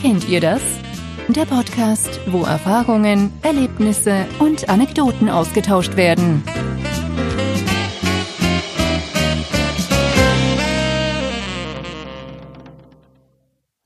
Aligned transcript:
Kennt 0.00 0.28
ihr 0.28 0.40
das? 0.40 0.62
Der 1.26 1.44
Podcast, 1.44 2.20
wo 2.28 2.44
Erfahrungen, 2.44 3.32
Erlebnisse 3.42 4.26
und 4.38 4.68
Anekdoten 4.68 5.28
ausgetauscht 5.28 5.96
werden. 5.96 6.44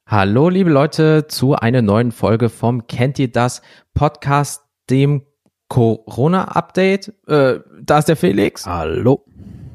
Hallo, 0.07 0.51
liebe 0.51 0.69
Leute, 0.69 1.29
zu 1.29 1.55
einer 1.55 1.81
neuen 1.81 2.13
Folge 2.13 2.51
vom 2.51 2.87
Kennt 2.87 3.19
ihr 3.19 3.33
das 3.33 3.63
Podcast, 3.95 4.63
dem 4.91 5.23
Corona-Update. 5.69 7.15
Äh, 7.27 7.61
da 7.83 7.99
ist 7.99 8.09
der 8.09 8.17
Felix. 8.17 8.67
Hallo. 8.67 9.25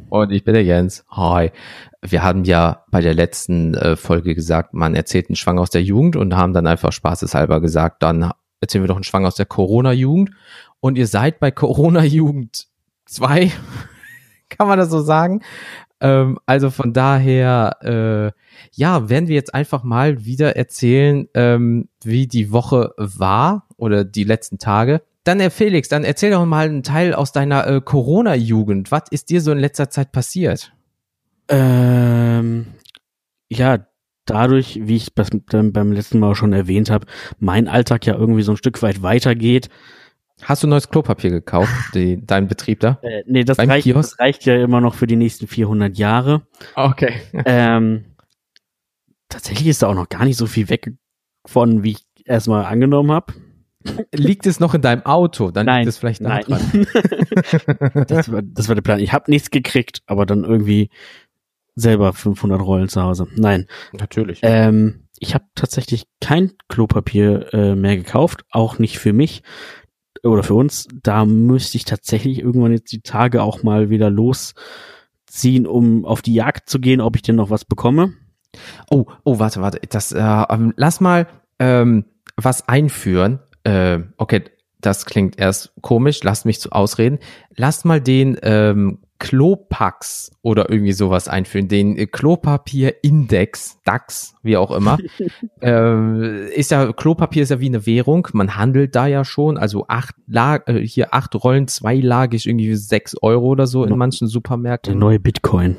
Und 0.09 0.31
ich 0.31 0.43
bin 0.43 0.53
der 0.53 0.63
Jens. 0.63 1.05
Hi. 1.09 1.51
Wir 2.01 2.23
haben 2.23 2.45
ja 2.45 2.85
bei 2.89 3.01
der 3.01 3.13
letzten 3.13 3.73
äh, 3.73 3.95
Folge 3.95 4.35
gesagt, 4.35 4.73
man 4.73 4.95
erzählt 4.95 5.29
einen 5.29 5.35
Schwang 5.35 5.59
aus 5.59 5.69
der 5.69 5.83
Jugend 5.83 6.15
und 6.15 6.35
haben 6.35 6.53
dann 6.53 6.67
einfach 6.67 6.91
spaßeshalber 6.91 7.59
gesagt, 7.59 8.03
dann 8.03 8.31
erzählen 8.62 8.84
wir 8.84 8.88
doch 8.88 8.95
einen 8.95 9.03
Schwang 9.03 9.25
aus 9.25 9.35
der 9.35 9.45
Corona-Jugend. 9.45 10.31
Und 10.79 10.98
ihr 10.98 11.07
seid 11.07 11.39
bei 11.39 11.51
Corona-Jugend 11.51 12.67
2, 13.05 13.51
kann 14.49 14.67
man 14.67 14.79
das 14.79 14.89
so 14.89 15.01
sagen? 15.01 15.41
Ähm, 15.99 16.39
also 16.45 16.70
von 16.70 16.93
daher, 16.93 17.77
äh, 17.81 18.31
ja, 18.71 19.09
werden 19.09 19.27
wir 19.27 19.35
jetzt 19.35 19.53
einfach 19.53 19.84
mal 19.84 20.23
wieder 20.23 20.55
erzählen, 20.55 21.27
ähm, 21.34 21.89
wie 22.03 22.27
die 22.27 22.51
Woche 22.51 22.93
war 22.98 23.67
oder 23.76 24.05
die 24.05 24.23
letzten 24.23 24.57
Tage. 24.57 25.01
Dann, 25.27 25.41
Herr 25.41 25.52
Felix, 25.52 25.90
dann 25.90 26.05
erzähl 26.05 26.31
doch 26.31 26.45
mal 26.45 26.70
einen 26.70 26.84
Teil 26.84 27.13
aus 27.13 27.34
deiner 27.34 27.68
äh, 27.68 27.81
Corona-Jugend. 27.81 28.91
Was 28.94 29.04
ist 29.12 29.30
dir 29.30 29.41
so 29.41 29.52
in 29.52 29.58
letzter 29.58 29.90
Zeit 29.90 30.13
passiert? 30.13 30.72
Ähm, 31.49 32.68
ja, 33.49 33.85
dadurch, 34.23 34.80
wie 34.82 34.95
ich 34.95 35.13
das 35.13 35.30
beim 35.52 35.91
letzten 35.91 36.20
Mal 36.20 36.34
schon 36.34 36.54
erwähnt 36.54 36.90
habe, 36.90 37.08
mein 37.40 37.68
Alltag 37.68 38.05
ja 38.05 38.16
irgendwie 38.16 38.41
so 38.41 38.54
ein 38.54 38.58
Stück 38.58 38.82
weit 38.82 39.02
weitergeht. 39.02 39.68
Hast 40.43 40.63
du 40.63 40.68
neues 40.68 40.90
Klopapier 40.90 41.32
gekauft, 41.32 41.73
die, 41.94 42.26
dein 42.26 42.48
Betrieb 42.48 42.79
da? 42.79 42.99
Äh, 43.01 43.23
nee, 43.27 43.44
das 43.44 43.60
reicht, 43.60 43.94
das 43.94 44.18
reicht 44.20 44.46
ja 44.46 44.55
immer 44.55 44.79
noch 44.79 44.96
für 44.96 45.07
die 45.07 45.18
nächsten 45.18 45.48
400 45.48 45.98
Jahre. 45.98 46.48
Okay. 46.73 47.16
Ähm, 47.44 48.05
tatsächlich 49.27 49.68
ist 49.68 49.82
da 49.82 49.88
auch 49.88 49.94
noch 49.94 50.07
gar 50.07 50.23
nicht 50.23 50.38
so 50.38 50.46
viel 50.46 50.70
weg 50.70 50.94
von, 51.46 51.84
wie 51.84 51.91
ich 51.91 52.05
erstmal 52.23 52.63
angenommen 52.63 53.12
habe. 53.12 53.34
Liegt 54.13 54.46
es 54.46 54.60
noch 54.60 54.74
in 54.74 54.82
deinem 54.82 55.05
Auto? 55.05 55.52
Dann 55.52 55.68
liegt 55.68 55.88
es 55.88 55.98
vielleicht 55.98 56.21
da 56.21 56.30
nein. 56.30 56.43
dran. 56.46 56.88
das, 58.07 58.32
war, 58.32 58.41
das 58.41 58.68
war 58.68 58.76
der 58.76 58.82
Plan. 58.82 58.99
Ich 58.99 59.13
habe 59.13 59.29
nichts 59.29 59.52
gekriegt, 59.52 60.02
aber 60.05 60.26
dann 60.26 60.44
irgendwie 60.44 60.90
selber 61.76 62.13
500 62.13 62.62
Rollen 62.62 62.90
zu 62.90 63.02
Hause. 63.02 63.27
Nein, 63.35 63.68
Natürlich. 63.94 64.40
Ähm, 64.41 65.07
ich 65.19 65.34
habe 65.34 65.46
tatsächlich 65.56 66.06
kein 66.22 66.53
Klopapier 66.68 67.53
äh, 67.53 67.75
mehr 67.75 67.97
gekauft, 67.97 68.46
auch 68.52 68.79
nicht 68.79 69.00
für 69.00 69.13
mich 69.13 69.44
oder 70.24 70.44
für 70.44 70.56
uns. 70.56 70.88
Da 71.03 71.25
müsste 71.25 71.78
ich 71.78 71.85
tatsächlich 71.85 72.40
irgendwann 72.40 72.72
jetzt 72.72 72.91
die 72.91 73.01
Tage 73.01 73.41
auch 73.41 73.63
mal 73.63 73.90
wieder 73.90 74.09
losziehen, 74.09 75.66
um 75.68 76.06
auf 76.06 76.22
die 76.22 76.34
Jagd 76.34 76.69
zu 76.69 76.79
gehen, 76.79 77.01
ob 77.01 77.16
ich 77.16 77.22
denn 77.22 77.35
noch 77.35 77.50
was 77.50 77.66
bekomme. 77.66 78.13
Oh, 78.90 79.06
oh, 79.24 79.40
warte, 79.40 79.62
warte. 79.62 79.79
Das, 79.90 80.12
äh, 80.12 80.19
ähm, 80.19 80.74
lass 80.78 81.00
mal 81.00 81.28
ähm, 81.59 82.06
was 82.35 82.68
einführen. 82.68 83.40
Äh, 83.68 84.00
okay, 84.18 84.44
das 84.79 85.06
klingt 85.06 85.40
erst 85.40 85.73
komisch. 85.81 86.23
Lasst 86.23 86.46
mich 86.46 86.59
zu 86.62 86.72
ausreden. 86.72 87.19
Lasst 87.56 87.84
mal 87.84 88.00
den 88.00 88.38
ähm, 88.44 89.00
Klopax 89.19 90.31
oder 90.41 90.69
irgendwie 90.69 90.94
sowas 90.94 91.28
einführen. 91.28 91.68
Den 91.68 91.97
äh, 91.97 92.06
Klopapierindex, 92.06 93.79
DAX, 93.84 94.35
wie 94.44 94.56
auch 94.56 94.72
immer. 94.72 94.97
ähm, 95.62 96.47
ist 96.56 96.72
ja, 96.72 96.94
Klopapier 96.94 97.44
ist 97.44 97.50
ja 97.50 97.59
wie 97.59 97.68
eine 97.68 97.85
Währung. 97.85 98.28
Man 98.34 98.56
handelt 98.56 98.95
da 98.95 99.07
ja 99.07 99.25
schon. 99.25 99.57
Also 99.57 99.85
acht 99.88 100.16
Lag 100.28 100.68
äh, 100.68 100.79
hier 100.79 101.13
acht 101.13 101.35
Rollen, 101.35 101.68
zweilagig 101.68 102.47
irgendwie 102.47 102.75
sechs 102.75 103.16
Euro 103.22 103.47
oder 103.47 103.67
so 103.67 103.84
in 103.84 103.97
manchen 103.97 104.28
Der 104.28 104.31
Supermärkten. 104.31 104.97
neue 104.97 105.19
Bitcoin. 105.19 105.75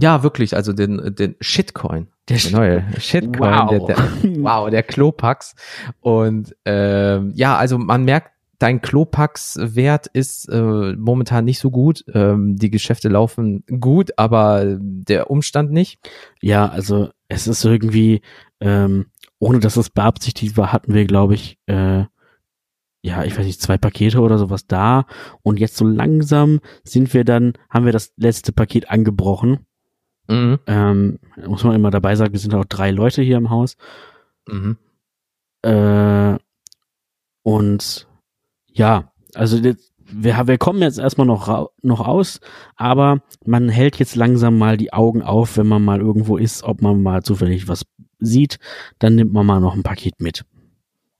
Ja, 0.00 0.22
wirklich, 0.22 0.54
also 0.56 0.72
den, 0.72 1.14
den 1.14 1.36
Shitcoin. 1.40 2.08
Der 2.28 2.38
Der 2.38 2.50
neue 2.52 2.84
Shitcoin, 2.98 3.52
Wow. 3.52 3.68
der, 3.70 3.96
der, 3.96 3.96
wow, 4.42 4.70
der 4.70 4.82
Klopax. 4.82 5.54
Und 6.00 6.54
ähm, 6.64 7.32
ja, 7.34 7.56
also 7.56 7.76
man 7.78 8.04
merkt, 8.04 8.30
dein 8.58 8.80
Klopax-Wert 8.82 10.06
ist 10.06 10.48
äh, 10.48 10.92
momentan 10.96 11.44
nicht 11.44 11.58
so 11.58 11.70
gut. 11.70 12.04
Ähm, 12.14 12.56
die 12.56 12.70
Geschäfte 12.70 13.08
laufen 13.08 13.64
gut, 13.80 14.10
aber 14.16 14.76
der 14.78 15.30
Umstand 15.30 15.72
nicht. 15.72 15.98
Ja, 16.40 16.68
also 16.68 17.08
es 17.28 17.46
ist 17.46 17.64
irgendwie, 17.64 18.20
ähm, 18.60 19.06
ohne 19.38 19.60
dass 19.60 19.76
es 19.76 19.90
beabsichtigt 19.90 20.56
war, 20.56 20.72
hatten 20.72 20.92
wir, 20.94 21.06
glaube 21.06 21.34
ich, 21.34 21.58
äh, 21.66 22.04
ja, 23.02 23.24
ich 23.24 23.36
weiß 23.38 23.46
nicht, 23.46 23.62
zwei 23.62 23.78
Pakete 23.78 24.20
oder 24.20 24.36
sowas 24.36 24.66
da. 24.66 25.06
Und 25.42 25.58
jetzt 25.58 25.76
so 25.78 25.86
langsam 25.86 26.60
sind 26.84 27.14
wir 27.14 27.24
dann, 27.24 27.54
haben 27.70 27.86
wir 27.86 27.92
das 27.92 28.12
letzte 28.18 28.52
Paket 28.52 28.90
angebrochen. 28.90 29.66
Mhm. 30.30 30.60
Ähm, 30.66 31.18
muss 31.44 31.64
man 31.64 31.74
immer 31.74 31.90
dabei 31.90 32.14
sagen, 32.14 32.32
wir 32.32 32.38
sind 32.38 32.54
auch 32.54 32.64
drei 32.64 32.92
Leute 32.92 33.20
hier 33.20 33.36
im 33.36 33.50
Haus. 33.50 33.76
Mhm. 34.48 34.76
Äh, 35.62 36.38
und 37.42 38.06
ja, 38.72 39.12
also 39.34 39.56
jetzt, 39.56 39.92
wir, 39.98 40.46
wir 40.46 40.58
kommen 40.58 40.82
jetzt 40.82 40.98
erstmal 40.98 41.26
noch, 41.26 41.70
noch 41.82 42.00
aus, 42.00 42.40
aber 42.76 43.22
man 43.44 43.68
hält 43.68 43.98
jetzt 43.98 44.14
langsam 44.14 44.56
mal 44.56 44.76
die 44.76 44.92
Augen 44.92 45.22
auf, 45.22 45.56
wenn 45.56 45.66
man 45.66 45.84
mal 45.84 46.00
irgendwo 46.00 46.36
ist, 46.36 46.62
ob 46.62 46.80
man 46.80 47.02
mal 47.02 47.22
zufällig 47.22 47.66
was 47.66 47.84
sieht, 48.20 48.58
dann 49.00 49.16
nimmt 49.16 49.32
man 49.32 49.46
mal 49.46 49.60
noch 49.60 49.74
ein 49.74 49.82
Paket 49.82 50.20
mit. 50.20 50.44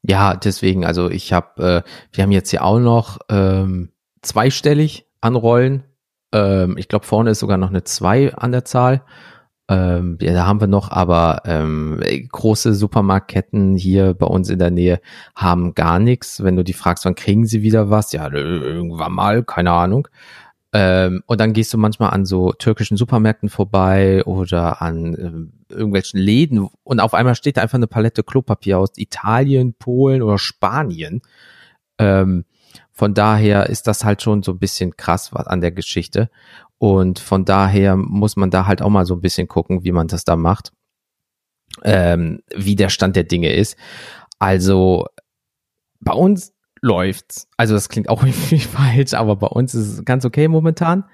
Ja, 0.03 0.37
deswegen, 0.37 0.85
also 0.85 1.11
ich 1.11 1.33
habe, 1.33 1.85
äh, 1.85 1.91
wir 2.13 2.23
haben 2.23 2.33
jetzt 2.33 2.51
hier 2.51 2.65
auch 2.65 2.79
noch 2.79 3.19
ähm, 3.29 3.91
zweistellig 4.23 5.07
an 5.21 5.35
Rollen. 5.35 5.85
Ähm, 6.33 6.77
ich 6.79 6.89
glaube, 6.89 7.07
vorne 7.07 7.31
ist 7.31 7.41
sogar 7.41 7.59
noch 7.59 7.71
eine 7.71 7.85
zwei 7.85 8.35
an 8.35 8.53
der 8.53 8.65
Zahl. 8.65 9.03
Ähm, 9.69 10.19
ja, 10.21 10.33
da 10.33 10.47
haben 10.47 10.61
wir 10.61 10.67
noch, 10.67 10.91
aber 10.91 11.43
ähm, 11.45 12.03
große 12.33 12.75
Supermarktketten 12.75 13.77
hier 13.77 14.15
bei 14.15 14.27
uns 14.27 14.51
in 14.51 14.59
der 14.59 14.73
Nähe 14.73 15.01
haben 15.37 15.75
gar 15.75 16.01
nichts. 16.01 16.43
Wenn 16.43 16.57
du 16.57 16.65
die 16.65 16.73
fragst, 16.73 17.05
wann 17.05 17.15
kriegen 17.15 17.47
sie 17.47 17.63
wieder 17.63 17.89
was? 17.89 18.13
Ja, 18.13 18.29
irgendwann 18.33 19.13
mal, 19.13 19.45
keine 19.45 19.71
Ahnung. 19.71 20.09
Ähm, 20.73 21.23
und 21.27 21.41
dann 21.41 21.53
gehst 21.53 21.73
du 21.73 21.79
manchmal 21.79 22.11
an 22.11 22.25
so 22.25 22.53
türkischen 22.53 22.97
Supermärkten 22.97 23.49
vorbei 23.49 24.25
oder 24.25 24.83
an 24.83 25.17
ähm, 25.19 25.53
irgendwelchen 25.69 26.21
Läden 26.21 26.69
und 26.85 27.01
auf 27.01 27.13
einmal 27.15 27.35
steht 27.35 27.57
da 27.57 27.63
einfach 27.63 27.79
eine 27.79 27.89
Palette 27.89 28.23
Klopapier 28.23 28.79
aus 28.79 28.91
Italien, 28.97 29.75
Polen 29.75 30.23
oder 30.23 30.39
Spanien. 30.39 31.23
Ähm, 31.99 32.45
von 33.01 33.15
daher 33.15 33.71
ist 33.71 33.87
das 33.87 34.05
halt 34.05 34.21
schon 34.21 34.43
so 34.43 34.53
ein 34.53 34.59
bisschen 34.59 34.95
krass 34.95 35.33
was 35.33 35.47
an 35.47 35.63
der 35.63 35.73
Geschichte. 35.73 36.29
Und 36.77 37.19
von 37.19 37.47
daher 37.47 37.97
muss 37.97 38.37
man 38.37 38.51
da 38.51 38.67
halt 38.67 38.83
auch 38.83 38.91
mal 38.91 39.07
so 39.07 39.15
ein 39.15 39.23
bisschen 39.23 39.49
gucken, 39.49 39.85
wie 39.85 39.93
man 39.93 40.07
das 40.07 40.27
da 40.27 40.37
macht. 40.37 40.75
Ähm, 41.83 42.43
wie 42.55 42.77
der 42.77 42.91
Stand 42.91 43.17
der 43.17 43.25
Dinge 43.25 43.55
ist. 43.55 43.79
Also 44.39 45.07
bei 46.01 46.13
uns 46.13 46.53
läuft's. 46.83 47.49
Also 47.57 47.73
das 47.73 47.89
klingt 47.89 48.11
auch 48.11 48.23
irgendwie 48.23 48.59
falsch, 48.59 49.15
aber 49.15 49.37
bei 49.37 49.47
uns 49.47 49.75
ist 49.75 49.89
es 49.89 50.05
ganz 50.05 50.27
okay 50.27 50.47
momentan. 50.49 51.05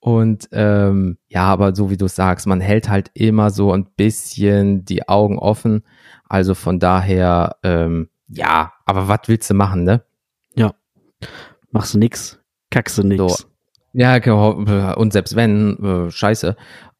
Und 0.00 0.48
ähm, 0.50 1.18
ja, 1.28 1.44
aber 1.44 1.74
so 1.74 1.90
wie 1.90 1.98
du 1.98 2.08
sagst, 2.08 2.46
man 2.46 2.62
hält 2.62 2.88
halt 2.88 3.10
immer 3.12 3.50
so 3.50 3.70
ein 3.70 3.84
bisschen 3.98 4.86
die 4.86 5.10
Augen 5.10 5.38
offen. 5.38 5.84
Also 6.26 6.54
von 6.54 6.78
daher, 6.78 7.56
ähm, 7.62 8.08
ja, 8.28 8.72
aber 8.86 9.08
was 9.08 9.20
willst 9.26 9.50
du 9.50 9.54
machen, 9.54 9.84
ne? 9.84 10.04
Machst 11.70 11.94
du 11.94 11.98
nix, 11.98 12.38
kackst 12.70 12.98
du 12.98 13.02
nix. 13.02 13.18
So. 13.18 13.34
Ja, 13.92 14.16
und 14.94 15.12
selbst 15.12 15.36
wenn, 15.36 15.78
äh, 15.82 16.10
scheiße. 16.10 16.56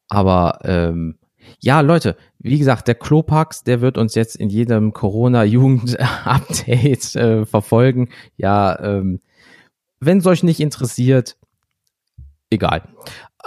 Aber 0.07 0.59
ähm, 0.63 1.17
ja, 1.59 1.81
Leute, 1.81 2.15
wie 2.39 2.57
gesagt, 2.57 2.87
der 2.87 2.95
Klopax, 2.95 3.63
der 3.63 3.81
wird 3.81 3.97
uns 3.97 4.15
jetzt 4.15 4.35
in 4.35 4.49
jedem 4.49 4.93
Corona-Jugend-Update 4.93 7.15
äh, 7.15 7.45
verfolgen. 7.45 8.09
Ja, 8.37 8.79
ähm, 8.79 9.21
wenn 9.99 10.19
es 10.19 10.25
euch 10.25 10.43
nicht 10.43 10.59
interessiert, 10.59 11.37
egal. 12.49 12.83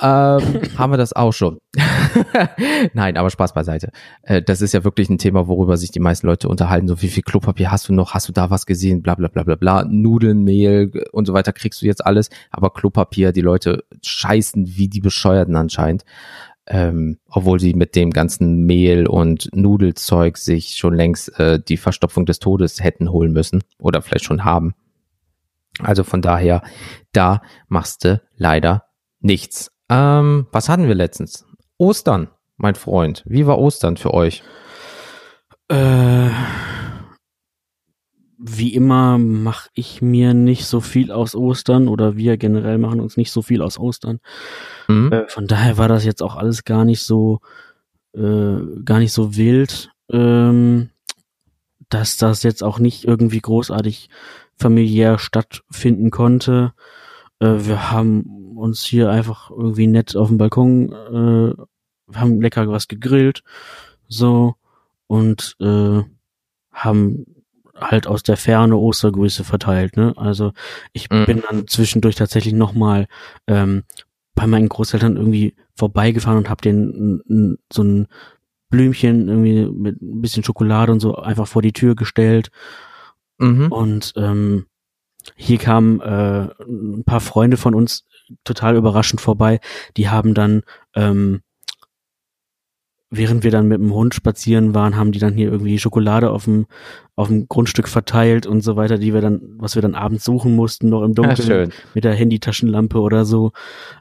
Ähm, 0.00 0.60
haben 0.78 0.92
wir 0.92 0.96
das 0.96 1.12
auch 1.12 1.32
schon. 1.32 1.58
Nein, 2.94 3.16
aber 3.16 3.30
Spaß 3.30 3.52
beiseite. 3.52 3.90
Äh, 4.22 4.42
das 4.42 4.60
ist 4.60 4.72
ja 4.72 4.84
wirklich 4.84 5.08
ein 5.08 5.18
Thema, 5.18 5.48
worüber 5.48 5.76
sich 5.76 5.90
die 5.90 6.00
meisten 6.00 6.26
Leute 6.26 6.48
unterhalten. 6.48 6.88
So, 6.88 7.02
wie 7.02 7.08
viel 7.08 7.22
Klopapier 7.22 7.70
hast 7.70 7.88
du 7.88 7.92
noch? 7.92 8.14
Hast 8.14 8.28
du 8.28 8.32
da 8.32 8.50
was 8.50 8.66
gesehen? 8.66 9.02
Bla, 9.02 9.14
bla, 9.14 9.28
bla, 9.28 9.42
bla, 9.42 9.56
bla. 9.56 9.84
Nudeln, 9.84 10.44
Mehl 10.44 11.04
und 11.12 11.26
so 11.26 11.32
weiter 11.32 11.52
kriegst 11.52 11.82
du 11.82 11.86
jetzt 11.86 12.04
alles. 12.06 12.30
Aber 12.50 12.70
Klopapier, 12.70 13.32
die 13.32 13.40
Leute 13.40 13.84
scheißen 14.02 14.66
wie 14.76 14.88
die 14.88 15.00
Bescheuerten 15.00 15.56
anscheinend. 15.56 16.04
Ähm, 16.70 17.18
obwohl 17.30 17.58
sie 17.58 17.72
mit 17.72 17.96
dem 17.96 18.10
ganzen 18.10 18.66
Mehl 18.66 19.06
und 19.06 19.48
Nudelzeug 19.54 20.36
sich 20.36 20.76
schon 20.76 20.94
längst 20.94 21.40
äh, 21.40 21.58
die 21.66 21.78
Verstopfung 21.78 22.26
des 22.26 22.40
Todes 22.40 22.84
hätten 22.84 23.10
holen 23.10 23.32
müssen 23.32 23.64
oder 23.78 24.02
vielleicht 24.02 24.26
schon 24.26 24.44
haben. 24.44 24.74
Also 25.80 26.04
von 26.04 26.20
daher, 26.20 26.62
da 27.12 27.40
machst 27.68 28.04
du 28.04 28.20
leider 28.36 28.84
nichts. 29.20 29.70
Ähm, 29.88 30.46
was 30.52 30.68
hatten 30.68 30.88
wir 30.88 30.94
letztens? 30.94 31.46
Ostern, 31.78 32.28
mein 32.56 32.74
Freund. 32.74 33.22
Wie 33.26 33.46
war 33.46 33.58
Ostern 33.58 33.96
für 33.96 34.12
euch? 34.12 34.42
Äh, 35.68 36.30
wie 38.38 38.74
immer 38.74 39.18
mache 39.18 39.68
ich 39.74 40.00
mir 40.00 40.32
nicht 40.32 40.66
so 40.66 40.80
viel 40.80 41.10
aus 41.10 41.34
Ostern 41.34 41.88
oder 41.88 42.16
wir 42.16 42.36
generell 42.36 42.78
machen 42.78 43.00
uns 43.00 43.16
nicht 43.16 43.32
so 43.32 43.42
viel 43.42 43.62
aus 43.62 43.78
Ostern. 43.78 44.20
Mhm. 44.86 45.12
Äh, 45.12 45.28
von 45.28 45.46
daher 45.46 45.76
war 45.76 45.88
das 45.88 46.04
jetzt 46.04 46.22
auch 46.22 46.36
alles 46.36 46.64
gar 46.64 46.84
nicht 46.84 47.02
so 47.02 47.40
äh, 48.14 48.82
gar 48.84 49.00
nicht 49.00 49.12
so 49.12 49.36
wild, 49.36 49.90
ähm, 50.10 50.90
dass 51.88 52.16
das 52.16 52.42
jetzt 52.42 52.62
auch 52.62 52.78
nicht 52.78 53.04
irgendwie 53.04 53.40
großartig 53.40 54.08
familiär 54.56 55.18
stattfinden 55.18 56.10
konnte. 56.10 56.72
Äh, 57.40 57.66
wir 57.66 57.90
haben 57.90 58.37
uns 58.58 58.84
hier 58.84 59.10
einfach 59.10 59.50
irgendwie 59.50 59.86
nett 59.86 60.16
auf 60.16 60.28
dem 60.28 60.38
Balkon, 60.38 60.92
äh, 60.92 62.14
haben 62.14 62.40
lecker 62.40 62.68
was 62.68 62.88
gegrillt, 62.88 63.42
so 64.08 64.54
und 65.06 65.56
äh, 65.60 66.02
haben 66.72 67.26
halt 67.74 68.06
aus 68.06 68.22
der 68.22 68.36
Ferne 68.36 68.76
Ostergrüße 68.76 69.44
verteilt. 69.44 69.96
Ne? 69.96 70.12
Also 70.16 70.52
ich 70.92 71.10
mhm. 71.10 71.26
bin 71.26 71.42
dann 71.48 71.66
zwischendurch 71.66 72.16
tatsächlich 72.16 72.54
nochmal 72.54 73.06
ähm, 73.46 73.84
bei 74.34 74.46
meinen 74.46 74.68
Großeltern 74.68 75.16
irgendwie 75.16 75.54
vorbeigefahren 75.74 76.38
und 76.38 76.48
habe 76.48 76.60
den 76.60 77.58
so 77.72 77.82
ein 77.82 78.06
Blümchen 78.70 79.28
irgendwie 79.28 79.66
mit 79.66 80.00
ein 80.02 80.20
bisschen 80.20 80.44
Schokolade 80.44 80.92
und 80.92 81.00
so 81.00 81.16
einfach 81.16 81.46
vor 81.46 81.62
die 81.62 81.72
Tür 81.72 81.94
gestellt. 81.94 82.50
Mhm. 83.38 83.72
Und 83.72 84.12
ähm, 84.16 84.66
hier 85.36 85.58
kamen 85.58 86.00
äh, 86.00 86.48
ein 86.60 87.04
paar 87.04 87.20
Freunde 87.20 87.56
von 87.56 87.74
uns 87.74 88.04
total 88.44 88.76
überraschend 88.76 89.20
vorbei. 89.20 89.60
Die 89.96 90.08
haben 90.08 90.34
dann 90.34 90.62
ähm, 90.94 91.40
während 93.10 93.42
wir 93.42 93.50
dann 93.50 93.68
mit 93.68 93.78
dem 93.78 93.94
Hund 93.94 94.14
spazieren 94.14 94.74
waren, 94.74 94.96
haben 94.96 95.12
die 95.12 95.18
dann 95.18 95.34
hier 95.34 95.50
irgendwie 95.50 95.78
Schokolade 95.78 96.30
auf 96.30 96.44
dem, 96.44 96.66
auf 97.16 97.28
dem 97.28 97.48
Grundstück 97.48 97.88
verteilt 97.88 98.46
und 98.46 98.60
so 98.62 98.76
weiter, 98.76 98.98
die 98.98 99.14
wir 99.14 99.20
dann, 99.20 99.40
was 99.56 99.74
wir 99.74 99.82
dann 99.82 99.94
abends 99.94 100.24
suchen 100.24 100.54
mussten, 100.54 100.90
noch 100.90 101.02
im 101.02 101.14
Dunkeln 101.14 101.72
mit 101.94 102.04
der 102.04 102.14
Handytaschenlampe 102.14 103.00
oder 103.00 103.24
so. 103.24 103.52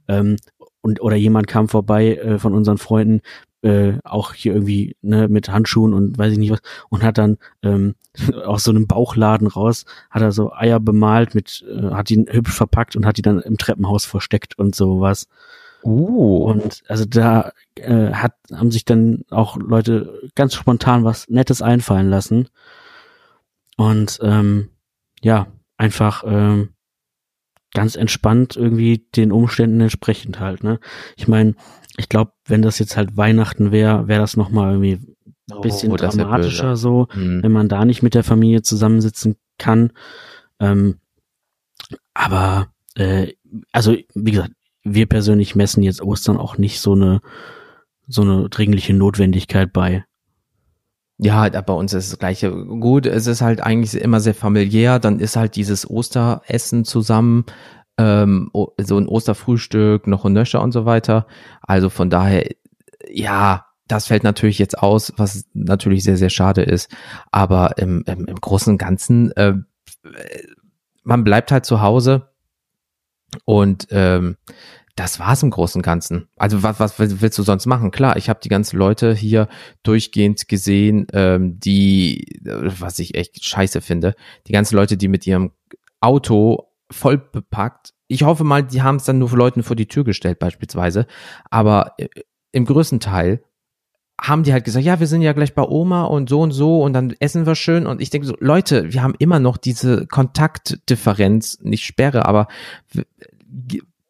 Ähm, 0.08 0.36
und, 0.82 1.02
oder 1.02 1.16
jemand 1.16 1.48
kam 1.48 1.70
vorbei 1.70 2.16
äh, 2.16 2.40
von 2.40 2.54
unseren 2.54 2.78
Freunden, 2.78 3.22
äh, 3.68 4.00
auch 4.04 4.34
hier 4.34 4.54
irgendwie 4.54 4.96
ne, 5.02 5.28
mit 5.28 5.50
Handschuhen 5.50 5.94
und 5.94 6.18
weiß 6.18 6.32
ich 6.32 6.40
nicht 6.40 6.52
was 6.52 6.62
und 6.90 7.04
hat 7.04 7.18
dann 7.18 7.38
ähm, 7.64 7.96
aus 8.46 8.64
so 8.64 8.72
einem 8.72 8.88
Bauchladen 8.88 9.48
raus 9.48 9.86
hat 10.10 10.22
er 10.22 10.32
so 10.32 10.54
Eier 10.54 10.80
bemalt 10.80 11.36
mit 11.36 11.66
äh, 11.70 11.92
hat 11.92 12.10
die 12.10 12.26
hübsch 12.30 12.54
verpackt 12.54 12.96
und 12.96 13.06
hat 13.06 13.18
die 13.18 13.22
dann 13.22 13.40
im 13.40 13.58
Treppenhaus 13.58 14.06
versteckt 14.06 14.58
und 14.58 14.76
sowas 14.76 15.28
Uh. 15.84 16.44
Und 16.44 16.84
also 16.88 17.06
da 17.06 17.52
äh, 17.76 18.12
hat, 18.12 18.34
haben 18.52 18.72
sich 18.72 18.84
dann 18.84 19.24
auch 19.30 19.58
Leute 19.58 20.22
ganz 20.36 20.54
spontan 20.56 21.04
was 21.04 21.30
Nettes 21.30 21.62
einfallen 21.62 22.10
lassen. 22.10 22.50
Und 23.78 24.20
ähm, 24.22 24.70
ja, 25.22 25.48
einfach 25.78 26.24
ähm, 26.26 26.74
ganz 27.78 27.96
entspannt 27.96 28.56
irgendwie 28.56 29.06
den 29.16 29.32
Umständen 29.32 29.80
entsprechend 29.82 30.40
halt. 30.40 30.64
Ne? 30.64 30.80
Ich 31.16 31.28
meine, 31.28 31.54
ich 31.96 32.10
glaube, 32.10 32.32
wenn 32.48 32.64
das 32.64 32.80
jetzt 32.80 32.98
halt 32.98 33.16
Weihnachten 33.18 33.72
wäre, 33.72 34.08
wäre 34.08 34.20
das 34.20 34.36
nochmal 34.36 34.72
irgendwie 34.74 35.16
ein 35.52 35.62
bisschen 35.62 35.92
oh, 35.92 35.96
dramatischer 35.96 36.76
so, 36.76 37.08
hm. 37.12 37.44
wenn 37.44 37.52
man 37.52 37.70
da 37.70 37.86
nicht 37.86 38.02
mit 38.02 38.16
der 38.16 38.24
Familie 38.24 38.64
zusammensitzen 38.64 39.36
kann. 39.60 39.92
Ähm, 40.60 40.96
aber 42.16 42.70
äh, 42.96 43.34
also 43.72 43.96
wie 44.16 44.32
gesagt, 44.32 44.54
wir 44.84 45.06
persönlich 45.06 45.56
messen 45.56 45.84
jetzt 45.84 46.02
Ostern 46.02 46.38
auch 46.38 46.58
nicht 46.58 46.80
so 46.80 46.94
eine, 46.94 47.22
so 48.08 48.24
eine 48.24 48.50
dringliche 48.50 48.96
Notwendigkeit 48.96 49.72
bei. 49.72 50.04
Ja, 51.20 51.50
bei 51.50 51.74
uns 51.74 51.94
ist 51.94 52.12
das 52.12 52.20
Gleiche. 52.20 52.52
Gut, 52.52 53.08
es 53.08 53.26
ist 53.26 53.42
halt 53.42 53.62
eigentlich 53.62 54.00
immer 54.00 54.20
sehr 54.20 54.36
familiär. 54.36 55.00
Dann 55.00 55.20
ist 55.20 55.36
halt 55.36 55.56
dieses 55.56 55.90
Osteressen 55.90 56.86
zusammen, 56.86 57.46
ähm, 57.98 58.52
so 58.78 58.98
ein 58.98 59.08
Osterfrühstück, 59.08 60.06
noch 60.06 60.26
ein 60.26 60.34
Nöscher 60.34 60.62
und 60.62 60.72
so 60.72 60.86
weiter. 60.86 61.26
Also 61.62 61.90
von 61.90 62.12
daher, 62.12 62.48
ja, 63.10 63.66
das 63.88 64.08
fällt 64.08 64.24
natürlich 64.24 64.60
jetzt 64.60 64.78
aus, 64.78 65.14
was 65.18 65.46
natürlich 65.54 66.04
sehr, 66.04 66.18
sehr 66.18 66.30
schade 66.30 66.62
ist. 66.62 66.92
Aber 67.32 67.78
im, 67.78 68.04
im, 68.06 68.26
im 68.26 68.36
Großen 68.36 68.74
und 68.74 68.78
Ganzen, 68.78 69.32
äh, 69.32 69.54
man 71.04 71.24
bleibt 71.24 71.52
halt 71.52 71.66
zu 71.66 71.82
Hause 71.82 72.30
und 73.46 73.88
ähm, 73.92 74.38
das 74.98 75.20
war's 75.20 75.44
im 75.44 75.52
Großen 75.52 75.80
und 75.80 75.84
Ganzen. 75.84 76.28
Also 76.38 76.64
was, 76.64 76.80
was 76.80 77.00
willst 77.22 77.38
du 77.38 77.44
sonst 77.44 77.68
machen? 77.68 77.92
Klar, 77.92 78.18
ich 78.18 78.30
habe 78.30 78.40
die 78.44 78.50
ganzen 78.50 78.78
Leute 78.78 79.14
hier 79.14 79.48
durchgehend 79.84 80.48
gesehen, 80.48 81.06
ähm, 81.14 81.60
die, 81.60 82.42
was 82.44 82.98
ich 82.98 83.16
echt 83.16 83.46
scheiße 83.46 83.82
finde, 83.82 84.16
die 84.48 84.54
ganzen 84.54 84.76
Leute, 84.76 84.98
die 84.98 85.08
mit 85.08 85.28
ihrem 85.28 85.52
Auto 86.02 86.72
voll 86.90 87.20
bepackt. 87.20 87.94
Ich 88.08 88.24
hoffe 88.24 88.44
mal, 88.44 88.64
die 88.64 88.82
haben 88.82 88.96
es 88.96 89.04
dann 89.04 89.20
nur 89.20 89.30
für 89.30 89.36
Leuten 89.36 89.62
vor 89.62 89.76
die 89.76 89.88
Tür 89.88 90.04
gestellt 90.04 90.40
beispielsweise. 90.40 91.06
Aber 91.52 91.94
äh, 91.98 92.08
im 92.52 92.66
größten 92.66 93.00
Teil 93.00 93.44
haben 94.20 94.42
die 94.42 94.52
halt 94.52 94.66
gesagt, 94.66 94.84
ja, 94.84 95.00
wir 95.00 95.06
sind 95.06 95.22
ja 95.22 95.34
gleich 95.34 95.54
bei 95.54 95.62
Oma 95.62 96.06
und 96.06 96.28
so 96.28 96.42
und 96.42 96.52
so 96.52 96.82
und 96.82 96.94
dann 96.94 97.14
essen 97.20 97.46
wir 97.46 97.54
schön. 97.54 97.86
Und 97.86 98.02
ich 98.02 98.10
denke 98.10 98.26
so, 98.26 98.36
Leute, 98.40 98.92
wir 98.92 99.04
haben 99.04 99.14
immer 99.20 99.40
noch 99.40 99.58
diese 99.58 100.08
Kontaktdifferenz, 100.08 101.60
nicht 101.62 101.86
Sperre, 101.86 102.26
aber 102.26 102.48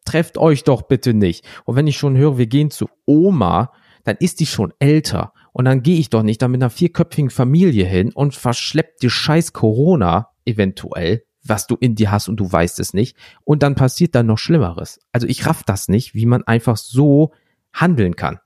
trefft 0.08 0.38
euch 0.38 0.64
doch 0.64 0.82
bitte 0.82 1.14
nicht. 1.14 1.44
Und 1.64 1.76
wenn 1.76 1.86
ich 1.86 1.98
schon 1.98 2.16
höre, 2.16 2.38
wir 2.38 2.46
gehen 2.46 2.70
zu 2.70 2.88
Oma, 3.06 3.72
dann 4.04 4.16
ist 4.20 4.40
die 4.40 4.46
schon 4.46 4.72
älter. 4.78 5.32
Und 5.52 5.66
dann 5.66 5.82
gehe 5.82 5.98
ich 5.98 6.08
doch 6.08 6.22
nicht 6.22 6.40
da 6.40 6.48
mit 6.48 6.62
einer 6.62 6.70
vierköpfigen 6.70 7.30
Familie 7.30 7.84
hin 7.84 8.12
und 8.12 8.34
verschleppt 8.34 9.02
die 9.02 9.10
scheiß 9.10 9.52
Corona 9.52 10.30
eventuell, 10.44 11.24
was 11.44 11.66
du 11.66 11.76
in 11.78 11.94
dir 11.94 12.10
hast 12.10 12.28
und 12.28 12.36
du 12.36 12.50
weißt 12.50 12.78
es 12.80 12.94
nicht. 12.94 13.16
Und 13.44 13.62
dann 13.62 13.74
passiert 13.74 14.14
dann 14.14 14.26
noch 14.26 14.38
Schlimmeres. 14.38 15.00
Also 15.12 15.26
ich 15.26 15.46
raff 15.46 15.62
das 15.62 15.88
nicht, 15.88 16.14
wie 16.14 16.26
man 16.26 16.42
einfach 16.44 16.76
so 16.76 17.32
handeln 17.72 18.16
kann. 18.16 18.38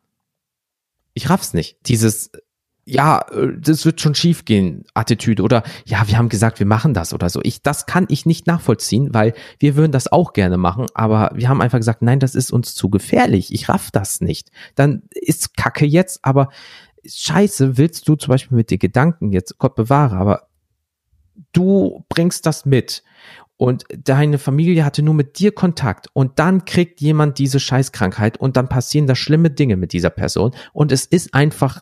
Ich 1.15 1.31
raff's 1.31 1.55
nicht. 1.55 1.77
Dieses, 1.87 2.33
ja, 2.85 3.25
äh, 3.33 3.49
das 3.59 3.85
wird 3.85 4.01
schon 4.01 4.15
schief 4.15 4.45
gehen, 4.45 4.85
Attitüde 4.95 5.43
oder 5.43 5.63
ja, 5.85 6.07
wir 6.09 6.19
haben 6.19 6.29
gesagt, 6.29 6.59
wir 6.59 6.67
machen 6.67 6.95
das 6.95 7.15
oder 7.15 7.29
so. 7.31 7.41
Ich, 7.43 7.63
das 7.63 7.87
kann 7.87 8.07
ich 8.09 8.27
nicht 8.27 8.47
nachvollziehen, 8.47 9.15
weil 9.15 9.35
wir 9.59 9.77
würden 9.77 9.93
das 9.93 10.11
auch 10.11 10.33
gerne 10.33 10.59
machen, 10.59 10.87
aber 10.95 11.31
wir 11.35 11.49
haben 11.49 11.61
einfach 11.61 11.79
gesagt, 11.79 12.03
nein, 12.03 12.21
das 12.21 12.35
ist 12.35 12.53
uns 12.53 12.75
zu 12.75 12.91
gefährlich. 12.91 13.53
Ich 13.53 13.69
raff 13.69 13.91
das 13.91 14.21
nicht. 14.21 14.51
Dann 14.75 15.03
ist 15.13 15.57
Kacke 15.57 15.87
jetzt, 15.87 16.25
aber 16.25 16.49
Scheiße, 17.05 17.79
willst 17.79 18.09
du 18.09 18.15
zum 18.15 18.31
Beispiel 18.31 18.57
mit 18.57 18.71
dir 18.71 18.79
Gedanken 18.79 19.33
jetzt, 19.33 19.59
Gott 19.59 19.75
bewahre, 19.75 20.17
aber 20.17 20.49
du 21.53 22.05
bringst 22.09 22.47
das 22.47 22.65
mit 22.65 23.03
und 23.57 23.85
deine 23.97 24.39
Familie 24.39 24.85
hatte 24.85 25.03
nur 25.03 25.15
mit 25.15 25.39
dir 25.39 25.53
Kontakt 25.53 26.09
und 26.13 26.39
dann 26.39 26.65
kriegt 26.65 27.01
jemand 27.01 27.39
diese 27.39 27.61
Scheißkrankheit 27.61 28.39
und 28.39 28.57
dann 28.57 28.69
passieren 28.69 29.07
da 29.07 29.15
schlimme 29.15 29.51
Dinge 29.51 29.77
mit 29.77 29.93
dieser 29.93 30.11
Person 30.11 30.53
und 30.73 30.93
es 30.93 31.07
ist 31.07 31.35
einfach 31.35 31.81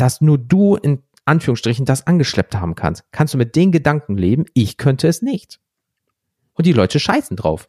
dass 0.00 0.20
nur 0.20 0.38
du 0.38 0.76
in 0.76 1.02
Anführungsstrichen 1.24 1.84
das 1.84 2.06
angeschleppt 2.06 2.56
haben 2.56 2.74
kannst. 2.74 3.04
Kannst 3.12 3.34
du 3.34 3.38
mit 3.38 3.54
den 3.54 3.70
Gedanken 3.70 4.16
leben? 4.16 4.46
Ich 4.54 4.76
könnte 4.76 5.06
es 5.08 5.22
nicht. 5.22 5.60
Und 6.54 6.66
die 6.66 6.72
Leute 6.72 6.98
scheißen 6.98 7.36
drauf. 7.36 7.68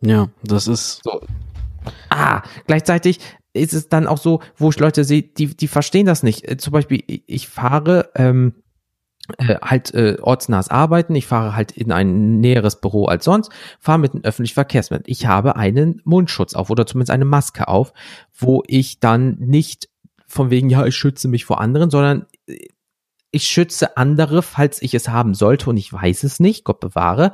Ja, 0.00 0.28
das 0.42 0.66
ist. 0.66 1.02
So. 1.04 1.20
Ah, 2.08 2.42
gleichzeitig 2.66 3.20
ist 3.52 3.72
es 3.72 3.88
dann 3.88 4.06
auch 4.06 4.18
so, 4.18 4.40
wo 4.56 4.70
ich 4.70 4.78
Leute 4.78 5.04
sehe, 5.04 5.22
die, 5.22 5.56
die 5.56 5.68
verstehen 5.68 6.06
das 6.06 6.22
nicht. 6.22 6.48
Äh, 6.48 6.56
zum 6.56 6.72
Beispiel, 6.72 7.02
ich 7.06 7.48
fahre 7.48 8.10
ähm, 8.14 8.54
äh, 9.38 9.56
halt 9.60 9.92
äh, 9.94 10.16
ortsnahes 10.20 10.68
Arbeiten, 10.68 11.14
ich 11.14 11.26
fahre 11.26 11.54
halt 11.54 11.72
in 11.72 11.92
ein 11.92 12.40
näheres 12.40 12.80
Büro 12.80 13.06
als 13.06 13.24
sonst, 13.24 13.50
fahre 13.78 13.98
mit 13.98 14.14
einem 14.14 14.24
öffentlichen 14.24 14.54
Verkehrsmittel. 14.54 15.10
Ich 15.10 15.26
habe 15.26 15.56
einen 15.56 16.00
Mundschutz 16.04 16.54
auf 16.54 16.70
oder 16.70 16.86
zumindest 16.86 17.10
eine 17.10 17.24
Maske 17.24 17.68
auf, 17.68 17.92
wo 18.36 18.62
ich 18.66 19.00
dann 19.00 19.36
nicht 19.38 19.88
von 20.30 20.50
wegen, 20.50 20.70
ja, 20.70 20.86
ich 20.86 20.96
schütze 20.96 21.26
mich 21.26 21.44
vor 21.44 21.60
anderen, 21.60 21.90
sondern 21.90 22.26
ich 23.32 23.44
schütze 23.44 23.96
andere, 23.96 24.42
falls 24.42 24.80
ich 24.80 24.94
es 24.94 25.08
haben 25.08 25.34
sollte 25.34 25.70
und 25.70 25.76
ich 25.76 25.92
weiß 25.92 26.22
es 26.22 26.40
nicht, 26.40 26.64
Gott 26.64 26.80
bewahre. 26.80 27.32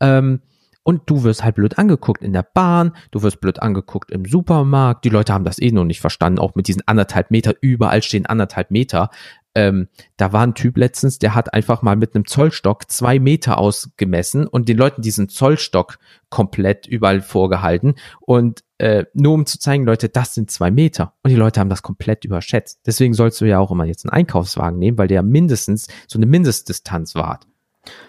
Ähm, 0.00 0.40
und 0.82 1.02
du 1.06 1.22
wirst 1.22 1.42
halt 1.42 1.54
blöd 1.54 1.78
angeguckt 1.78 2.22
in 2.22 2.34
der 2.34 2.42
Bahn, 2.42 2.94
du 3.10 3.22
wirst 3.22 3.40
blöd 3.40 3.62
angeguckt 3.62 4.10
im 4.10 4.26
Supermarkt. 4.26 5.06
Die 5.06 5.08
Leute 5.08 5.32
haben 5.32 5.44
das 5.44 5.58
eh 5.58 5.72
noch 5.72 5.84
nicht 5.84 6.02
verstanden, 6.02 6.38
auch 6.38 6.54
mit 6.54 6.68
diesen 6.68 6.86
anderthalb 6.86 7.30
Meter, 7.30 7.54
überall 7.62 8.02
stehen 8.02 8.26
anderthalb 8.26 8.70
Meter. 8.70 9.08
Ähm, 9.54 9.88
da 10.16 10.32
war 10.32 10.42
ein 10.42 10.54
Typ 10.54 10.76
letztens, 10.76 11.18
der 11.18 11.34
hat 11.34 11.54
einfach 11.54 11.82
mal 11.82 11.96
mit 11.96 12.14
einem 12.14 12.26
Zollstock 12.26 12.90
zwei 12.90 13.18
Meter 13.18 13.58
ausgemessen 13.58 14.46
und 14.46 14.68
den 14.68 14.76
Leuten 14.76 15.02
diesen 15.02 15.28
Zollstock 15.28 15.98
komplett 16.28 16.86
überall 16.86 17.20
vorgehalten 17.20 17.94
und 18.20 18.64
äh, 18.78 19.04
nur 19.14 19.34
um 19.34 19.46
zu 19.46 19.58
zeigen, 19.58 19.84
Leute, 19.84 20.08
das 20.08 20.34
sind 20.34 20.50
zwei 20.50 20.70
Meter. 20.70 21.14
Und 21.22 21.30
die 21.30 21.36
Leute 21.36 21.60
haben 21.60 21.70
das 21.70 21.82
komplett 21.82 22.24
überschätzt. 22.24 22.80
Deswegen 22.84 23.14
sollst 23.14 23.40
du 23.40 23.44
ja 23.44 23.60
auch 23.60 23.70
immer 23.70 23.84
jetzt 23.84 24.04
einen 24.04 24.12
Einkaufswagen 24.12 24.78
nehmen, 24.78 24.98
weil 24.98 25.08
der 25.08 25.22
mindestens 25.22 25.86
so 26.08 26.18
eine 26.18 26.26
Mindestdistanz 26.26 27.14
wahrt. 27.14 27.46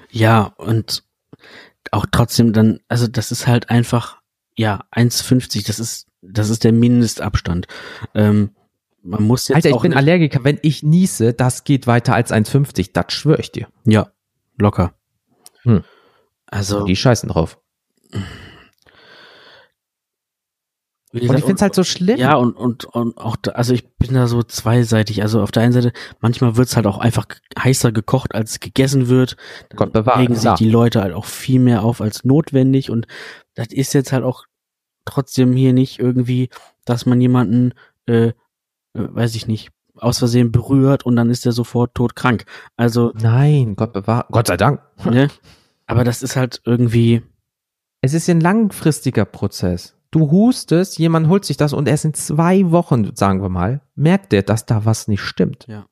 Ja, 0.10 0.54
und 0.58 1.04
auch 1.92 2.06
trotzdem 2.12 2.52
dann, 2.52 2.80
also 2.88 3.08
das 3.08 3.32
ist 3.32 3.48
halt 3.48 3.70
einfach, 3.70 4.22
ja, 4.58 4.84
1,50, 4.92 5.68
das 5.68 5.80
ist, 5.80 6.08
das 6.22 6.50
ist 6.50 6.64
der 6.64 6.74
Mindestabstand. 6.74 7.68
Ähm, 8.16 8.52
man 9.06 9.24
muss 9.24 9.48
jetzt 9.48 9.56
Alter, 9.58 9.70
ich 9.70 9.82
bin 9.82 9.94
Allergiker. 9.94 10.44
Wenn 10.44 10.60
ich 10.62 10.84
niese, 10.84 11.34
das 11.34 11.64
geht 11.64 11.88
weiter 11.88 12.16
als 12.16 12.32
1,50. 12.32 12.90
Das 12.94 13.14
schwöre 13.14 13.40
ich 13.40 13.52
dir. 13.52 13.68
Ja. 13.86 14.12
Locker. 14.58 14.96
Hm. 15.64 15.84
Also, 16.48 16.86
Die 16.86 16.96
scheißen 16.96 17.30
drauf. 17.30 17.60
Und 21.12 21.22
ich 21.22 21.30
finde 21.30 21.54
es 21.54 21.62
halt 21.62 21.76
so 21.76 21.84
schlimm. 21.84 22.18
Ja, 22.18 22.36
und, 22.36 22.54
und, 22.58 22.86
und 22.86 23.18
auch, 23.18 23.36
da, 23.38 23.52
also 23.52 23.74
ich 23.74 23.88
bin 23.96 24.14
da 24.14 24.28
so 24.28 24.44
zweiseitig. 24.44 25.22
Also 25.22 25.42
auf 25.42 25.52
der 25.52 25.64
einen 25.64 25.72
Seite, 25.72 25.94
manchmal 26.20 26.58
wird's 26.58 26.76
halt 26.76 26.88
auch 26.88 26.98
einfach 26.98 27.26
heißer 27.58 27.92
gekocht, 27.92 28.36
als 28.36 28.60
gegessen 28.60 29.08
wird. 29.08 29.38
Gott 29.76 29.94
bewahre, 29.94 30.20
regen 30.20 30.36
sich 30.36 30.52
die 30.56 30.70
Leute 30.70 31.02
halt 31.02 31.14
auch 31.14 31.26
viel 31.26 31.60
mehr 31.60 31.84
auf 31.84 32.02
als 32.02 32.26
notwendig. 32.26 32.90
Und 32.90 33.08
das 33.54 33.68
ist 33.68 33.94
jetzt 33.94 34.12
halt 34.12 34.24
auch 34.24 34.46
trotzdem 35.06 35.54
hier 35.54 35.72
nicht 35.72 36.00
irgendwie, 36.00 36.50
dass 36.84 37.06
man 37.06 37.22
jemanden, 37.22 37.74
äh, 38.08 38.34
weiß 38.96 39.36
ich 39.36 39.48
nicht, 39.48 39.70
aus 39.98 40.20
Versehen 40.20 40.52
berührt 40.52 41.06
und 41.06 41.16
dann 41.16 41.30
ist 41.30 41.46
er 41.46 41.52
sofort 41.52 41.94
todkrank. 41.96 42.46
Also, 42.76 43.12
Nein, 43.16 43.76
Gott 43.76 43.94
bewahre. 43.94 44.26
Gott 44.32 44.48
sei 44.48 44.58
Dank. 44.58 44.82
ne? 45.06 45.30
Aber 45.88 46.04
das 46.04 46.24
ist 46.24 46.36
halt 46.36 46.62
irgendwie, 46.66 47.22
Es 48.02 48.14
ist 48.14 48.30
ein 48.30 48.42
langfristiger 48.42 49.26
Prozess. 49.26 49.96
Du 50.12 50.32
hustest, 50.32 50.98
jemand 50.98 51.28
holt 51.28 51.46
sich 51.46 51.58
das 51.58 51.74
und 51.74 51.88
erst 51.88 52.06
in 52.06 52.14
zwei 52.14 52.72
Wochen, 52.72 53.16
sagen 53.16 53.42
wir 53.42 53.50
mal, 53.50 53.82
merkt 53.96 54.32
er, 54.34 54.44
dass 54.44 54.66
da 54.66 54.86
was 54.86 55.08
nicht 55.08 55.22
stimmt. 55.22 55.66
Ja. 55.68 55.86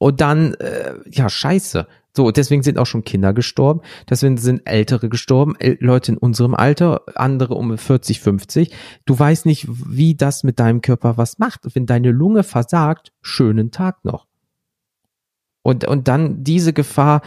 Und 0.00 0.22
dann, 0.22 0.54
äh, 0.54 0.94
ja, 1.10 1.28
scheiße. 1.28 1.86
So, 2.16 2.30
deswegen 2.30 2.62
sind 2.62 2.78
auch 2.78 2.86
schon 2.86 3.04
Kinder 3.04 3.34
gestorben, 3.34 3.82
deswegen 4.08 4.38
sind 4.38 4.62
Ältere 4.64 5.10
gestorben, 5.10 5.54
Leute 5.78 6.12
in 6.12 6.18
unserem 6.18 6.54
Alter, 6.54 7.02
andere 7.14 7.54
um 7.54 7.76
40, 7.76 8.18
50. 8.18 8.74
Du 9.04 9.16
weißt 9.16 9.44
nicht, 9.44 9.66
wie 9.68 10.16
das 10.16 10.42
mit 10.42 10.58
deinem 10.58 10.80
Körper 10.80 11.18
was 11.18 11.38
macht. 11.38 11.60
Wenn 11.74 11.84
deine 11.84 12.10
Lunge 12.10 12.42
versagt, 12.44 13.12
schönen 13.20 13.70
Tag 13.70 14.04
noch. 14.04 14.26
Und, 15.62 15.86
und 15.86 16.08
dann 16.08 16.42
diese 16.42 16.72
Gefahr, 16.72 17.20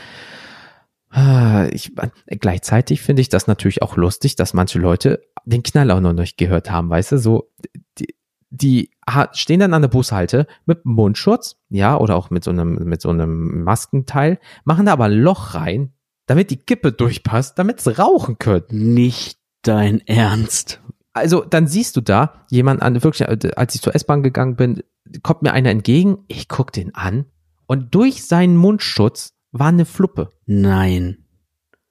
Ah, 1.16 1.68
Ich, 1.72 1.92
gleichzeitig 2.26 3.04
finde 3.04 3.22
ich 3.22 3.30
das 3.30 3.46
natürlich 3.46 3.84
auch 3.84 3.98
lustig, 3.98 4.36
dass 4.36 4.56
manche 4.56 4.80
Leute 4.80 5.22
den 5.46 5.62
Knall 5.62 5.92
auch 5.92 6.00
noch 6.00 6.14
nicht 6.14 6.38
gehört 6.38 6.72
haben, 6.72 6.90
weißt 6.90 7.12
du, 7.12 7.18
so, 7.20 7.52
die, 8.00 8.16
die 8.54 8.92
stehen 9.32 9.60
dann 9.60 9.74
an 9.74 9.82
der 9.82 9.90
Bushalte 9.90 10.46
mit 10.66 10.86
Mundschutz, 10.86 11.58
ja, 11.70 11.98
oder 11.98 12.16
auch 12.16 12.30
mit 12.30 12.44
so 12.44 12.52
einem, 12.52 12.76
mit 12.76 13.02
so 13.02 13.10
einem 13.10 13.64
Maskenteil, 13.64 14.40
machen 14.64 14.86
da 14.86 14.94
aber 14.94 15.06
ein 15.06 15.14
Loch 15.14 15.56
rein, 15.56 15.94
damit 16.28 16.52
die 16.52 16.58
Kippe 16.58 16.92
durchpasst, 16.92 17.58
damit 17.58 17.82
sie 17.82 17.98
rauchen 17.98 18.38
können. 18.38 18.66
nicht 18.70 19.40
dein 19.64 20.06
Ernst. 20.08 20.82
Also, 21.14 21.44
dann 21.44 21.68
siehst 21.68 21.96
du 21.96 22.02
da 22.02 22.46
jemand 22.50 22.82
an, 22.84 23.04
wirklich, 23.04 23.28
äh, 23.28 23.52
als 23.56 23.74
ich 23.74 23.82
zur 23.82 23.96
S-Bahn 23.96 24.22
gegangen 24.22 24.56
bin, 24.56 24.84
kommt 25.24 25.42
mir 25.42 25.54
einer 25.54 25.72
entgegen, 25.72 26.20
ich 26.28 26.48
guck 26.48 26.72
den 26.72 26.94
an 26.94 27.26
und 27.66 27.96
durch 27.96 28.24
seinen 28.26 28.56
Mundschutz 28.56 29.34
war 29.52 29.68
eine 29.68 29.86
Fluppe. 29.86 30.30
Nein. 30.46 31.26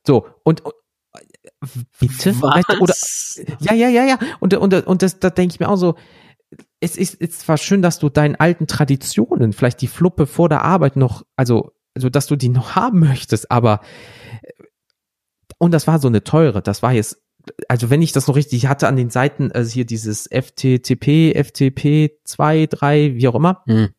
So, 0.07 0.27
und, 0.45 0.65
und 0.65 0.75
bitte? 1.99 2.41
Weißt 2.41 2.69
du, 2.69 2.79
oder, 2.79 2.95
ja, 3.61 3.75
ja, 3.75 3.89
ja, 3.89 4.05
ja. 4.05 4.19
Und, 4.41 4.55
und, 4.55 4.75
und 4.75 5.03
das, 5.03 5.19
da 5.19 5.31
denke 5.31 5.55
ich 5.55 5.61
mir 5.61 5.69
auch 5.69 5.77
so, 5.77 5.97
es 6.83 6.97
ist, 6.97 7.15
ist 7.15 7.41
zwar 7.41 7.59
schön, 7.59 7.81
dass 7.81 8.01
du 8.01 8.09
deinen 8.09 8.35
alten 8.35 8.67
Traditionen, 8.67 9.53
vielleicht 9.53 9.81
die 9.81 9.87
Fluppe 9.87 10.27
vor 10.27 10.49
der 10.49 10.63
Arbeit 10.63 10.97
noch, 10.97 11.25
also, 11.37 11.71
also 11.95 12.11
dass 12.11 12.27
du 12.27 12.35
die 12.35 12.49
noch 12.49 12.75
haben 12.77 13.01
möchtest, 13.01 13.51
aber 13.51 13.81
und 15.59 15.71
das 15.71 15.87
war 15.87 16.01
so 16.01 16.09
eine 16.09 16.25
teure, 16.25 16.61
das 16.61 16.83
war 16.83 16.93
jetzt, 16.93 17.23
also 17.69 17.89
wenn 17.89 18.03
ich 18.03 18.11
das 18.11 18.27
noch 18.27 18.35
richtig 18.35 18.67
hatte 18.67 18.89
an 18.89 18.97
den 18.97 19.11
Seiten, 19.11 19.53
also 19.53 19.73
hier 19.73 19.85
dieses 19.85 20.27
FTTP, 20.27 21.35
FTP 21.35 22.19
2, 22.25 22.67
3, 22.67 23.15
wie 23.15 23.29
auch 23.29 23.37
immer, 23.37 23.63
Hm. 23.67 23.91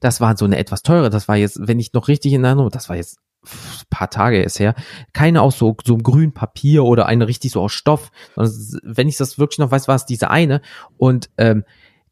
das 0.00 0.20
war 0.20 0.36
so 0.36 0.44
eine 0.44 0.58
etwas 0.58 0.82
teure, 0.82 1.10
das 1.10 1.28
war 1.28 1.36
jetzt, 1.36 1.60
wenn 1.60 1.78
ich 1.78 1.92
noch 1.92 2.08
richtig 2.08 2.32
in 2.32 2.42
Erinnerung, 2.42 2.70
das 2.70 2.88
war 2.88 2.96
jetzt 2.96 3.18
ein 3.44 3.86
paar 3.88 4.10
Tage 4.10 4.42
ist 4.42 4.58
her, 4.58 4.74
keine 5.12 5.42
aus 5.42 5.58
so, 5.58 5.76
so 5.84 5.94
einem 5.94 6.02
grünen 6.02 6.34
Papier 6.34 6.84
oder 6.84 7.06
eine 7.06 7.28
richtig 7.28 7.52
so 7.52 7.62
aus 7.62 7.72
Stoff, 7.72 8.10
wenn 8.34 9.08
ich 9.08 9.16
das 9.16 9.38
wirklich 9.38 9.58
noch 9.58 9.70
weiß, 9.70 9.86
war 9.86 9.94
es 9.94 10.06
diese 10.06 10.28
eine 10.30 10.60
und 10.98 11.30
ähm, 11.38 11.64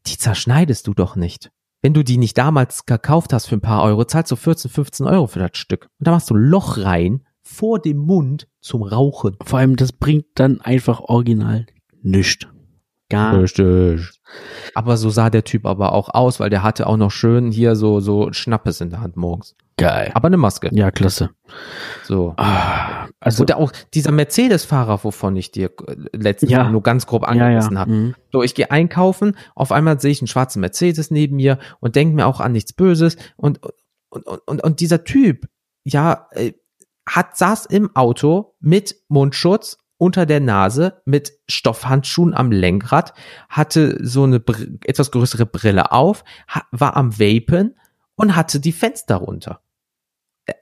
die 0.07 0.17
zerschneidest 0.17 0.87
du 0.87 0.93
doch 0.93 1.15
nicht. 1.15 1.51
Wenn 1.81 1.93
du 1.93 2.03
die 2.03 2.17
nicht 2.17 2.37
damals 2.37 2.85
gekauft 2.85 3.31
hast 3.31 3.45
für 3.45 3.55
ein 3.55 3.61
paar 3.61 3.83
Euro, 3.83 4.03
zahlst 4.03 4.31
du 4.31 4.35
14, 4.35 4.69
15 4.69 5.07
Euro 5.07 5.27
für 5.27 5.39
das 5.39 5.51
Stück. 5.53 5.87
Und 5.99 6.07
da 6.07 6.11
machst 6.11 6.29
du 6.29 6.35
ein 6.35 6.41
Loch 6.41 6.77
rein 6.77 7.25
vor 7.41 7.79
dem 7.79 7.97
Mund 7.97 8.47
zum 8.61 8.83
Rauchen. 8.83 9.37
Vor 9.43 9.59
allem, 9.59 9.75
das 9.75 9.93
bringt 9.93 10.25
dann 10.35 10.61
einfach 10.61 10.99
original 10.99 11.65
nichts. 12.01 12.47
Gar 13.09 13.41
Richtig. 13.41 14.21
Aber 14.75 14.97
so 14.97 15.09
sah 15.09 15.31
der 15.31 15.43
Typ 15.43 15.65
aber 15.65 15.93
auch 15.93 16.09
aus, 16.09 16.39
weil 16.39 16.51
der 16.51 16.61
hatte 16.61 16.85
auch 16.85 16.97
noch 16.97 17.09
schön 17.09 17.51
hier 17.51 17.75
so, 17.75 17.99
so 18.01 18.31
Schnappes 18.31 18.81
in 18.81 18.91
der 18.91 19.01
Hand 19.01 19.17
morgens. 19.17 19.55
Geil. 19.79 20.11
Aber 20.13 20.27
eine 20.27 20.37
Maske. 20.37 20.69
Ja, 20.71 20.91
klasse. 20.91 21.31
So. 22.03 22.33
Ah, 22.37 23.07
also, 23.19 23.43
Und 23.43 23.53
auch 23.53 23.71
dieser 23.93 24.11
Mercedes-Fahrer, 24.11 25.03
wovon 25.03 25.35
ich 25.35 25.51
dir 25.51 25.71
äh, 25.87 25.95
letztens 26.13 26.51
Ja. 26.51 26.69
nur 26.69 26.83
ganz 26.83 27.05
grob 27.05 27.23
ja, 27.23 27.33
ja. 27.33 27.45
angerissen 27.45 27.79
habe. 27.79 27.91
mhm. 27.91 28.15
So, 28.31 28.43
ich 28.43 28.55
gehe 28.55 28.71
einkaufen, 28.71 29.35
auf 29.55 29.71
einmal 29.71 29.99
sehe 29.99 30.11
ich 30.11 30.21
einen 30.21 30.27
schwarzen 30.27 30.61
Mercedes 30.61 31.11
neben 31.11 31.35
mir 31.37 31.59
und 31.79 31.95
denke 31.95 32.15
mir 32.15 32.27
auch 32.27 32.39
an 32.39 32.51
nichts 32.51 32.73
Böses. 32.73 33.17
Und, 33.35 33.59
und, 34.09 34.27
und, 34.27 34.41
und, 34.45 34.63
und 34.63 34.79
dieser 34.79 35.03
Typ, 35.03 35.47
ja, 35.83 36.27
äh, 36.31 36.53
hat, 37.07 37.37
saß 37.37 37.65
im 37.65 37.95
Auto 37.95 38.55
mit 38.59 38.95
Mundschutz 39.07 39.77
unter 39.97 40.25
der 40.25 40.39
Nase, 40.39 41.01
mit 41.05 41.33
Stoffhandschuhen 41.49 42.33
am 42.33 42.51
Lenkrad, 42.51 43.13
hatte 43.49 43.97
so 44.01 44.23
eine 44.23 44.41
etwas 44.85 45.11
größere 45.11 45.45
Brille 45.45 45.91
auf, 45.91 46.23
war 46.71 46.95
am 46.95 47.19
Vapen 47.19 47.75
und 48.15 48.35
hatte 48.35 48.59
die 48.59 48.71
Fenster 48.71 49.17
runter. 49.17 49.61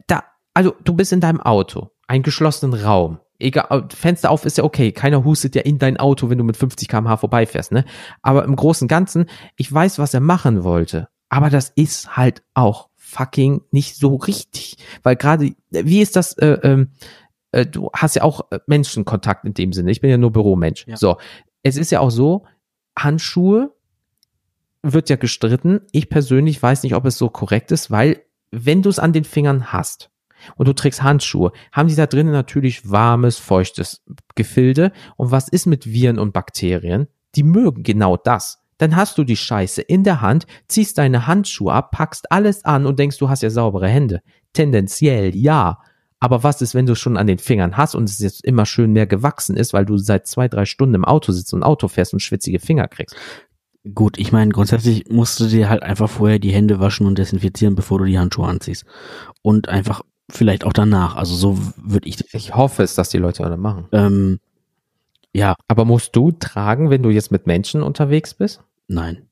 Da, 0.07 0.23
also 0.53 0.75
du 0.83 0.93
bist 0.93 1.13
in 1.13 1.21
deinem 1.21 1.39
Auto, 1.39 1.91
einen 2.07 2.23
geschlossenen 2.23 2.79
Raum. 2.79 3.19
Egal, 3.39 3.87
Fenster 3.93 4.31
auf 4.31 4.45
ist 4.45 4.57
ja 4.57 4.63
okay. 4.63 4.91
Keiner 4.91 5.23
hustet 5.23 5.55
ja 5.55 5.61
in 5.61 5.77
dein 5.77 5.97
Auto, 5.97 6.29
wenn 6.29 6.39
du 6.39 6.43
mit 6.43 6.57
50 6.57 6.87
km/h 6.87 7.17
vorbeifährst, 7.17 7.71
ne? 7.71 7.85
Aber 8.23 8.43
im 8.45 8.55
Großen 8.55 8.85
und 8.85 8.89
Ganzen, 8.89 9.29
ich 9.57 9.71
weiß, 9.71 9.99
was 9.99 10.13
er 10.13 10.21
machen 10.21 10.63
wollte. 10.63 11.07
Aber 11.29 11.49
das 11.49 11.69
ist 11.75 12.17
halt 12.17 12.41
auch 12.55 12.89
fucking 12.95 13.61
nicht 13.71 13.95
so 13.95 14.15
richtig. 14.15 14.77
Weil 15.03 15.15
gerade, 15.15 15.53
wie 15.69 16.01
ist 16.01 16.15
das, 16.15 16.33
äh, 16.33 16.57
ähm, 16.63 16.91
äh, 17.51 17.65
du 17.65 17.89
hast 17.93 18.15
ja 18.15 18.23
auch 18.23 18.51
äh, 18.51 18.59
Menschenkontakt 18.67 19.45
in 19.45 19.53
dem 19.53 19.73
Sinne. 19.73 19.91
Ich 19.91 20.01
bin 20.01 20.09
ja 20.09 20.17
nur 20.17 20.31
Büromensch. 20.31 20.85
Ja. 20.87 20.97
So. 20.97 21.17
Es 21.63 21.77
ist 21.77 21.91
ja 21.91 21.99
auch 21.99 22.11
so, 22.11 22.45
Handschuhe 22.97 23.73
wird 24.83 25.09
ja 25.09 25.15
gestritten. 25.15 25.81
Ich 25.91 26.09
persönlich 26.09 26.61
weiß 26.61 26.83
nicht, 26.83 26.95
ob 26.95 27.05
es 27.05 27.17
so 27.17 27.29
korrekt 27.29 27.71
ist, 27.71 27.91
weil 27.91 28.21
wenn 28.51 28.81
du 28.81 28.89
es 28.89 28.99
an 28.99 29.13
den 29.13 29.23
Fingern 29.23 29.71
hast 29.71 30.09
und 30.55 30.67
du 30.67 30.73
trägst 30.73 31.03
Handschuhe, 31.03 31.51
haben 31.71 31.89
die 31.89 31.95
da 31.95 32.05
drinnen 32.05 32.31
natürlich 32.31 32.89
warmes, 32.89 33.37
feuchtes 33.37 34.03
Gefilde. 34.35 34.91
Und 35.15 35.31
was 35.31 35.47
ist 35.47 35.65
mit 35.65 35.85
Viren 35.85 36.19
und 36.19 36.33
Bakterien? 36.33 37.07
Die 37.35 37.43
mögen 37.43 37.83
genau 37.83 38.17
das. 38.17 38.59
Dann 38.77 38.95
hast 38.95 39.17
du 39.17 39.23
die 39.23 39.35
Scheiße 39.35 39.81
in 39.81 40.03
der 40.03 40.21
Hand, 40.21 40.45
ziehst 40.67 40.97
deine 40.97 41.25
Handschuhe 41.27 41.73
ab, 41.73 41.91
packst 41.91 42.31
alles 42.31 42.63
an 42.63 42.85
und 42.85 42.99
denkst, 42.99 43.17
du 43.17 43.29
hast 43.29 43.41
ja 43.41 43.49
saubere 43.49 43.87
Hände. 43.87 44.21
Tendenziell 44.53 45.35
ja. 45.35 45.79
Aber 46.19 46.43
was 46.43 46.61
ist, 46.61 46.73
wenn 46.73 46.85
du 46.85 46.93
es 46.93 46.99
schon 46.99 47.17
an 47.17 47.27
den 47.27 47.37
Fingern 47.37 47.77
hast 47.77 47.95
und 47.95 48.09
es 48.09 48.19
jetzt 48.19 48.43
immer 48.43 48.65
schön 48.65 48.91
mehr 48.91 49.07
gewachsen 49.07 49.55
ist, 49.55 49.73
weil 49.73 49.85
du 49.85 49.97
seit 49.97 50.27
zwei, 50.27 50.47
drei 50.47 50.65
Stunden 50.65 50.95
im 50.95 51.05
Auto 51.05 51.31
sitzt 51.31 51.53
und 51.53 51.63
Auto 51.63 51.87
fährst 51.87 52.13
und 52.13 52.21
schwitzige 52.21 52.59
Finger 52.59 52.87
kriegst? 52.87 53.15
Gut, 53.93 54.17
ich 54.17 54.31
meine, 54.31 54.51
grundsätzlich 54.51 55.09
musst 55.09 55.39
du 55.39 55.47
dir 55.47 55.69
halt 55.69 55.83
einfach 55.83 56.09
vorher 56.09 56.39
die 56.39 56.51
Hände 56.51 56.79
waschen 56.79 57.07
und 57.07 57.17
desinfizieren, 57.17 57.75
bevor 57.75 57.99
du 57.99 58.05
die 58.05 58.19
Handschuhe 58.19 58.47
anziehst. 58.47 58.85
Und 59.41 59.69
einfach 59.69 60.01
vielleicht 60.29 60.65
auch 60.65 60.73
danach. 60.73 61.15
Also 61.15 61.35
so 61.35 61.57
würde 61.77 62.07
ich. 62.07 62.33
Ich 62.33 62.55
hoffe 62.55 62.83
es, 62.83 62.95
dass 62.95 63.09
die 63.09 63.17
Leute 63.17 63.43
das 63.43 63.57
machen. 63.57 63.87
Ähm, 63.91 64.39
ja, 65.33 65.55
Aber 65.67 65.85
musst 65.85 66.15
du 66.15 66.31
tragen, 66.31 66.89
wenn 66.89 67.03
du 67.03 67.09
jetzt 67.09 67.31
mit 67.31 67.47
Menschen 67.47 67.83
unterwegs 67.83 68.33
bist? 68.33 68.61
nein. 68.87 69.23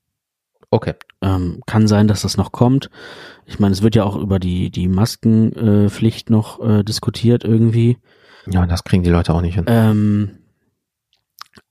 Okay. 0.70 0.94
Ähm, 1.22 1.62
kann 1.66 1.86
sein, 1.86 2.08
dass 2.08 2.22
das 2.22 2.36
noch 2.36 2.50
kommt. 2.50 2.90
Ich 3.46 3.60
meine, 3.60 3.72
es 3.72 3.82
wird 3.82 3.94
ja 3.94 4.02
auch 4.02 4.16
über 4.16 4.40
die, 4.40 4.70
die 4.70 4.88
Maskenpflicht 4.88 6.28
äh, 6.28 6.32
noch 6.32 6.60
äh, 6.60 6.82
diskutiert 6.82 7.44
irgendwie. 7.44 7.98
Ja, 8.50 8.66
das 8.66 8.82
kriegen 8.82 9.04
die 9.04 9.10
Leute 9.10 9.32
auch 9.32 9.42
nicht 9.42 9.54
hin. 9.54 9.64
Ähm, 9.68 10.38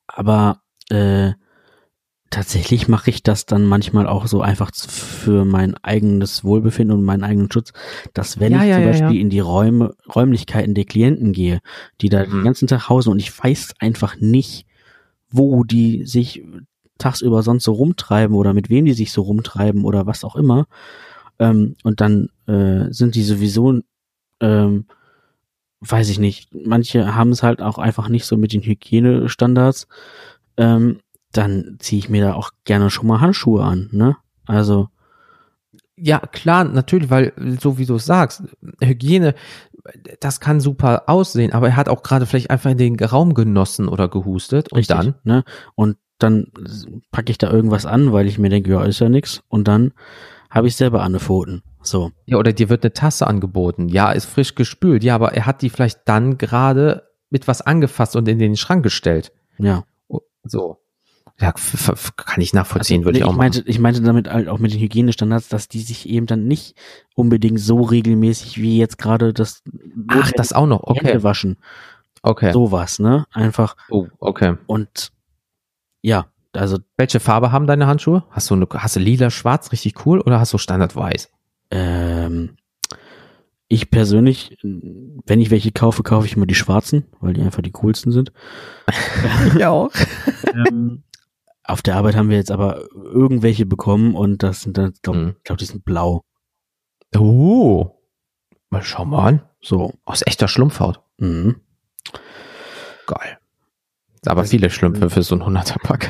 aber 0.08 0.62
äh, 0.90 1.34
tatsächlich 2.30 2.88
mache 2.88 3.10
ich 3.10 3.24
das 3.24 3.46
dann 3.46 3.66
manchmal 3.66 4.08
auch 4.08 4.28
so 4.28 4.42
einfach 4.42 4.72
für 4.76 5.46
mein 5.46 5.76
eigenes 5.84 6.44
Wohlbefinden 6.44 6.98
und 6.98 7.04
meinen 7.06 7.24
eigenen 7.24 7.52
Schutz, 7.52 7.72
dass 8.14 8.40
wenn 8.40 8.54
Ja, 8.54 8.64
ich 8.64 8.70
ja, 8.70 8.76
zum 8.76 8.84
ja, 8.84 8.90
Beispiel 8.90 9.16
ja. 9.16 9.22
in 9.22 9.30
die 9.30 9.40
Räume, 9.40 9.96
Räumlichkeiten 10.14 10.74
der 10.74 10.86
Klienten 10.86 11.32
gehe, 11.34 11.60
die 12.02 12.10
da 12.10 12.26
den 12.26 12.40
Mhm. 12.40 12.44
ganzen 12.44 12.68
Tag 12.68 12.90
hausen 12.90 13.12
und 13.12 13.20
ich 13.20 13.32
weiß 13.44 13.76
einfach 13.80 14.18
nicht, 14.20 14.66
wo 15.30 15.64
die 15.64 16.06
sich 16.06 16.44
tagsüber 16.98 17.44
sonst 17.44 17.64
so 17.66 17.74
rumtreiben 17.74 18.36
oder 18.36 18.54
mit 18.54 18.70
wem 18.70 18.86
die 18.86 18.94
sich 18.94 19.12
so 19.12 19.22
rumtreiben 19.22 19.84
oder 19.86 20.06
was 20.06 20.24
auch 20.24 20.36
immer. 20.36 20.66
Ähm, 21.40 21.76
und 21.84 22.02
dann 22.02 22.30
äh, 22.48 22.92
sind 22.92 23.16
die 23.16 23.24
sowieso, 23.24 23.82
ähm, 24.40 24.86
weiß 25.82 26.10
ich 26.10 26.20
nicht, 26.20 26.54
manche 26.56 27.16
haben 27.16 27.32
es 27.32 27.44
halt 27.44 27.62
auch 27.62 27.78
einfach 27.78 28.10
nicht 28.10 28.26
so 28.26 28.38
mit 28.38 28.54
den 28.54 28.62
Hygienestandards. 28.64 29.88
Ähm, 30.58 31.00
dann 31.38 31.78
ziehe 31.80 32.00
ich 32.00 32.10
mir 32.10 32.24
da 32.24 32.34
auch 32.34 32.52
gerne 32.64 32.90
schon 32.90 33.08
mal 33.08 33.22
Handschuhe 33.22 33.64
an, 33.64 33.90
ne? 33.92 34.18
Also, 34.46 34.90
Ja, 35.98 36.20
klar, 36.20 36.66
natürlich, 36.66 37.10
weil 37.10 37.34
so 37.60 37.78
wie 37.78 37.86
du 37.86 37.96
es 37.96 38.06
sagst, 38.06 38.44
Hygiene, 38.82 39.34
das 40.20 40.40
kann 40.40 40.60
super 40.60 41.04
aussehen, 41.08 41.54
aber 41.54 41.68
er 41.70 41.76
hat 41.78 41.90
auch 41.90 42.04
gerade 42.04 42.26
vielleicht 42.26 42.50
einfach 42.50 42.72
in 42.72 42.78
den 42.78 43.00
Raum 43.00 43.34
genossen 43.34 43.88
oder 43.88 44.08
gehustet 44.10 44.72
und 44.72 44.80
Richtig, 44.80 44.98
dann, 44.98 45.16
Ne? 45.24 45.44
Und 45.76 45.98
dann 46.20 46.48
packe 47.12 47.32
ich 47.32 47.38
da 47.38 47.52
irgendwas 47.52 47.86
an, 47.86 48.12
weil 48.12 48.28
ich 48.28 48.40
mir 48.40 48.50
denke, 48.50 48.72
ja, 48.72 48.84
ist 48.84 49.00
ja 49.00 49.10
nix. 49.10 49.44
Und 49.48 49.68
dann 49.68 49.94
habe 50.50 50.68
ich 50.68 50.76
selber 50.76 51.04
angepfoten. 51.04 51.62
So. 51.82 52.12
ja, 52.26 52.38
oder 52.38 52.54
dir 52.54 52.70
wird 52.70 52.84
eine 52.84 52.94
Tasse 52.94 53.28
angeboten. 53.28 53.90
Ja, 53.90 54.12
ist 54.12 54.26
frisch 54.26 54.56
gespült. 54.56 55.04
Ja, 55.04 55.16
aber 55.16 55.34
er 55.34 55.46
hat 55.46 55.62
die 55.62 55.70
vielleicht 55.70 56.00
dann 56.06 56.38
gerade 56.38 57.04
mit 57.30 57.48
was 57.48 57.62
angefasst 57.62 58.16
und 58.16 58.28
in 58.28 58.40
den 58.40 58.56
Schrank 58.56 58.82
gestellt. 58.84 59.32
Ja. 59.58 59.84
So. 60.44 60.78
Ja, 61.40 61.54
kann 62.16 62.42
ich 62.42 62.54
nachvollziehen, 62.54 63.00
Also, 63.02 63.08
würde 63.08 63.18
nee, 63.18 63.20
ich 63.20 63.24
auch 63.26 63.32
ich 63.32 63.36
machen. 63.38 63.44
meinte, 63.44 63.64
ich 63.66 63.80
meinte 63.80 64.02
damit 64.02 64.30
halt 64.30 64.48
auch 64.48 64.58
mit 64.60 64.72
den 64.74 64.80
Hygienestandards, 64.80 65.50
dass 65.50 65.68
die 65.68 65.82
sich 65.82 66.08
eben 66.08 66.28
dann 66.28 66.48
nicht 66.48 66.76
unbedingt 67.14 67.60
so 67.60 67.82
regelmäßig 67.82 68.58
wie 68.62 68.78
jetzt 68.78 68.98
gerade 68.98 69.34
das 69.34 69.62
Ach, 70.08 70.32
das 70.38 70.54
auch 70.54 70.66
noch. 70.66 70.84
Hände 70.88 71.10
Okay. 71.12 71.24
waschen. 71.24 71.58
Okay. 72.22 72.54
Sowas, 72.54 73.00
ne? 73.00 73.26
Einfach 73.34 73.76
Oh, 73.90 74.08
okay. 74.20 74.56
und 74.68 75.12
ja, 76.02 76.28
also 76.54 76.78
Welche 76.98 77.20
Farbe 77.20 77.52
haben 77.52 77.68
deine 77.68 77.86
Handschuhe? 77.88 78.24
Hast 78.30 78.50
du 78.50 78.54
eine, 78.56 78.68
hast 78.72 78.96
du 78.96 79.02
lila, 79.02 79.30
schwarz, 79.30 79.72
richtig 79.74 80.06
cool 80.06 80.22
oder 80.22 80.40
hast 80.40 80.54
du 80.54 80.58
Standard 80.58 80.96
weiß? 80.96 81.30
ähm, 81.72 82.56
ich 83.68 83.90
persönlich, 83.90 84.56
wenn 84.62 85.40
ich 85.42 85.50
welche 85.50 85.72
kaufe, 85.72 86.04
kaufe 86.04 86.28
ich 86.28 86.36
immer 86.38 86.46
die 86.46 86.54
schwarzen, 86.56 87.06
weil 87.20 87.34
die 87.34 87.42
einfach 87.42 87.64
die 87.64 87.72
coolsten 87.72 88.12
sind. 88.12 88.32
Ja 89.58 89.72
auch. 89.72 89.90
ähm, 90.54 91.02
auf 91.68 91.82
der 91.82 91.96
Arbeit 91.96 92.16
haben 92.16 92.30
wir 92.30 92.38
jetzt 92.38 92.52
aber 92.52 92.84
irgendwelche 92.94 93.66
bekommen 93.66 94.16
und 94.16 94.44
das 94.44 94.62
sind 94.62 94.78
dann, 94.78 94.94
glaube 95.02 95.20
Mhm. 95.20 95.36
glaub, 95.44 95.58
die 95.58 95.66
sind 95.66 95.84
blau. 95.86 96.24
Oh. 97.18 97.92
Mal 98.70 98.84
schau 98.84 99.06
mal 99.06 99.28
an. 99.28 99.42
So. 99.62 99.94
Aus 100.06 100.22
echter 100.26 100.48
Schlumpfhaut. 100.48 101.02
Mhm. 101.18 101.56
Geil. 103.08 103.38
Aber 104.28 104.44
viele 104.44 104.72
Schlümpfe 104.72 105.12
für 105.12 105.22
so 105.22 105.36
ein 105.36 105.44
100er-Pack. 105.44 106.10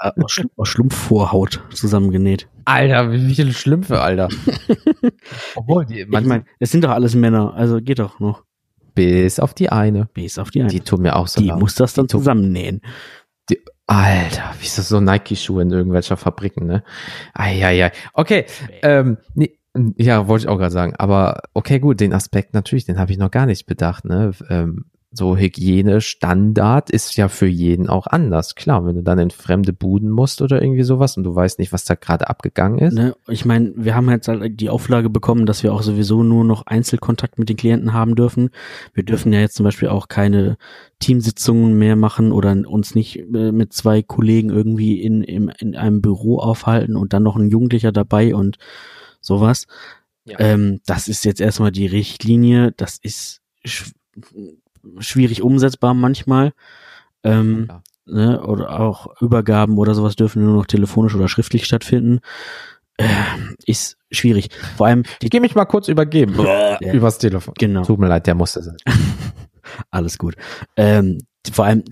Äh, 0.00 0.10
aus, 0.22 0.32
Schl 0.32 0.48
aus 0.56 0.68
Schlumpfvorhaut 0.68 1.60
zusammengenäht. 1.74 2.48
Alter, 2.64 3.12
wie 3.12 3.34
viele 3.34 3.52
Schlümpfe, 3.52 4.00
Alter. 4.00 4.28
Obwohl, 5.54 5.84
die, 5.84 6.00
Ich 6.00 6.08
meine, 6.08 6.44
es 6.58 6.70
sind 6.70 6.84
doch 6.84 6.90
alles 6.90 7.14
Männer, 7.14 7.52
also 7.54 7.80
geht 7.82 7.98
doch 7.98 8.18
noch. 8.18 8.44
bis 8.94 9.38
auf 9.40 9.52
die 9.54 9.68
eine. 9.70 10.06
Bis 10.14 10.38
auf 10.38 10.50
die 10.50 10.60
eine. 10.62 10.70
Die 10.70 10.78
Die, 10.80 10.84
tun 10.84 11.02
mir 11.02 11.16
auch 11.16 11.28
so 11.28 11.40
leid. 11.42 11.58
muss 11.60 11.74
das 11.74 11.92
dann 11.94 12.06
Die 12.06 12.12
zusammennähen. 12.12 12.80
Alter, 13.86 14.54
wie 14.60 14.64
das 14.64 14.88
so 14.88 15.00
Nike-Schuhe 15.00 15.62
in 15.62 15.70
irgendwelcher 15.70 16.16
Fabriken, 16.16 16.66
ne? 16.66 16.84
Eieiei. 17.34 17.92
Okay, 18.14 18.46
ähm, 18.82 19.18
nee, 19.34 19.58
ja, 19.96 20.28
wollte 20.28 20.44
ich 20.44 20.48
auch 20.48 20.58
gerade 20.58 20.70
sagen. 20.70 20.94
Aber 20.96 21.42
okay, 21.54 21.78
gut, 21.78 22.00
den 22.00 22.12
Aspekt 22.12 22.54
natürlich, 22.54 22.84
den 22.84 22.98
habe 22.98 23.12
ich 23.12 23.18
noch 23.18 23.30
gar 23.30 23.46
nicht 23.46 23.66
bedacht, 23.66 24.04
ne? 24.04 24.32
Ähm, 24.48 24.86
so 25.14 25.36
Hygienestandard 25.36 26.90
ist 26.90 27.16
ja 27.16 27.28
für 27.28 27.46
jeden 27.46 27.88
auch 27.88 28.06
anders. 28.06 28.54
Klar, 28.54 28.86
wenn 28.86 28.96
du 28.96 29.02
dann 29.02 29.18
in 29.18 29.30
fremde 29.30 29.74
Buden 29.74 30.10
musst 30.10 30.40
oder 30.40 30.62
irgendwie 30.62 30.84
sowas 30.84 31.18
und 31.18 31.24
du 31.24 31.34
weißt 31.34 31.58
nicht, 31.58 31.70
was 31.70 31.84
da 31.84 31.94
gerade 31.94 32.30
abgegangen 32.30 32.78
ist. 32.78 32.94
Ne? 32.94 33.14
Ich 33.28 33.44
meine, 33.44 33.72
wir 33.76 33.94
haben 33.94 34.08
jetzt 34.08 34.28
halt 34.28 34.58
die 34.58 34.70
Auflage 34.70 35.10
bekommen, 35.10 35.44
dass 35.44 35.62
wir 35.62 35.74
auch 35.74 35.82
sowieso 35.82 36.22
nur 36.22 36.44
noch 36.44 36.66
Einzelkontakt 36.66 37.38
mit 37.38 37.50
den 37.50 37.58
Klienten 37.58 37.92
haben 37.92 38.14
dürfen. 38.16 38.48
Wir 38.94 39.04
dürfen 39.04 39.34
ja 39.34 39.40
jetzt 39.40 39.54
zum 39.54 39.64
Beispiel 39.64 39.88
auch 39.88 40.08
keine 40.08 40.56
Teamsitzungen 40.98 41.78
mehr 41.78 41.96
machen 41.96 42.32
oder 42.32 42.56
uns 42.66 42.94
nicht 42.94 43.18
äh, 43.18 43.52
mit 43.52 43.74
zwei 43.74 44.02
Kollegen 44.02 44.48
irgendwie 44.48 45.02
in, 45.02 45.22
in, 45.22 45.48
in 45.58 45.76
einem 45.76 46.00
Büro 46.00 46.38
aufhalten 46.38 46.96
und 46.96 47.12
dann 47.12 47.22
noch 47.22 47.36
ein 47.36 47.50
Jugendlicher 47.50 47.92
dabei 47.92 48.34
und 48.34 48.56
sowas. 49.20 49.66
Ja. 50.24 50.40
Ähm, 50.40 50.80
das 50.86 51.08
ist 51.08 51.26
jetzt 51.26 51.40
erstmal 51.42 51.72
die 51.72 51.86
Richtlinie. 51.86 52.72
Das 52.72 52.98
ist 53.02 53.42
schwierig 54.98 55.42
umsetzbar 55.42 55.94
manchmal. 55.94 56.52
Ähm, 57.24 57.66
Klar. 57.66 57.82
ne, 58.06 58.42
oder 58.42 58.80
auch 58.80 59.20
Übergaben 59.20 59.78
oder 59.78 59.94
sowas 59.94 60.16
dürfen 60.16 60.44
nur 60.44 60.54
noch 60.56 60.66
telefonisch 60.66 61.14
oder 61.14 61.28
schriftlich 61.28 61.64
stattfinden. 61.64 62.20
Äh, 62.98 63.06
ist 63.66 63.96
schwierig. 64.10 64.48
Vor 64.76 64.86
allem 64.86 65.02
die 65.22 65.26
Ich 65.26 65.30
gehe 65.30 65.40
mich 65.40 65.54
mal 65.54 65.64
kurz 65.64 65.88
übergeben. 65.88 66.34
Ja. 66.38 66.78
Übers 66.92 67.18
Telefon. 67.18 67.54
Genau. 67.58 67.84
Tut 67.84 67.98
mir 67.98 68.08
leid, 68.08 68.26
der 68.26 68.34
musste 68.34 68.62
sein. 68.62 68.76
alles 69.90 70.18
gut. 70.18 70.34
Ähm, 70.76 71.18
vor 71.52 71.64
allem 71.64 71.84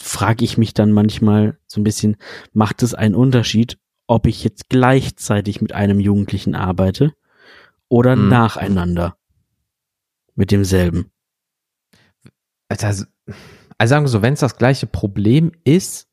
frage 0.00 0.44
ich 0.44 0.56
mich 0.58 0.74
dann 0.74 0.92
manchmal 0.92 1.58
so 1.66 1.80
ein 1.80 1.84
bisschen, 1.84 2.16
macht 2.52 2.82
es 2.84 2.94
einen 2.94 3.14
Unterschied, 3.16 3.78
ob 4.06 4.26
ich 4.26 4.44
jetzt 4.44 4.68
gleichzeitig 4.68 5.60
mit 5.60 5.72
einem 5.72 5.98
Jugendlichen 5.98 6.54
arbeite 6.54 7.12
oder 7.88 8.14
Mhm. 8.14 8.28
nacheinander 8.28 9.16
mit 10.36 10.50
demselben? 10.52 11.10
Also, 12.68 13.04
also 13.78 13.90
sagen 13.90 14.04
wir 14.04 14.08
so, 14.08 14.22
wenn 14.22 14.34
es 14.34 14.40
das 14.40 14.56
gleiche 14.56 14.86
Problem 14.86 15.52
ist, 15.64 16.08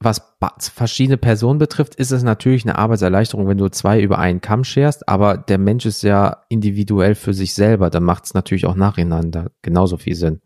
was 0.00 0.20
verschiedene 0.58 1.16
Personen 1.16 1.58
betrifft, 1.58 1.94
ist 1.94 2.10
es 2.10 2.22
natürlich 2.22 2.64
eine 2.64 2.76
Arbeitserleichterung, 2.76 3.48
wenn 3.48 3.56
du 3.58 3.68
zwei 3.70 4.00
über 4.00 4.18
einen 4.18 4.40
Kamm 4.40 4.64
scherst, 4.64 5.08
aber 5.08 5.38
der 5.38 5.56
Mensch 5.58 5.86
ist 5.86 6.02
ja 6.02 6.44
individuell 6.48 7.14
für 7.14 7.32
sich 7.32 7.54
selber, 7.54 7.88
dann 7.90 8.02
macht 8.02 8.24
es 8.24 8.34
natürlich 8.34 8.66
auch 8.66 8.74
nacheinander 8.74 9.50
genauso 9.62 9.96
viel 9.96 10.14
Sinn. 10.14 10.40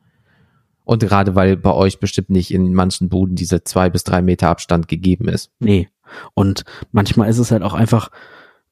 Und 0.84 1.02
gerade 1.02 1.34
weil 1.34 1.56
bei 1.56 1.72
euch 1.72 1.98
bestimmt 1.98 2.30
nicht 2.30 2.52
in 2.52 2.72
manchen 2.72 3.08
Buden 3.08 3.34
diese 3.34 3.64
zwei 3.64 3.90
bis 3.90 4.04
drei 4.04 4.22
Meter 4.22 4.48
Abstand 4.48 4.86
gegeben 4.86 5.28
ist. 5.28 5.50
Nee. 5.58 5.88
Und 6.34 6.64
manchmal 6.92 7.28
ist 7.28 7.38
es 7.38 7.50
halt 7.50 7.62
auch 7.62 7.74
einfach 7.74 8.10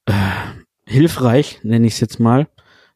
äh, 0.07 0.13
hilfreich, 0.87 1.61
nenne 1.63 1.87
ich 1.87 1.95
es 1.95 2.01
jetzt 2.01 2.21
mal, 2.21 2.47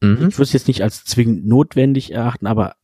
Mhm. 0.03 0.29
ich 0.29 0.37
würde 0.37 0.43
es 0.43 0.53
jetzt 0.53 0.67
nicht 0.67 0.81
als 0.81 1.05
zwingend 1.05 1.45
notwendig 1.45 2.11
erachten, 2.11 2.47
aber 2.47 2.75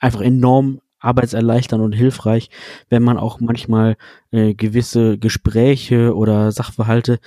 einfach 0.00 0.20
enorm 0.20 0.80
arbeitserleichternd 0.98 1.82
und 1.82 1.92
hilfreich, 1.92 2.50
wenn 2.88 3.02
man 3.02 3.16
auch 3.16 3.40
manchmal 3.40 3.96
äh, 4.32 4.54
gewisse 4.54 5.18
Gespräche 5.18 6.14
oder 6.14 6.52
Sachverhalte 6.52 7.20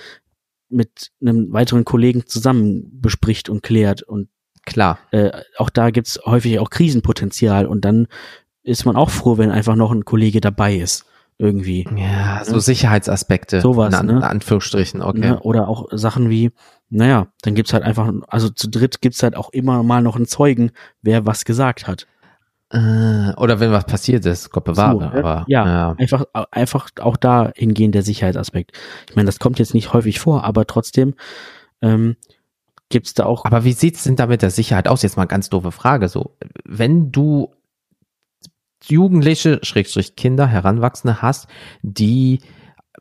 mit 0.68 1.10
einem 1.20 1.52
weiteren 1.52 1.84
Kollegen 1.84 2.26
zusammen 2.26 3.00
bespricht 3.00 3.48
und 3.48 3.62
klärt. 3.62 4.02
Und 4.02 4.28
Klar. 4.64 4.98
äh, 5.10 5.30
auch 5.58 5.70
da 5.70 5.90
gibt's 5.90 6.20
häufig 6.24 6.58
auch 6.58 6.70
Krisenpotenzial 6.70 7.66
und 7.66 7.84
dann 7.84 8.06
ist 8.62 8.86
man 8.86 8.96
auch 8.96 9.10
froh, 9.10 9.38
wenn 9.38 9.50
einfach 9.50 9.76
noch 9.76 9.92
ein 9.92 10.04
Kollege 10.04 10.40
dabei 10.40 10.76
ist. 10.76 11.06
Irgendwie. 11.36 11.84
Ja, 11.96 12.44
so 12.44 12.60
Sicherheitsaspekte. 12.60 13.60
Sowas, 13.60 13.92
in 13.92 13.98
An 13.98 14.06
ne? 14.06 14.24
Anführungsstrichen, 14.24 15.02
okay. 15.02 15.18
Ne? 15.18 15.40
Oder 15.40 15.66
auch 15.66 15.88
Sachen 15.90 16.30
wie, 16.30 16.52
naja, 16.90 17.26
dann 17.42 17.56
gibt's 17.56 17.72
halt 17.72 17.82
einfach, 17.82 18.12
also 18.28 18.50
zu 18.50 18.70
dritt 18.70 19.00
gibt's 19.00 19.20
halt 19.20 19.36
auch 19.36 19.50
immer 19.50 19.82
mal 19.82 20.00
noch 20.00 20.14
einen 20.14 20.26
Zeugen, 20.26 20.70
wer 21.02 21.26
was 21.26 21.44
gesagt 21.44 21.88
hat. 21.88 22.06
Äh, 22.74 23.32
oder 23.36 23.60
wenn 23.60 23.70
was 23.70 23.86
passiert 23.86 24.26
ist, 24.26 24.50
Gott 24.50 24.64
bewahre, 24.64 24.94
So, 24.94 25.00
ne? 25.00 25.12
aber 25.12 25.44
ja, 25.46 25.64
ja. 25.64 25.94
Einfach, 25.96 26.24
einfach 26.50 26.90
auch 27.00 27.16
da 27.16 27.52
hingehend 27.54 27.94
der 27.94 28.02
Sicherheitsaspekt. 28.02 28.72
Ich 29.08 29.14
meine, 29.14 29.26
das 29.26 29.38
kommt 29.38 29.60
jetzt 29.60 29.74
nicht 29.74 29.92
häufig 29.92 30.18
vor, 30.18 30.42
aber 30.42 30.66
trotzdem 30.66 31.14
ähm, 31.82 32.16
gibt's 32.88 33.14
da 33.14 33.26
auch. 33.26 33.44
Aber 33.44 33.62
wie 33.62 33.74
sieht's 33.74 34.02
denn 34.02 34.16
da 34.16 34.26
mit 34.26 34.42
der 34.42 34.50
Sicherheit 34.50 34.88
aus? 34.88 35.02
Jetzt 35.02 35.16
mal 35.16 35.26
ganz 35.26 35.50
doofe 35.50 35.70
Frage. 35.70 36.08
So, 36.08 36.36
wenn 36.64 37.12
du 37.12 37.52
Jugendliche, 38.82 39.60
Schrägstrich 39.62 40.16
Kinder, 40.16 40.48
Heranwachsende 40.48 41.22
hast, 41.22 41.46
die 41.82 42.40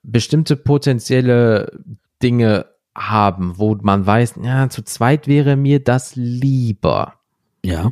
bestimmte 0.03 0.55
potenzielle 0.55 1.79
Dinge 2.21 2.67
haben, 2.95 3.57
wo 3.57 3.75
man 3.81 4.05
weiß, 4.05 4.36
ja, 4.43 4.69
zu 4.69 4.83
zweit 4.83 5.27
wäre 5.27 5.55
mir 5.55 5.83
das 5.83 6.15
lieber. 6.15 7.15
Ja, 7.65 7.91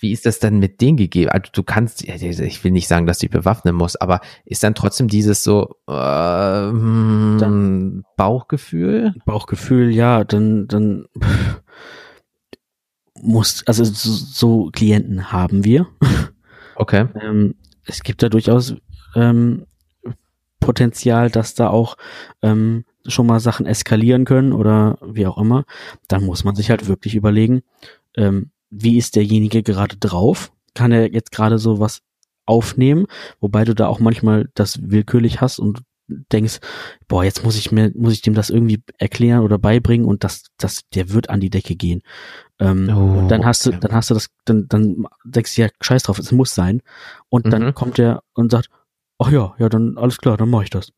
Wie 0.00 0.12
ist 0.12 0.24
das 0.24 0.38
denn 0.38 0.58
mit 0.58 0.80
denen 0.80 0.96
gegeben? 0.96 1.30
Also 1.30 1.50
du 1.52 1.62
kannst, 1.62 2.02
ich 2.02 2.64
will 2.64 2.72
nicht 2.72 2.88
sagen, 2.88 3.06
dass 3.06 3.18
du 3.18 3.26
die 3.26 3.36
bewaffnen 3.36 3.74
musst, 3.74 4.00
aber 4.00 4.20
ist 4.46 4.62
dann 4.62 4.74
trotzdem 4.74 5.08
dieses 5.08 5.44
so 5.44 5.76
äh, 5.86 5.92
hm, 6.70 8.04
Bauchgefühl? 8.16 9.14
Bauchgefühl, 9.26 9.90
ja, 9.90 10.24
dann, 10.24 10.66
dann 10.68 11.04
muss, 13.20 13.62
also 13.66 13.84
so, 13.84 14.10
so 14.10 14.70
Klienten 14.72 15.32
haben 15.32 15.64
wir. 15.64 15.86
Okay. 16.76 17.08
ähm, 17.20 17.56
es 17.84 18.02
gibt 18.02 18.22
da 18.22 18.30
durchaus 18.30 18.74
ähm, 19.14 19.66
Potenzial, 20.60 21.30
dass 21.30 21.54
da 21.54 21.68
auch 21.68 21.96
ähm, 22.40 22.84
schon 23.06 23.26
mal 23.26 23.40
Sachen 23.40 23.66
eskalieren 23.66 24.24
können 24.24 24.52
oder 24.52 24.98
wie 25.02 25.26
auch 25.26 25.36
immer. 25.36 25.64
Dann 26.08 26.24
muss 26.24 26.44
man 26.44 26.54
sich 26.54 26.70
halt 26.70 26.88
wirklich 26.88 27.14
überlegen, 27.14 27.62
ähm, 28.16 28.50
wie 28.70 28.96
ist 28.98 29.16
derjenige 29.16 29.62
gerade 29.62 29.96
drauf? 29.96 30.52
Kann 30.74 30.92
er 30.92 31.12
jetzt 31.12 31.32
gerade 31.32 31.58
so 31.58 31.80
was 31.80 32.02
aufnehmen? 32.46 33.06
Wobei 33.40 33.64
du 33.64 33.74
da 33.74 33.86
auch 33.88 34.00
manchmal 34.00 34.48
das 34.54 34.78
willkürlich 34.82 35.40
hast 35.40 35.58
und 35.58 35.82
denkst, 36.32 36.58
boah, 37.06 37.22
jetzt 37.22 37.44
muss 37.44 37.56
ich 37.56 37.70
mir, 37.70 37.92
muss 37.94 38.12
ich 38.12 38.22
dem 38.22 38.34
das 38.34 38.50
irgendwie 38.50 38.82
erklären 38.98 39.42
oder 39.44 39.58
beibringen 39.58 40.06
und 40.06 40.24
das, 40.24 40.44
das, 40.58 40.82
der 40.94 41.10
wird 41.10 41.30
an 41.30 41.40
die 41.40 41.50
Decke 41.50 41.76
gehen. 41.76 42.02
Ähm, 42.58 42.88
Oh, 42.90 43.28
dann 43.28 43.44
hast 43.44 43.66
du, 43.66 43.70
dann 43.72 43.92
hast 43.92 44.10
du 44.10 44.14
das, 44.14 44.28
dann, 44.44 44.66
dann 44.68 45.06
denkst 45.24 45.54
du 45.54 45.62
ja, 45.62 45.68
scheiß 45.80 46.04
drauf, 46.04 46.18
es 46.18 46.32
muss 46.32 46.54
sein. 46.54 46.82
Und 47.28 47.52
dann 47.52 47.66
Mhm. 47.66 47.74
kommt 47.74 47.98
er 48.00 48.22
und 48.34 48.50
sagt, 48.50 48.70
ach 49.18 49.30
ja, 49.30 49.54
ja, 49.58 49.68
dann 49.68 49.98
alles 49.98 50.18
klar, 50.18 50.36
dann 50.36 50.50
mach 50.50 50.62
ich 50.62 50.70
das. 50.70 50.92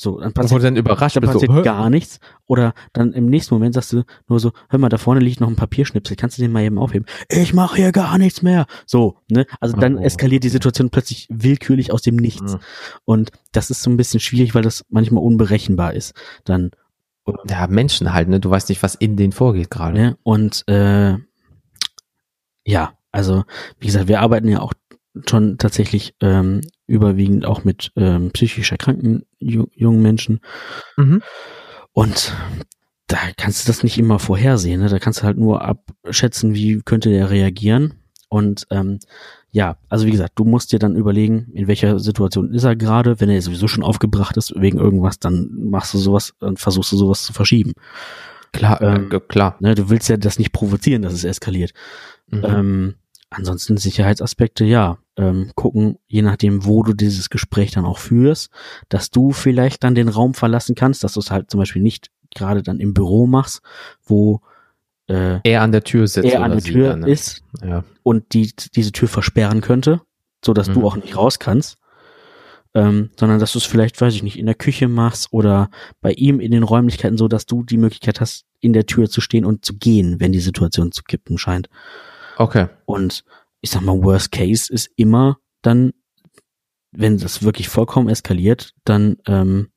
So, 0.00 0.20
dann 0.20 0.32
passiert, 0.32 0.62
dann 0.62 0.76
überrascht 0.76 1.16
dann 1.16 1.24
passiert 1.24 1.50
so, 1.50 1.62
gar 1.62 1.90
nichts. 1.90 2.20
Oder 2.46 2.72
dann 2.92 3.12
im 3.12 3.26
nächsten 3.26 3.52
Moment 3.52 3.74
sagst 3.74 3.92
du 3.92 4.04
nur 4.28 4.38
so, 4.38 4.52
hör 4.68 4.78
mal, 4.78 4.88
da 4.88 4.96
vorne 4.96 5.18
liegt 5.20 5.40
noch 5.40 5.48
ein 5.48 5.56
Papierschnipsel, 5.56 6.14
kannst 6.16 6.38
du 6.38 6.42
den 6.42 6.52
mal 6.52 6.62
eben 6.62 6.78
aufheben? 6.78 7.04
Ich 7.28 7.52
mache 7.52 7.74
hier 7.76 7.90
gar 7.90 8.16
nichts 8.16 8.40
mehr. 8.42 8.66
So, 8.86 9.16
ne? 9.28 9.44
Also 9.58 9.76
dann 9.76 9.96
Oh, 9.98 10.00
eskaliert 10.02 10.44
die. 10.44 10.50
Situation 10.50 10.90
plötzlich 10.90 11.26
willkürlich 11.30 11.92
aus 11.92 12.02
dem 12.02 12.14
Nichts. 12.14 12.54
Mhm. 12.54 12.58
Und 13.04 13.30
das 13.50 13.70
ist 13.70 13.82
so 13.82 13.90
ein 13.90 13.96
bisschen 13.96 14.20
schwierig, 14.20 14.54
weil 14.54 14.62
das 14.62 14.84
manchmal 14.88 15.24
unberechenbar 15.24 15.94
ist. 15.94 16.14
Dann, 16.44 16.70
Ja, 17.50 17.66
Menschen 17.66 18.12
halt, 18.14 18.28
ne? 18.28 18.38
Du 18.38 18.50
weißt 18.50 18.68
nicht, 18.68 18.82
was 18.84 18.94
in 18.94 19.16
denen 19.16 19.32
vorgeht 19.32 19.68
gerade. 19.68 19.98
ne? 19.98 20.18
Und 20.22 20.62
äh, 20.68 21.16
ja, 22.64 22.92
also 23.10 23.44
wie 23.80 23.86
gesagt, 23.86 24.06
wir 24.08 24.20
arbeiten 24.20 24.48
ja 24.48 24.60
auch 24.60 24.72
schon 25.28 25.58
tatsächlich 25.58 26.14
ähm, 26.20 26.60
überwiegend 26.88 27.46
auch 27.46 27.62
mit 27.62 27.92
ähm, 27.94 28.32
psychisch 28.32 28.72
erkrankten 28.72 29.24
ju 29.38 29.66
jungen 29.74 30.02
Menschen. 30.02 30.40
Mhm. 30.96 31.22
Und 31.92 32.34
da 33.06 33.18
kannst 33.36 33.64
du 33.64 33.70
das 33.70 33.82
nicht 33.82 33.98
immer 33.98 34.18
vorhersehen. 34.18 34.80
Ne? 34.80 34.88
Da 34.88 34.98
kannst 34.98 35.20
du 35.20 35.24
halt 35.24 35.38
nur 35.38 35.62
abschätzen, 35.62 36.54
wie 36.54 36.80
könnte 36.84 37.10
der 37.10 37.30
reagieren. 37.30 37.94
Und 38.28 38.66
ähm, 38.70 38.98
ja, 39.50 39.78
also 39.88 40.06
wie 40.06 40.10
gesagt, 40.10 40.32
du 40.34 40.44
musst 40.44 40.72
dir 40.72 40.78
dann 40.78 40.96
überlegen, 40.96 41.50
in 41.54 41.66
welcher 41.68 41.98
Situation 41.98 42.52
ist 42.52 42.64
er 42.64 42.76
gerade. 42.76 43.20
Wenn 43.20 43.30
er 43.30 43.40
sowieso 43.40 43.68
schon 43.68 43.84
aufgebracht 43.84 44.36
ist 44.36 44.52
wegen 44.56 44.78
irgendwas, 44.78 45.18
dann 45.18 45.50
machst 45.70 45.94
du 45.94 45.98
sowas, 45.98 46.34
dann 46.40 46.56
versuchst 46.56 46.92
du 46.92 46.96
sowas 46.96 47.22
zu 47.22 47.32
verschieben. 47.32 47.72
Klar, 48.52 48.80
Ähm, 48.82 49.10
äh, 49.10 49.20
klar. 49.20 49.56
Ne? 49.60 49.74
Du 49.74 49.88
willst 49.90 50.08
ja 50.08 50.16
das 50.16 50.38
nicht 50.38 50.52
provozieren, 50.52 51.02
dass 51.02 51.12
es 51.12 51.24
eskaliert. 51.24 51.72
Mhm. 52.30 52.44
Ähm, 52.44 52.94
ansonsten 53.30 53.76
Sicherheitsaspekte, 53.76 54.64
ja. 54.64 54.98
Ähm, 55.16 55.50
gucken, 55.56 55.98
je 56.06 56.22
nachdem, 56.22 56.64
wo 56.64 56.82
du 56.84 56.92
dieses 56.92 57.28
Gespräch 57.28 57.72
dann 57.72 57.84
auch 57.84 57.98
führst, 57.98 58.50
dass 58.88 59.10
du 59.10 59.32
vielleicht 59.32 59.82
dann 59.82 59.94
den 59.96 60.08
Raum 60.08 60.32
verlassen 60.34 60.74
kannst, 60.76 61.02
dass 61.02 61.14
du 61.14 61.20
es 61.20 61.30
halt 61.32 61.50
zum 61.50 61.58
Beispiel 61.58 61.82
nicht 61.82 62.10
gerade 62.34 62.62
dann 62.62 62.78
im 62.78 62.94
Büro 62.94 63.26
machst, 63.26 63.60
wo 64.04 64.40
äh, 65.08 65.40
er 65.42 65.62
an 65.62 65.72
der 65.72 65.82
Tür 65.82 66.06
sitzt. 66.06 66.28
er 66.32 66.42
an 66.42 66.52
der 66.52 66.60
Tür 66.62 66.90
dann, 66.90 67.00
ne? 67.00 67.10
ist 67.10 67.42
Ja. 67.64 67.82
und 68.04 68.32
die 68.34 68.52
diese 68.76 68.92
Tür 68.92 69.08
versperren 69.08 69.60
könnte, 69.60 70.02
so 70.44 70.52
dass 70.54 70.68
du 70.70 70.80
Mhm. 70.80 70.84
auch 70.84 70.96
nicht 70.96 71.16
raus 71.16 71.38
kannst, 71.40 71.78
ähm, 72.74 73.10
sondern 73.18 73.40
dass 73.40 73.52
du 73.52 73.58
es 73.58 73.64
vielleicht, 73.64 74.00
weiß 74.00 74.14
ich 74.14 74.22
nicht, 74.22 74.38
in 74.38 74.46
der 74.46 74.54
Küche 74.54 74.86
machst 74.86 75.32
oder 75.32 75.70
bei 76.00 76.12
ihm 76.12 76.38
in 76.38 76.52
den 76.52 76.62
Räumlichkeiten, 76.62 77.18
so 77.18 77.26
dass 77.26 77.46
du 77.46 77.64
die 77.64 77.78
Möglichkeit 77.78 78.20
hast, 78.20 78.44
in 78.60 78.72
der 78.72 78.86
Tür 78.86 79.08
zu 79.08 79.20
stehen 79.20 79.44
und 79.44 79.64
zu 79.64 79.74
gehen, 79.78 80.20
wenn 80.20 80.32
die 80.32 80.40
Situation 80.40 80.92
zu 80.92 81.02
kippen 81.02 81.38
scheint. 81.38 81.68
Okay. 82.38 82.68
Und 82.86 83.24
ich 83.60 83.70
sag 83.70 83.82
mal, 83.82 84.02
Worst 84.02 84.32
Case 84.32 84.72
ist 84.72 84.90
immer 84.96 85.38
dann, 85.62 85.92
wenn 86.92 87.18
das 87.18 87.42
wirklich 87.42 87.68
vollkommen 87.68 88.08
eskaliert, 88.08 88.72
dann 88.84 89.16
ähm, 89.26 89.68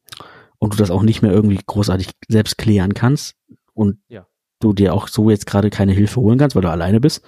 und 0.60 0.74
du 0.74 0.78
das 0.78 0.92
auch 0.92 1.02
nicht 1.02 1.22
mehr 1.22 1.32
irgendwie 1.32 1.60
großartig 1.66 2.12
selbst 2.28 2.58
klären 2.58 2.94
kannst 2.94 3.36
und 3.74 3.98
Ja. 4.08 4.28
du 4.60 4.74
dir 4.74 4.94
auch 4.94 5.08
so 5.08 5.30
jetzt 5.30 5.48
gerade 5.48 5.70
keine 5.72 5.92
Hilfe 5.92 6.22
holen 6.22 6.38
kannst, 6.38 6.56
weil 6.56 6.62
du 6.62 6.70
alleine 6.70 7.02
bist, 7.02 7.24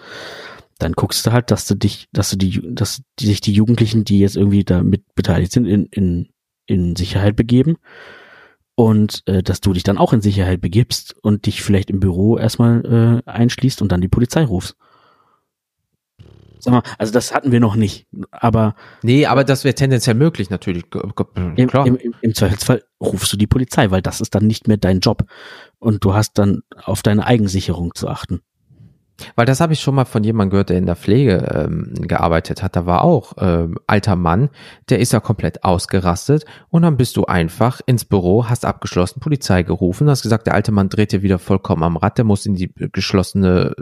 dann 0.78 0.93
guckst 0.93 1.26
du 1.26 1.32
halt, 1.32 1.50
dass 1.50 1.67
du 1.67 1.76
dich, 1.76 2.08
dass 2.13 2.30
du 2.30 2.38
die, 2.38 2.62
dass 2.74 3.02
die, 3.19 3.26
sich 3.26 3.41
die 3.41 3.54
Jugendlichen, 3.54 4.06
die 4.06 4.19
jetzt 4.19 4.38
irgendwie 4.38 4.63
da 4.63 4.84
mit 4.84 5.15
beteiligt 5.15 5.52
sind, 5.52 5.65
in, 5.65 5.86
in, 5.88 6.30
in 6.67 6.96
Sicherheit 6.96 7.36
begeben 7.36 7.78
und 8.76 9.24
äh, 9.28 9.41
dass 9.43 9.62
du 9.62 9.74
dich 9.74 9.84
dann 9.84 9.98
auch 9.98 10.13
in 10.13 10.22
Sicherheit 10.22 10.62
begibst 10.62 11.15
und 11.24 11.46
dich 11.48 11.62
vielleicht 11.63 11.89
im 11.89 12.00
Büro 12.00 12.38
erstmal 12.38 13.22
äh, 13.26 13.30
einschließt 13.30 13.82
und 13.82 13.91
dann 13.91 14.02
die 14.02 14.08
Polizei 14.08 14.46
rufst. 14.46 14.76
Sag 16.63 16.71
mal, 16.71 16.84
also 16.97 17.12
das 17.12 17.34
hatten 17.34 17.52
wir 17.52 17.60
noch 17.60 17.76
nicht, 17.76 18.08
aber 18.32 18.76
Nee, 19.02 19.26
aber 19.26 19.43
das 19.43 19.65
wäre 19.65 19.76
tendenziell 19.76 20.15
möglich, 20.15 20.49
natürlich. 20.49 20.86
Klar. 21.67 21.86
im, 21.86 21.97
im, 21.97 22.13
im 22.21 22.34
Zweifelsfall 22.34 22.84
rufst 23.02 23.34
du 23.34 23.38
die 23.38 23.47
Polizei, 23.47 23.91
weil 23.91 24.02
das 24.02 24.21
ist 24.21 24.34
dann 24.34 24.47
nicht 24.47 24.69
mehr 24.69 24.78
dein 24.78 25.02
Job 25.02 25.26
und 25.80 26.06
du 26.06 26.13
hast 26.13 26.38
dann 26.38 26.62
auf 26.86 27.02
deine 27.02 27.28
Eigensicherung 27.28 27.93
zu 27.95 28.08
achten. 28.08 28.41
Weil 29.36 29.45
das 29.45 29.62
habe 29.62 29.73
ich 29.73 29.80
schon 29.80 29.95
mal 29.95 30.06
von 30.06 30.23
jemandem 30.23 30.52
gehört, 30.52 30.69
der 30.69 30.78
in 30.78 30.86
der 30.86 30.95
Pflege 30.95 31.38
ähm, 31.54 31.93
gearbeitet 32.02 32.63
hat. 32.63 32.76
Da 32.76 32.86
war 32.86 33.04
auch 33.04 33.34
ähm, 33.39 33.78
alter 33.88 34.15
Mann, 34.15 34.49
der 34.89 34.99
ist 34.99 35.13
ja 35.13 35.19
komplett 35.19 35.63
ausgerastet 35.63 36.45
und 36.69 36.82
dann 36.82 36.97
bist 36.97 37.15
du 37.15 37.26
einfach 37.26 37.80
ins 37.86 38.06
Büro, 38.06 38.49
hast 38.49 38.65
abgeschlossen, 38.65 39.19
Polizei 39.19 39.63
gerufen, 39.63 40.10
hast 40.10 40.23
gesagt, 40.23 40.47
der 40.47 40.56
alte 40.56 40.71
Mann 40.71 40.89
dreht 40.89 41.12
dir 41.12 41.21
wieder 41.21 41.39
vollkommen 41.39 41.84
am 41.84 41.97
Rad, 41.97 42.17
der 42.17 42.26
muss 42.26 42.45
in 42.45 42.56
die 42.56 42.71
äh, 42.80 42.89
geschlossene 42.91 43.76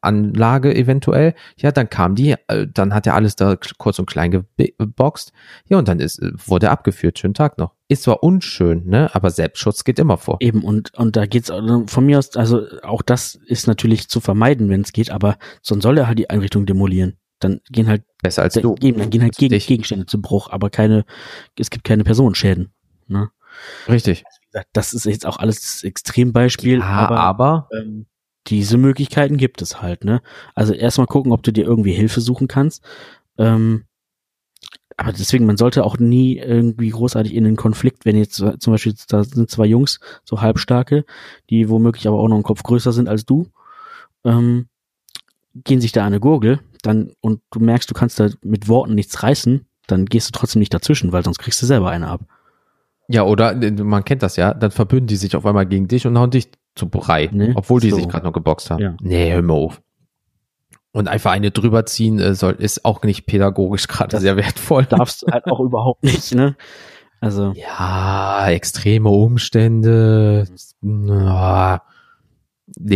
Anlage 0.00 0.74
eventuell. 0.74 1.34
Ja, 1.56 1.72
dann 1.72 1.90
kam 1.90 2.14
die, 2.14 2.36
äh, 2.48 2.66
dann 2.72 2.94
hat 2.94 3.06
er 3.06 3.14
alles 3.14 3.36
da 3.36 3.56
kurz 3.78 3.98
und 3.98 4.06
klein 4.06 4.30
geboxt. 4.30 5.32
Ja, 5.68 5.78
und 5.78 5.88
dann 5.88 6.00
ist, 6.00 6.20
äh, 6.20 6.32
wurde 6.46 6.66
er 6.66 6.72
abgeführt. 6.72 7.18
Schönen 7.18 7.34
Tag 7.34 7.58
noch. 7.58 7.74
Ist 7.90 8.04
zwar 8.04 8.22
unschön, 8.22 8.86
ne, 8.86 9.12
aber 9.14 9.30
Selbstschutz 9.30 9.82
geht 9.82 9.98
immer 9.98 10.16
vor. 10.16 10.36
Eben, 10.38 10.62
und, 10.62 10.94
und 10.94 11.16
da 11.16 11.26
geht's 11.26 11.50
also 11.50 11.84
von 11.88 12.06
mir 12.06 12.18
aus, 12.20 12.36
also 12.36 12.62
auch 12.84 13.02
das 13.02 13.34
ist 13.34 13.66
natürlich 13.66 14.08
zu 14.08 14.20
vermeiden, 14.20 14.68
wenn 14.68 14.82
es 14.82 14.92
geht, 14.92 15.10
aber 15.10 15.38
sonst 15.60 15.82
soll 15.82 15.98
er 15.98 16.06
halt 16.06 16.18
die 16.20 16.30
Einrichtung 16.30 16.66
demolieren. 16.66 17.16
Dann 17.40 17.60
gehen 17.68 17.88
halt, 17.88 18.04
Besser 18.22 18.42
als 18.42 18.54
du. 18.54 18.76
gehen, 18.76 18.96
dann 18.96 19.10
gehen 19.10 19.22
halt 19.22 19.36
Gegen. 19.36 19.58
Gegenstände 19.58 20.06
zu 20.06 20.22
Bruch, 20.22 20.50
aber 20.50 20.70
keine, 20.70 21.04
es 21.58 21.68
gibt 21.70 21.82
keine 21.82 22.04
Personenschäden. 22.04 22.72
Ne? 23.08 23.30
Richtig. 23.88 24.22
Gesagt, 24.52 24.68
Das 24.72 24.94
ist 24.94 25.04
jetzt 25.06 25.26
auch 25.26 25.38
alles 25.38 25.82
Extrembeispiel, 25.82 26.78
Ja, 26.78 26.84
aber, 26.84 27.18
aber 27.18 27.68
ähm, 27.76 28.06
diese 28.46 28.78
Möglichkeiten 28.78 29.36
gibt 29.36 29.62
es 29.62 29.82
halt, 29.82 30.04
ne? 30.04 30.22
Also 30.54 30.74
erstmal 30.74 31.08
gucken, 31.08 31.32
ob 31.32 31.42
du 31.42 31.52
dir 31.52 31.64
irgendwie 31.64 31.92
Hilfe 31.92 32.20
suchen 32.20 32.46
kannst. 32.46 32.84
Ähm, 33.36 33.84
aber 35.00 35.12
deswegen, 35.12 35.46
man 35.46 35.56
sollte 35.56 35.84
auch 35.84 35.98
nie 35.98 36.36
irgendwie 36.38 36.90
großartig 36.90 37.34
in 37.34 37.44
den 37.44 37.56
Konflikt, 37.56 38.04
wenn 38.04 38.16
jetzt 38.16 38.34
zum 38.34 38.72
Beispiel, 38.72 38.94
da 39.08 39.24
sind 39.24 39.50
zwei 39.50 39.66
Jungs, 39.66 39.98
so 40.24 40.40
halbstarke, 40.40 41.04
die 41.48 41.68
womöglich 41.68 42.06
aber 42.06 42.18
auch 42.18 42.28
noch 42.28 42.36
einen 42.36 42.42
Kopf 42.44 42.62
größer 42.62 42.92
sind 42.92 43.08
als 43.08 43.24
du, 43.24 43.46
ähm, 44.24 44.66
gehen 45.54 45.80
sich 45.80 45.92
da 45.92 46.04
eine 46.04 46.20
Gurgel, 46.20 46.60
dann, 46.82 47.12
und 47.20 47.40
du 47.50 47.60
merkst, 47.60 47.90
du 47.90 47.94
kannst 47.94 48.20
da 48.20 48.28
mit 48.42 48.68
Worten 48.68 48.94
nichts 48.94 49.22
reißen, 49.22 49.66
dann 49.86 50.06
gehst 50.06 50.28
du 50.28 50.38
trotzdem 50.38 50.60
nicht 50.60 50.72
dazwischen, 50.74 51.12
weil 51.12 51.24
sonst 51.24 51.38
kriegst 51.38 51.60
du 51.62 51.66
selber 51.66 51.90
eine 51.90 52.08
ab. 52.08 52.20
Ja, 53.08 53.24
oder 53.24 53.60
äh, 53.60 53.70
man 53.72 54.04
kennt 54.04 54.22
das 54.22 54.36
ja, 54.36 54.54
dann 54.54 54.70
verbünden 54.70 55.06
die 55.08 55.16
sich 55.16 55.34
auf 55.34 55.44
einmal 55.46 55.66
gegen 55.66 55.88
dich 55.88 56.06
und 56.06 56.16
hauen 56.18 56.30
dich 56.30 56.50
zu 56.76 56.88
Brei, 56.88 57.28
Ne? 57.32 57.52
obwohl 57.56 57.80
die 57.80 57.90
So. 57.90 57.96
sich 57.96 58.08
gerade 58.08 58.24
noch 58.24 58.32
geboxt 58.32 58.70
haben. 58.70 58.80
Ja. 58.82 58.96
Nee, 59.00 59.32
hör 59.32 59.42
mal 59.42 59.54
auf. 59.54 59.82
Und 60.92 61.06
einfach 61.08 61.30
eine 61.30 61.52
drüber 61.52 61.86
ziehen 61.86 62.18
äh, 62.18 62.34
soll, 62.34 62.54
ist 62.58 62.84
auch 62.84 63.02
nicht 63.02 63.26
pädagogisch 63.26 63.86
gerade 63.86 64.18
sehr 64.18 64.36
wertvoll. 64.36 64.86
Darfst 64.86 65.22
du 65.22 65.32
halt 65.32 65.46
auch 65.46 65.60
überhaupt 65.60 66.02
nicht, 66.02 66.34
ne? 66.34 66.56
Also, 67.20 67.52
Ja, 67.54 68.48
extreme 68.50 69.08
Umstände. 69.08 70.46
Nee, 70.80 71.78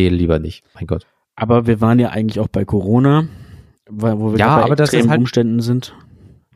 lieber 0.09 0.39
nicht. 0.39 0.65
Mein 0.75 0.87
Gott. 0.87 1.07
Aber 1.37 1.67
wir 1.67 1.81
waren 1.81 1.99
ja 1.99 2.11
eigentlich 2.11 2.41
auch 2.41 2.49
bei 2.49 2.65
Corona, 2.65 3.27
wo 3.89 4.33
wir 4.33 4.39
Ja, 4.39 4.59
bei 4.59 4.65
aber 4.65 4.79
extremen 4.81 5.11
halt- 5.11 5.21
Umständen 5.21 5.61
sind. 5.61 5.95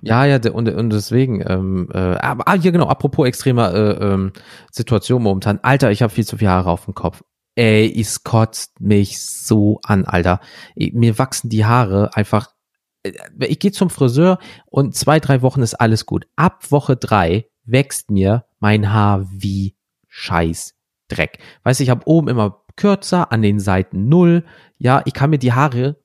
Ja, 0.00 0.24
ja, 0.24 0.38
und, 0.52 0.68
und 0.68 0.90
deswegen, 0.90 1.42
ähm, 1.44 1.88
äh, 1.92 1.98
aber 1.98 2.46
ah, 2.46 2.54
hier 2.54 2.70
genau, 2.70 2.86
apropos 2.86 3.26
extremer 3.26 3.74
äh, 3.74 3.90
ähm, 4.12 4.32
Situation 4.70 5.24
momentan. 5.24 5.58
Alter, 5.62 5.90
ich 5.90 6.02
habe 6.02 6.12
viel 6.12 6.24
zu 6.24 6.36
viele 6.36 6.52
Haare 6.52 6.70
auf 6.70 6.84
dem 6.84 6.94
Kopf. 6.94 7.24
Ey, 7.58 7.92
es 8.00 8.22
kotzt 8.22 8.80
mich 8.80 9.20
so 9.20 9.80
an, 9.82 10.04
Alter. 10.04 10.40
Mir 10.76 11.18
wachsen 11.18 11.48
die 11.48 11.64
Haare 11.64 12.14
einfach. 12.14 12.54
äh, 13.02 13.10
Ich 13.48 13.58
gehe 13.58 13.72
zum 13.72 13.90
Friseur 13.90 14.38
und 14.66 14.94
zwei, 14.94 15.18
drei 15.18 15.42
Wochen 15.42 15.62
ist 15.62 15.74
alles 15.74 16.06
gut. 16.06 16.28
Ab 16.36 16.70
Woche 16.70 16.94
drei 16.96 17.48
wächst 17.64 18.12
mir 18.12 18.44
mein 18.60 18.92
Haar 18.92 19.26
wie 19.32 19.74
Scheiß 20.06 20.76
Dreck. 21.08 21.40
Weißt 21.64 21.80
du, 21.80 21.82
ich 21.82 21.90
habe 21.90 22.06
oben 22.06 22.28
immer 22.28 22.62
kürzer, 22.76 23.32
an 23.32 23.42
den 23.42 23.58
Seiten 23.58 24.08
null. 24.08 24.44
Ja, 24.76 25.02
ich 25.04 25.12
kann 25.12 25.30
mir 25.30 25.38
die 25.38 25.52
Haare 25.52 26.00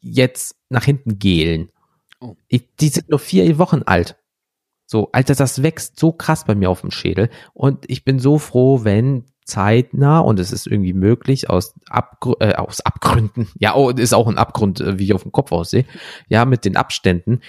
jetzt 0.00 0.56
nach 0.68 0.82
hinten 0.82 1.20
gelen. 1.20 1.70
Oh. 2.20 2.34
Ich, 2.48 2.74
die 2.74 2.88
sind 2.88 3.08
nur 3.08 3.20
vier 3.20 3.56
Wochen 3.58 3.84
alt. 3.84 4.18
So, 4.84 5.10
Alter, 5.12 5.36
das 5.36 5.62
wächst 5.62 6.00
so 6.00 6.10
krass 6.10 6.44
bei 6.44 6.56
mir 6.56 6.70
auf 6.70 6.80
dem 6.80 6.90
Schädel. 6.90 7.30
Und 7.54 7.88
ich 7.88 8.04
bin 8.04 8.18
so 8.18 8.38
froh, 8.38 8.82
wenn 8.82 9.26
zeitnah, 9.48 10.20
und 10.20 10.38
es 10.38 10.52
ist 10.52 10.66
irgendwie 10.66 10.92
möglich, 10.92 11.50
aus, 11.50 11.74
Abgrü 11.88 12.34
äh, 12.40 12.54
aus 12.54 12.80
Abgründen, 12.80 13.48
ja, 13.58 13.74
oh, 13.74 13.90
ist 13.90 14.14
auch 14.14 14.28
ein 14.28 14.38
Abgrund, 14.38 14.80
äh, 14.80 14.98
wie 14.98 15.04
ich 15.04 15.14
auf 15.14 15.22
dem 15.22 15.32
Kopf 15.32 15.52
aussehe, 15.52 15.84
ja, 16.28 16.44
mit 16.44 16.64
den 16.64 16.76
Abständen. 16.76 17.40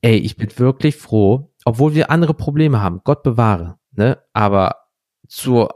Ey, 0.00 0.16
ich 0.16 0.36
bin 0.36 0.48
wirklich 0.58 0.96
froh, 0.96 1.50
obwohl 1.64 1.94
wir 1.94 2.10
andere 2.10 2.34
Probleme 2.34 2.80
haben, 2.80 3.00
Gott 3.04 3.22
bewahre, 3.22 3.78
ne, 3.92 4.18
aber 4.32 4.76
zur, 5.26 5.74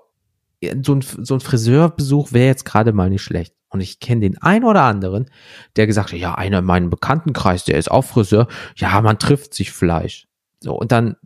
so 0.83 0.95
ein, 0.95 1.03
so 1.03 1.35
ein 1.35 1.41
Friseurbesuch 1.41 2.33
wäre 2.33 2.47
jetzt 2.47 2.65
gerade 2.65 2.93
mal 2.93 3.11
nicht 3.11 3.23
schlecht. 3.23 3.55
Und 3.69 3.81
ich 3.81 4.01
kenne 4.01 4.21
den 4.21 4.39
einen 4.39 4.65
oder 4.65 4.83
anderen, 4.83 5.31
der 5.77 5.87
gesagt 5.87 6.13
hat, 6.13 6.19
ja, 6.19 6.35
einer 6.35 6.59
in 6.59 6.65
meinem 6.65 6.91
Bekanntenkreis, 6.91 7.65
der 7.65 7.79
ist 7.79 7.91
auch 7.91 8.03
Friseur, 8.03 8.47
ja, 8.77 9.01
man 9.01 9.19
trifft 9.19 9.55
sich 9.55 9.73
Fleisch. 9.73 10.29
So, 10.61 10.75
und 10.75 10.93
dann, 10.93 11.17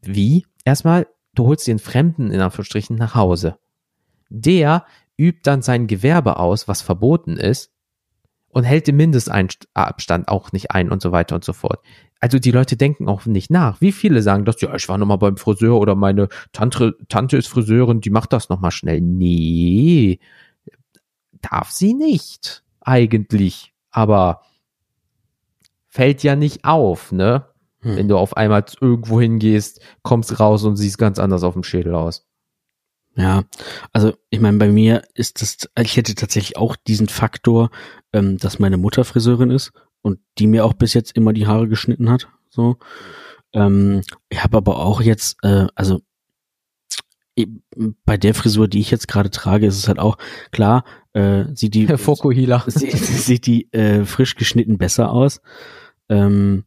wie? 0.00 0.46
Erstmal, 0.64 1.08
du 1.34 1.46
holst 1.46 1.66
den 1.66 1.80
Fremden 1.80 2.30
in 2.30 2.40
Anführungsstrichen 2.40 2.96
nach 2.96 3.16
Hause. 3.16 3.58
Der 4.30 4.86
übt 5.18 5.40
dann 5.42 5.60
sein 5.62 5.86
Gewerbe 5.86 6.38
aus, 6.38 6.66
was 6.68 6.80
verboten 6.82 7.36
ist. 7.36 7.70
und 8.52 8.64
hält 8.64 8.86
den 8.88 8.96
Mindestabstand 8.96 10.28
auch 10.28 10.52
nicht 10.52 10.72
ein 10.72 10.90
und 10.90 11.00
so 11.00 11.12
weiter 11.12 11.36
und 11.36 11.44
so 11.44 11.52
fort. 11.52 11.80
Also 12.20 12.38
die 12.38 12.50
Leute 12.50 12.76
denken 12.76 13.08
auch 13.08 13.24
nicht 13.24 13.50
nach. 13.50 13.80
Wie 13.80 13.92
viele 13.92 14.22
sagen 14.22 14.44
das, 14.44 14.60
ja, 14.60 14.74
ich 14.74 14.88
war 14.88 14.98
nochmal 14.98 15.18
beim 15.18 15.36
Friseur 15.36 15.78
oder 15.78 15.94
meine 15.94 16.28
Tante, 16.52 16.96
Tante 17.08 17.36
ist 17.36 17.46
Friseurin, 17.48 18.00
die 18.00 18.10
macht 18.10 18.32
das 18.32 18.48
nochmal 18.48 18.72
schnell. 18.72 19.00
Nee, 19.00 20.18
darf 21.40 21.70
sie 21.70 21.94
nicht, 21.94 22.62
eigentlich. 22.80 23.72
Aber 23.90 24.42
fällt 25.88 26.22
ja 26.22 26.36
nicht 26.36 26.64
auf, 26.64 27.12
ne? 27.12 27.46
Hm. 27.82 27.96
Wenn 27.96 28.08
du 28.08 28.18
auf 28.18 28.36
einmal 28.36 28.64
irgendwo 28.80 29.20
hingehst, 29.20 29.80
kommst 30.02 30.38
raus 30.38 30.64
und 30.64 30.76
siehst 30.76 30.98
ganz 30.98 31.18
anders 31.18 31.42
auf 31.42 31.54
dem 31.54 31.62
Schädel 31.62 31.94
aus. 31.94 32.26
Ja, 33.20 33.44
also 33.92 34.14
ich 34.30 34.40
meine, 34.40 34.56
bei 34.56 34.70
mir 34.70 35.02
ist 35.12 35.42
das, 35.42 35.68
ich 35.78 35.98
hätte 35.98 36.14
tatsächlich 36.14 36.56
auch 36.56 36.74
diesen 36.74 37.06
Faktor, 37.06 37.70
ähm, 38.14 38.38
dass 38.38 38.58
meine 38.58 38.78
Mutter 38.78 39.04
Friseurin 39.04 39.50
ist 39.50 39.72
und 40.00 40.20
die 40.38 40.46
mir 40.46 40.64
auch 40.64 40.72
bis 40.72 40.94
jetzt 40.94 41.14
immer 41.18 41.34
die 41.34 41.46
Haare 41.46 41.68
geschnitten 41.68 42.08
hat. 42.08 42.28
So, 42.48 42.78
ähm, 43.52 44.00
ich 44.30 44.42
habe 44.42 44.56
aber 44.56 44.78
auch 44.78 45.02
jetzt, 45.02 45.36
äh, 45.42 45.66
also 45.74 46.00
bei 48.06 48.16
der 48.16 48.34
Frisur, 48.34 48.68
die 48.68 48.80
ich 48.80 48.90
jetzt 48.90 49.06
gerade 49.06 49.30
trage, 49.30 49.66
ist 49.66 49.76
es 49.76 49.86
halt 49.86 49.98
auch 49.98 50.16
klar, 50.50 50.84
äh, 51.12 51.44
sieht 51.54 51.74
die 51.74 51.86
Fokuhila. 51.86 52.64
sieht, 52.66 52.96
sieht 52.96 53.46
die 53.46 53.70
äh, 53.74 54.06
frisch 54.06 54.34
geschnitten 54.34 54.78
besser 54.78 55.10
aus. 55.12 55.42
Ähm, 56.08 56.64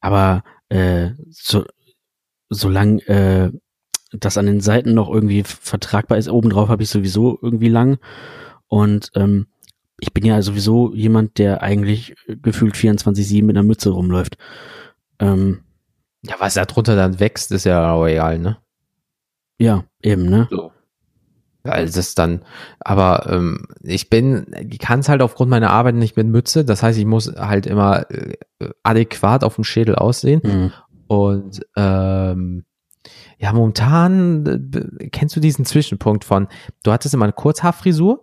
aber 0.00 0.44
äh, 0.70 1.10
so, 1.28 1.64
solange 2.48 3.06
äh, 3.06 3.52
das 4.12 4.38
an 4.38 4.46
den 4.46 4.60
Seiten 4.60 4.94
noch 4.94 5.08
irgendwie 5.08 5.42
vertragbar 5.44 6.18
ist, 6.18 6.28
obendrauf 6.28 6.68
habe 6.68 6.82
ich 6.82 6.90
sowieso 6.90 7.38
irgendwie 7.42 7.68
lang. 7.68 7.98
Und 8.68 9.10
ähm, 9.14 9.46
ich 10.00 10.12
bin 10.12 10.24
ja 10.24 10.40
sowieso 10.42 10.94
jemand, 10.94 11.38
der 11.38 11.62
eigentlich 11.62 12.14
gefühlt 12.26 12.74
24-7 12.74 13.44
mit 13.44 13.56
einer 13.56 13.66
Mütze 13.66 13.90
rumläuft. 13.90 14.36
Ähm, 15.18 15.60
ja, 16.22 16.34
was 16.38 16.54
da 16.54 16.64
drunter 16.64 16.96
dann 16.96 17.20
wächst, 17.20 17.52
ist 17.52 17.64
ja 17.64 17.92
auch 17.92 18.06
egal, 18.06 18.38
ne? 18.38 18.58
Ja, 19.58 19.84
eben, 20.02 20.28
ne? 20.28 20.48
So. 20.50 20.72
Also 21.62 21.98
das 21.98 22.14
dann, 22.14 22.42
aber 22.78 23.26
ähm, 23.30 23.66
ich 23.82 24.08
bin, 24.08 24.46
ich 24.70 24.78
kann 24.78 25.00
es 25.00 25.10
halt 25.10 25.20
aufgrund 25.20 25.50
meiner 25.50 25.70
Arbeit 25.70 25.94
nicht 25.94 26.16
mit 26.16 26.26
Mütze. 26.26 26.64
Das 26.64 26.82
heißt, 26.82 26.98
ich 26.98 27.04
muss 27.04 27.30
halt 27.36 27.66
immer 27.66 28.10
äh, 28.10 28.36
adäquat 28.82 29.44
auf 29.44 29.56
dem 29.56 29.64
Schädel 29.64 29.94
aussehen. 29.96 30.40
Mhm. 30.42 30.72
Und 31.06 31.60
ähm, 31.76 32.64
ja, 33.38 33.52
momentan 33.52 34.72
äh, 34.74 35.08
kennst 35.08 35.36
du 35.36 35.40
diesen 35.40 35.64
Zwischenpunkt 35.64 36.24
von, 36.24 36.48
du 36.82 36.92
hattest 36.92 37.14
immer 37.14 37.24
eine 37.24 37.32
Kurzhaarfrisur 37.32 38.22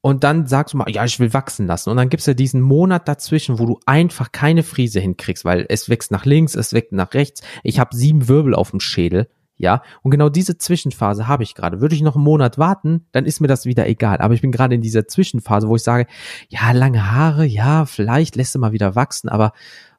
und 0.00 0.22
dann 0.22 0.46
sagst 0.46 0.74
du 0.74 0.78
mal, 0.78 0.90
ja, 0.90 1.04
ich 1.04 1.18
will 1.18 1.32
wachsen 1.32 1.66
lassen. 1.66 1.90
Und 1.90 1.96
dann 1.96 2.08
gibt's 2.08 2.26
ja 2.26 2.34
diesen 2.34 2.60
Monat 2.60 3.08
dazwischen, 3.08 3.58
wo 3.58 3.66
du 3.66 3.80
einfach 3.86 4.30
keine 4.30 4.62
Frise 4.62 5.00
hinkriegst, 5.00 5.44
weil 5.44 5.66
es 5.68 5.88
wächst 5.88 6.12
nach 6.12 6.24
links, 6.24 6.54
es 6.54 6.72
wächst 6.72 6.92
nach 6.92 7.12
rechts. 7.14 7.42
Ich 7.64 7.80
habe 7.80 7.96
sieben 7.96 8.28
Wirbel 8.28 8.54
auf 8.54 8.70
dem 8.70 8.80
Schädel. 8.80 9.28
Ja, 9.58 9.82
und 10.02 10.10
genau 10.10 10.28
diese 10.28 10.58
Zwischenphase 10.58 11.28
habe 11.28 11.42
ich 11.42 11.54
gerade. 11.54 11.80
Würde 11.80 11.94
ich 11.94 12.02
noch 12.02 12.14
einen 12.14 12.24
Monat 12.24 12.58
warten, 12.58 13.06
dann 13.12 13.24
ist 13.24 13.40
mir 13.40 13.48
das 13.48 13.64
wieder 13.64 13.88
egal. 13.88 14.18
Aber 14.18 14.34
ich 14.34 14.42
bin 14.42 14.52
gerade 14.52 14.74
in 14.74 14.82
dieser 14.82 15.08
Zwischenphase, 15.08 15.66
wo 15.66 15.76
ich 15.76 15.82
sage, 15.82 16.06
ja, 16.48 16.72
lange 16.72 17.10
Haare, 17.10 17.46
ja, 17.46 17.86
vielleicht 17.86 18.36
lässt 18.36 18.54
du 18.54 18.58
mal 18.58 18.72
wieder 18.72 18.94
wachsen, 18.94 19.30
aber 19.30 19.52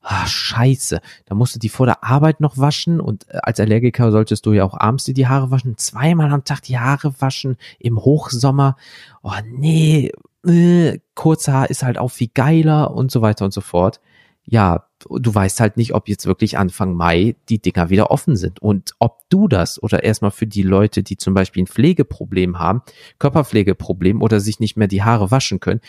ah, 0.10 0.26
scheiße, 0.26 1.02
da 1.26 1.36
musst 1.36 1.56
du 1.56 1.60
die 1.60 1.70
vor 1.70 1.86
der 1.86 2.04
Arbeit 2.04 2.40
noch 2.40 2.58
waschen 2.58 3.02
und 3.02 3.28
äh, 3.30 3.40
als 3.44 3.60
Allergiker 3.60 4.12
solltest 4.12 4.46
du 4.46 4.54
ja 4.54 4.64
auch 4.64 4.74
abends 4.74 5.04
dir 5.04 5.14
die 5.14 5.28
Haare 5.28 5.52
waschen, 5.52 5.78
zweimal 5.78 6.32
am 6.32 6.46
Tag 6.46 6.62
die 6.62 6.80
Haare 6.80 7.14
waschen 7.20 7.58
im 7.78 8.00
Hochsommer. 8.00 8.78
Oh 9.22 9.34
nee, 9.46 10.12
äh, 10.46 11.00
Haar 11.18 11.70
ist 11.70 11.84
halt 11.84 11.98
auch 11.98 12.10
viel 12.10 12.30
geiler 12.34 12.92
und 12.92 13.12
so 13.12 13.22
weiter 13.22 13.44
und 13.44 13.54
so 13.54 13.62
fort. 13.62 14.00
Ja, 14.46 14.86
du 15.10 15.36
weißt 15.36 15.60
halt 15.60 15.76
nicht, 15.76 15.94
ob 15.94 16.08
jetzt 16.08 16.26
wirklich 16.26 16.58
Anfang 16.58 16.94
Mai 16.94 17.36
die 17.50 17.62
Dinger 17.62 17.90
wieder 17.90 18.10
offen 18.10 18.38
sind 18.38 18.62
und 18.62 18.94
ob 19.00 19.28
du 19.28 19.50
das 19.50 19.82
oder 19.84 20.04
erstmal 20.04 20.32
für 20.32 20.48
die 20.48 20.64
Leute, 20.64 21.04
die 21.04 21.18
zum 21.18 21.34
Beispiel 21.34 21.64
ein 21.64 21.68
Pflegeproblem 21.68 22.58
haben, 22.58 22.82
Körperpflegeproblem 23.20 24.22
oder 24.22 24.40
sich 24.40 24.62
nicht 24.62 24.78
mehr 24.78 24.88
die 24.88 25.04
Haare 25.04 25.32
waschen 25.32 25.60
können, 25.60 25.82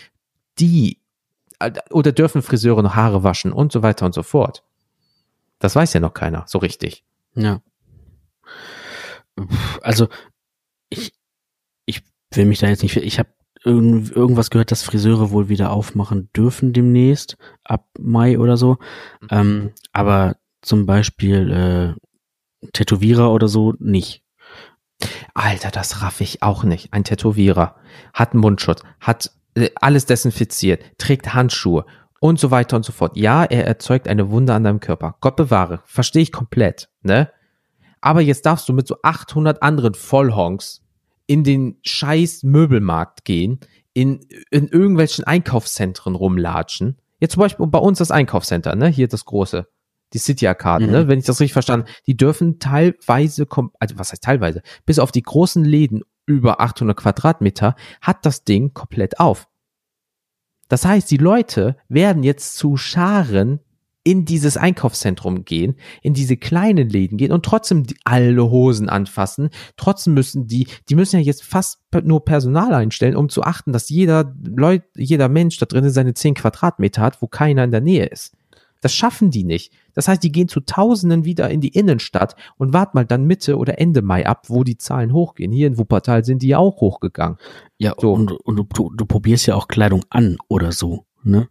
die 0.58 0.98
oder 1.90 2.12
dürfen 2.12 2.42
Friseure 2.42 2.82
noch 2.82 2.94
Haare 2.94 3.22
waschen 3.22 3.52
und 3.52 3.72
so 3.72 3.82
weiter 3.82 4.06
und 4.06 4.14
so 4.14 4.22
fort. 4.22 4.62
Das 5.58 5.74
weiß 5.74 5.92
ja 5.92 6.00
noch 6.00 6.14
keiner 6.14 6.44
so 6.46 6.58
richtig. 6.58 7.04
Ja. 7.34 7.60
Also 9.82 10.08
ich 10.88 11.12
ich 11.86 12.02
will 12.32 12.46
mich 12.46 12.58
da 12.58 12.68
jetzt 12.68 12.82
nicht. 12.82 12.96
Ich 12.96 13.18
habe 13.18 13.30
irgend, 13.64 14.10
irgendwas 14.14 14.50
gehört, 14.50 14.70
dass 14.70 14.82
Friseure 14.82 15.30
wohl 15.30 15.48
wieder 15.48 15.70
aufmachen 15.70 16.30
dürfen 16.32 16.72
demnächst 16.72 17.36
ab 17.64 17.86
Mai 17.98 18.38
oder 18.38 18.56
so. 18.56 18.78
Mhm. 19.22 19.28
Ähm, 19.30 19.72
aber 19.92 20.36
zum 20.62 20.86
Beispiel 20.86 21.96
äh, 22.62 22.68
Tätowierer 22.72 23.32
oder 23.32 23.48
so 23.48 23.74
nicht. 23.78 24.22
Alter, 25.34 25.70
das 25.70 26.02
raff 26.02 26.20
ich 26.20 26.42
auch 26.42 26.64
nicht. 26.64 26.92
Ein 26.92 27.04
Tätowierer 27.04 27.76
hat 28.12 28.32
einen 28.32 28.40
Mundschutz, 28.40 28.82
hat 29.00 29.30
alles 29.80 30.06
desinfiziert, 30.06 30.82
trägt 30.98 31.34
Handschuhe 31.34 31.84
und 32.20 32.38
so 32.38 32.50
weiter 32.50 32.76
und 32.76 32.84
so 32.84 32.92
fort. 32.92 33.16
Ja, 33.16 33.44
er 33.44 33.66
erzeugt 33.66 34.08
eine 34.08 34.30
Wunde 34.30 34.54
an 34.54 34.64
deinem 34.64 34.80
Körper. 34.80 35.16
Gott 35.20 35.36
bewahre, 35.36 35.82
verstehe 35.84 36.22
ich 36.22 36.32
komplett, 36.32 36.88
ne? 37.02 37.30
Aber 38.00 38.20
jetzt 38.20 38.46
darfst 38.46 38.68
du 38.68 38.72
mit 38.72 38.86
so 38.86 38.96
800 39.02 39.62
anderen 39.62 39.94
Vollhonks 39.94 40.82
in 41.26 41.44
den 41.44 41.78
scheiß 41.82 42.44
Möbelmarkt 42.44 43.24
gehen, 43.24 43.60
in, 43.92 44.20
in 44.50 44.68
irgendwelchen 44.68 45.24
Einkaufszentren 45.24 46.14
rumlatschen. 46.14 46.98
Jetzt 47.18 47.32
zum 47.32 47.40
Beispiel 47.40 47.66
bei 47.66 47.78
uns 47.78 47.98
das 47.98 48.10
Einkaufscenter, 48.10 48.76
ne? 48.76 48.88
Hier 48.88 49.08
das 49.08 49.24
große. 49.24 49.66
Die 50.14 50.18
City 50.18 50.46
Arcade, 50.46 50.84
ne? 50.84 50.90
mhm. 50.90 50.96
ne? 50.96 51.08
Wenn 51.08 51.18
ich 51.18 51.26
das 51.26 51.40
richtig 51.40 51.52
verstanden, 51.52 51.86
die 52.06 52.16
dürfen 52.16 52.60
teilweise, 52.60 53.46
also 53.78 53.98
was 53.98 54.12
heißt 54.12 54.22
teilweise, 54.22 54.62
bis 54.86 54.98
auf 54.98 55.12
die 55.12 55.22
großen 55.22 55.64
Läden 55.64 56.02
über 56.28 56.60
800 56.60 56.96
Quadratmeter, 56.96 57.74
hat 58.00 58.24
das 58.24 58.44
Ding 58.44 58.74
komplett 58.74 59.18
auf. 59.18 59.48
Das 60.68 60.84
heißt, 60.84 61.10
die 61.10 61.16
Leute 61.16 61.76
werden 61.88 62.22
jetzt 62.22 62.56
zu 62.56 62.76
Scharen 62.76 63.60
in 64.04 64.24
dieses 64.24 64.56
Einkaufszentrum 64.56 65.44
gehen, 65.44 65.74
in 66.02 66.14
diese 66.14 66.38
kleinen 66.38 66.88
Läden 66.88 67.18
gehen 67.18 67.32
und 67.32 67.44
trotzdem 67.44 67.84
alle 68.04 68.50
Hosen 68.50 68.88
anfassen. 68.88 69.50
Trotzdem 69.76 70.14
müssen 70.14 70.46
die, 70.46 70.66
die 70.88 70.94
müssen 70.94 71.16
ja 71.16 71.22
jetzt 71.22 71.44
fast 71.44 71.80
nur 72.04 72.24
Personal 72.24 72.72
einstellen, 72.72 73.16
um 73.16 73.28
zu 73.28 73.42
achten, 73.42 73.72
dass 73.72 73.90
jeder 73.90 74.34
Leut, 74.44 74.82
jeder 74.96 75.28
Mensch 75.28 75.58
da 75.58 75.66
drinnen 75.66 75.90
seine 75.90 76.14
10 76.14 76.34
Quadratmeter 76.34 77.02
hat, 77.02 77.20
wo 77.20 77.26
keiner 77.26 77.64
in 77.64 77.70
der 77.70 77.82
Nähe 77.82 78.06
ist. 78.06 78.34
Das 78.80 78.94
schaffen 78.94 79.30
die 79.30 79.44
nicht. 79.44 79.72
Das 79.94 80.08
heißt, 80.08 80.22
die 80.22 80.32
gehen 80.32 80.48
zu 80.48 80.60
Tausenden 80.60 81.24
wieder 81.24 81.50
in 81.50 81.60
die 81.60 81.68
Innenstadt 81.68 82.36
und 82.56 82.72
warten 82.72 82.96
mal 82.96 83.04
dann 83.04 83.24
Mitte 83.24 83.56
oder 83.56 83.78
Ende 83.80 84.02
Mai 84.02 84.26
ab, 84.26 84.44
wo 84.48 84.64
die 84.64 84.78
Zahlen 84.78 85.12
hochgehen. 85.12 85.52
Hier 85.52 85.66
in 85.66 85.78
Wuppertal 85.78 86.24
sind 86.24 86.42
die 86.42 86.48
ja 86.48 86.58
auch 86.58 86.80
hochgegangen. 86.80 87.38
Ja, 87.78 87.94
so. 87.98 88.12
und, 88.12 88.32
und 88.32 88.56
du, 88.76 88.90
du 88.94 89.06
probierst 89.06 89.46
ja 89.46 89.56
auch 89.56 89.68
Kleidung 89.68 90.04
an 90.10 90.36
oder 90.48 90.72
so, 90.72 91.06
ne? 91.22 91.48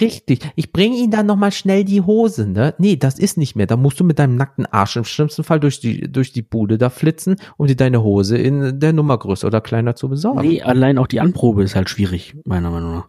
Richtig. 0.00 0.40
Ich 0.54 0.72
bringe 0.72 0.96
ihn 0.96 1.10
dann 1.10 1.26
nochmal 1.26 1.50
schnell 1.50 1.84
die 1.84 2.02
Hose, 2.02 2.46
ne? 2.46 2.74
Nee, 2.78 2.96
das 2.96 3.18
ist 3.18 3.38
nicht 3.38 3.56
mehr. 3.56 3.66
Da 3.66 3.76
musst 3.76 3.98
du 3.98 4.04
mit 4.04 4.18
deinem 4.18 4.36
nackten 4.36 4.66
Arsch 4.66 4.96
im 4.96 5.04
schlimmsten 5.04 5.44
Fall 5.44 5.60
durch 5.60 5.80
die, 5.80 6.12
durch 6.12 6.32
die 6.32 6.42
Bude 6.42 6.76
da 6.76 6.90
flitzen, 6.90 7.36
um 7.56 7.66
dir 7.66 7.76
deine 7.76 8.02
Hose 8.02 8.36
in 8.36 8.80
der 8.80 8.92
Nummer 8.92 9.16
größer 9.18 9.46
oder 9.46 9.62
kleiner 9.62 9.94
zu 9.94 10.08
besorgen. 10.10 10.40
Nee, 10.40 10.62
allein 10.62 10.98
auch 10.98 11.06
die 11.06 11.20
Anprobe 11.20 11.62
ist 11.62 11.74
halt 11.74 11.88
schwierig, 11.88 12.36
meiner 12.44 12.70
Meinung 12.70 12.92
nach. 12.92 13.08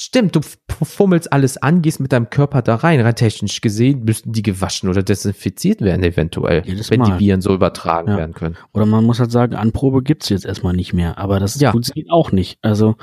Stimmt, 0.00 0.36
du 0.36 0.40
fummelst 0.84 1.32
alles 1.32 1.56
an, 1.56 1.82
gehst 1.82 1.98
mit 1.98 2.12
deinem 2.12 2.30
Körper 2.30 2.62
da 2.62 2.76
rein. 2.76 3.00
Rein 3.00 3.16
technisch 3.16 3.60
gesehen 3.60 4.04
müssten 4.04 4.32
die 4.32 4.42
gewaschen 4.42 4.88
oder 4.88 5.02
desinfiziert 5.02 5.80
werden 5.80 6.04
eventuell, 6.04 6.62
Jedes 6.64 6.90
wenn 6.90 7.00
Mal. 7.00 7.18
die 7.18 7.24
Viren 7.24 7.40
so 7.40 7.52
übertragen 7.52 8.12
ja. 8.12 8.16
werden 8.16 8.32
können. 8.32 8.56
Oder 8.72 8.86
man 8.86 9.04
muss 9.04 9.18
halt 9.18 9.32
sagen, 9.32 9.56
Anprobe 9.56 10.02
gibt's 10.02 10.28
jetzt 10.28 10.46
erstmal 10.46 10.72
nicht 10.72 10.92
mehr. 10.92 11.18
Aber 11.18 11.40
das 11.40 11.58
ja. 11.58 11.72
funktioniert 11.72 12.10
auch 12.10 12.30
nicht. 12.30 12.58
Also 12.62 12.94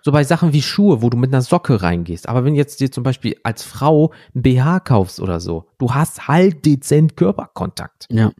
so 0.00 0.10
bei 0.10 0.24
Sachen 0.24 0.52
wie 0.52 0.62
Schuhe, 0.62 1.02
wo 1.02 1.10
du 1.10 1.16
mit 1.16 1.32
einer 1.32 1.42
Socke 1.42 1.82
reingehst. 1.82 2.28
Aber 2.28 2.44
wenn 2.44 2.54
jetzt 2.54 2.80
dir 2.80 2.90
zum 2.90 3.04
Beispiel 3.04 3.36
als 3.42 3.62
Frau 3.62 4.12
ein 4.34 4.42
BH 4.42 4.80
kaufst 4.80 5.20
oder 5.20 5.38
so, 5.38 5.66
du 5.78 5.92
hast 5.94 6.28
halt 6.28 6.64
dezent 6.64 7.16
Körperkontakt. 7.16 8.08
Ja. 8.10 8.32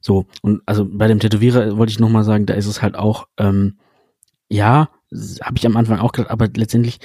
So, 0.00 0.24
und 0.42 0.62
also 0.66 0.86
bei 0.90 1.06
dem 1.06 1.20
Tätowierer 1.20 1.76
wollte 1.76 1.92
ich 1.92 2.00
nochmal 2.00 2.24
sagen, 2.24 2.46
da 2.46 2.54
ist 2.54 2.66
es 2.66 2.82
halt 2.82 2.96
auch, 2.96 3.28
ähm, 3.38 3.78
ja, 4.48 4.88
habe 5.42 5.56
ich 5.56 5.66
am 5.66 5.76
Anfang 5.76 5.98
auch 5.98 6.12
gedacht, 6.12 6.30
aber 6.30 6.48
letztendlich, 6.54 6.98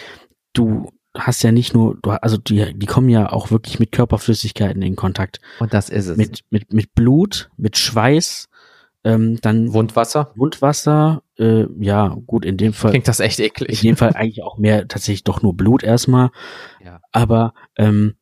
du 0.53 0.89
hast 1.15 1.43
ja 1.43 1.51
nicht 1.51 1.73
nur, 1.73 1.97
du, 2.01 2.12
also 2.12 2.38
die, 2.38 2.73
die 2.77 2.85
kommen 2.85 3.09
ja 3.09 3.31
auch 3.31 3.51
wirklich 3.51 3.79
mit 3.79 3.91
Körperflüssigkeiten 3.91 4.81
in 4.81 4.95
Kontakt. 4.95 5.39
Und 5.59 5.73
das 5.73 5.89
ist 5.89 6.07
es. 6.07 6.17
Mit, 6.17 6.41
mit, 6.49 6.73
mit 6.73 6.93
Blut, 6.93 7.49
mit 7.57 7.77
Schweiß, 7.77 8.47
ähm, 9.03 9.39
dann 9.41 9.73
Wundwasser. 9.73 10.31
Wundwasser, 10.35 11.23
äh, 11.38 11.65
ja, 11.79 12.15
gut, 12.27 12.45
in 12.45 12.57
dem 12.57 12.73
Fall. 12.73 12.91
Klingt 12.91 13.07
das 13.07 13.19
echt 13.19 13.39
eklig. 13.39 13.83
In 13.83 13.91
dem 13.91 13.97
Fall 13.97 14.13
eigentlich 14.15 14.43
auch 14.43 14.57
mehr 14.57 14.88
tatsächlich 14.88 15.23
doch 15.23 15.41
nur 15.41 15.55
Blut 15.55 15.83
erstmal. 15.83 16.31
Ja. 16.83 16.99
Aber 17.12 17.53
ähm, 17.77 18.15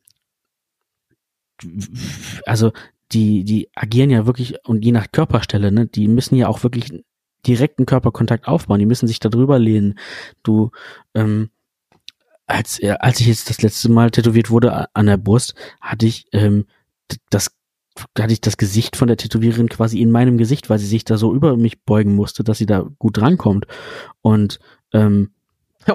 also 2.46 2.72
die, 3.12 3.44
die 3.44 3.70
agieren 3.74 4.10
ja 4.10 4.26
wirklich 4.26 4.66
und 4.66 4.84
je 4.84 4.92
nach 4.92 5.12
Körperstelle, 5.12 5.72
ne, 5.72 5.88
die 5.88 6.08
müssen 6.08 6.36
ja 6.36 6.48
auch 6.48 6.64
wirklich 6.64 7.04
direkten 7.48 7.86
Körperkontakt 7.86 8.48
aufbauen, 8.48 8.80
die 8.80 8.86
müssen 8.86 9.08
sich 9.08 9.20
da 9.20 9.30
drüber 9.30 9.60
lehnen. 9.60 9.98
Du, 10.44 10.72
ähm, 11.14 11.50
als, 12.46 12.80
als 13.00 13.20
ich 13.20 13.28
jetzt 13.28 13.50
das 13.50 13.62
letzte 13.62 13.90
Mal 13.90 14.12
tätowiert 14.12 14.50
wurde 14.50 14.88
an 14.94 15.06
der 15.06 15.18
Brust, 15.18 15.56
hatte 15.82 16.06
ich 16.06 16.28
ähm, 16.32 16.66
das 17.30 17.52
da 18.14 18.24
hatte 18.24 18.34
ich 18.34 18.42
das 18.42 18.58
Gesicht 18.58 18.96
von 18.96 19.08
der 19.08 19.18
Tätowiererin 19.18 19.70
quasi 19.70 20.02
in 20.02 20.12
meinem 20.12 20.38
Gesicht, 20.38 20.70
weil 20.70 20.80
sie 20.80 20.86
sich 20.86 21.04
da 21.04 21.18
so 21.18 21.34
über 21.34 21.58
mich 21.58 21.82
beugen 21.84 22.16
musste, 22.16 22.44
dass 22.44 22.58
sie 22.58 22.66
da 22.66 22.86
gut 23.00 23.18
drankommt. 23.18 23.66
Und 24.22 24.60
ähm, 24.94 25.32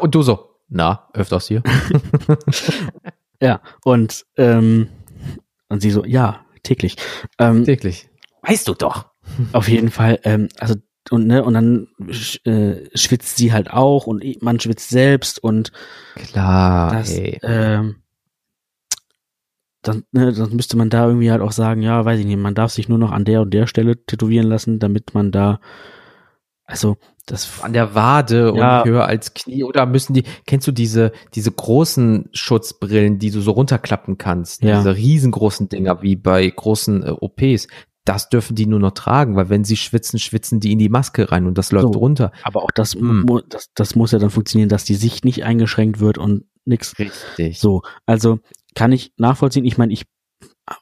und 0.00 0.14
du 0.14 0.22
so, 0.22 0.50
na, 0.68 1.08
öfters 1.12 1.48
hier. 1.48 1.62
ja, 3.40 3.60
und 3.84 4.24
ähm, 4.36 4.88
und 5.68 5.80
sie 5.80 5.90
so, 5.90 6.04
ja, 6.04 6.44
täglich. 6.62 6.96
Ähm, 7.38 7.64
täglich. 7.64 8.08
Weißt 8.42 8.68
du 8.68 8.74
doch. 8.74 9.06
Auf 9.52 9.68
jeden 9.68 9.90
Fall, 9.90 10.18
ähm, 10.24 10.48
also 10.58 10.74
und 11.10 11.26
ne 11.26 11.44
und 11.44 11.54
dann 11.54 11.88
äh, 12.44 12.88
schwitzt 12.94 13.36
sie 13.36 13.52
halt 13.52 13.70
auch 13.70 14.06
und 14.06 14.24
man 14.42 14.60
schwitzt 14.60 14.90
selbst 14.90 15.42
und 15.42 15.72
klar 16.14 16.92
das. 16.92 17.12
Ähm, 17.42 17.96
dann, 19.82 20.04
ne, 20.12 20.32
dann 20.32 20.54
müsste 20.54 20.76
man 20.76 20.90
da 20.90 21.06
irgendwie 21.06 21.30
halt 21.30 21.42
auch 21.42 21.52
sagen, 21.52 21.82
ja, 21.82 22.04
weiß 22.04 22.20
ich 22.20 22.26
nicht, 22.26 22.38
man 22.38 22.54
darf 22.54 22.72
sich 22.72 22.88
nur 22.88 22.98
noch 22.98 23.10
an 23.10 23.24
der 23.24 23.42
und 23.42 23.52
der 23.52 23.66
Stelle 23.66 24.04
tätowieren 24.04 24.46
lassen, 24.46 24.78
damit 24.78 25.12
man 25.12 25.32
da, 25.32 25.60
also 26.64 26.96
das 27.26 27.62
an 27.62 27.72
der 27.72 27.94
Wade 27.94 28.52
ja. 28.56 28.80
und 28.80 28.88
höher 28.88 29.06
als 29.06 29.34
Knie 29.34 29.64
oder 29.64 29.86
müssen 29.86 30.14
die, 30.14 30.24
kennst 30.46 30.66
du 30.66 30.72
diese, 30.72 31.12
diese 31.34 31.50
großen 31.50 32.28
Schutzbrillen, 32.32 33.18
die 33.18 33.30
du 33.30 33.40
so 33.40 33.52
runterklappen 33.52 34.18
kannst, 34.18 34.62
ja. 34.62 34.78
diese 34.78 34.96
riesengroßen 34.96 35.68
Dinger 35.68 36.02
wie 36.02 36.16
bei 36.16 36.48
großen 36.48 37.02
äh, 37.04 37.10
OPs, 37.10 37.66
das 38.04 38.28
dürfen 38.28 38.56
die 38.56 38.66
nur 38.66 38.80
noch 38.80 38.92
tragen, 38.92 39.36
weil 39.36 39.48
wenn 39.48 39.64
sie 39.64 39.76
schwitzen, 39.76 40.18
schwitzen 40.18 40.58
die 40.58 40.72
in 40.72 40.78
die 40.78 40.88
Maske 40.88 41.30
rein 41.30 41.46
und 41.46 41.56
das 41.56 41.70
läuft 41.70 41.94
so, 41.94 41.98
runter. 41.98 42.32
Aber 42.42 42.64
auch 42.64 42.70
das, 42.72 42.94
hm. 42.94 43.26
das, 43.48 43.70
das 43.74 43.94
muss 43.94 44.12
ja 44.12 44.18
dann 44.18 44.30
funktionieren, 44.30 44.68
dass 44.68 44.84
die 44.84 44.94
Sicht 44.94 45.24
nicht 45.24 45.44
eingeschränkt 45.44 46.00
wird 46.00 46.18
und 46.18 46.44
nix. 46.64 46.98
Richtig. 46.98 47.60
So, 47.60 47.82
also 48.06 48.40
kann 48.74 48.92
ich 48.92 49.12
nachvollziehen. 49.18 49.64
Ich 49.64 49.78
meine, 49.78 49.92
ich 49.92 50.06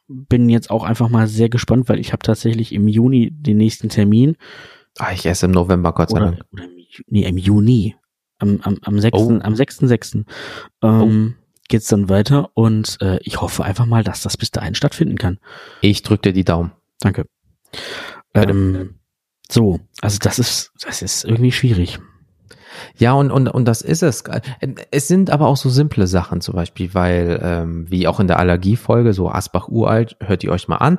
bin 0.08 0.48
jetzt 0.48 0.70
auch 0.70 0.84
einfach 0.84 1.08
mal 1.08 1.26
sehr 1.26 1.48
gespannt, 1.48 1.88
weil 1.88 1.98
ich 1.98 2.12
habe 2.12 2.22
tatsächlich 2.22 2.72
im 2.72 2.88
Juni 2.88 3.30
den 3.32 3.56
nächsten 3.56 3.88
Termin. 3.88 4.36
Ah, 4.98 5.12
ich 5.12 5.24
erst 5.24 5.42
im 5.42 5.50
November, 5.50 5.92
Gott 5.92 6.10
sei 6.10 6.20
Dank. 6.20 6.40
Oder, 6.52 6.64
nee, 7.06 7.24
im 7.24 7.38
Juni. 7.38 7.96
Am, 8.38 8.60
am, 8.62 8.78
am 8.82 8.98
6. 8.98 9.18
Oh. 9.18 9.28
am 9.28 9.54
6.6. 9.54 10.24
Ähm, 10.82 11.34
oh. 11.36 11.44
geht's 11.68 11.88
dann 11.88 12.08
weiter 12.08 12.50
und 12.54 12.96
äh, 13.02 13.18
ich 13.22 13.40
hoffe 13.42 13.64
einfach 13.64 13.84
mal, 13.84 14.02
dass 14.02 14.22
das 14.22 14.38
bis 14.38 14.50
dahin 14.50 14.74
stattfinden 14.74 15.18
kann. 15.18 15.38
Ich 15.82 16.02
drück 16.02 16.22
dir 16.22 16.32
die 16.32 16.44
Daumen. 16.44 16.72
Danke. 17.00 17.24
Ähm, 18.34 19.00
so, 19.50 19.80
also 20.00 20.18
das 20.20 20.38
ist, 20.38 20.72
das 20.84 21.02
ist 21.02 21.24
irgendwie 21.24 21.52
schwierig. 21.52 21.98
Ja, 22.96 23.12
und, 23.14 23.30
und, 23.30 23.48
und 23.48 23.64
das 23.66 23.82
ist 23.82 24.02
es. 24.02 24.22
Es 24.90 25.08
sind 25.08 25.30
aber 25.30 25.48
auch 25.48 25.56
so 25.56 25.68
simple 25.68 26.06
Sachen 26.06 26.40
zum 26.40 26.54
Beispiel, 26.54 26.94
weil, 26.94 27.40
ähm, 27.42 27.90
wie 27.90 28.06
auch 28.06 28.20
in 28.20 28.28
der 28.28 28.38
Allergiefolge, 28.38 29.12
so 29.12 29.28
Asbach 29.28 29.68
uralt, 29.68 30.16
hört 30.20 30.44
ihr 30.44 30.52
euch 30.52 30.68
mal 30.68 30.76
an. 30.76 30.98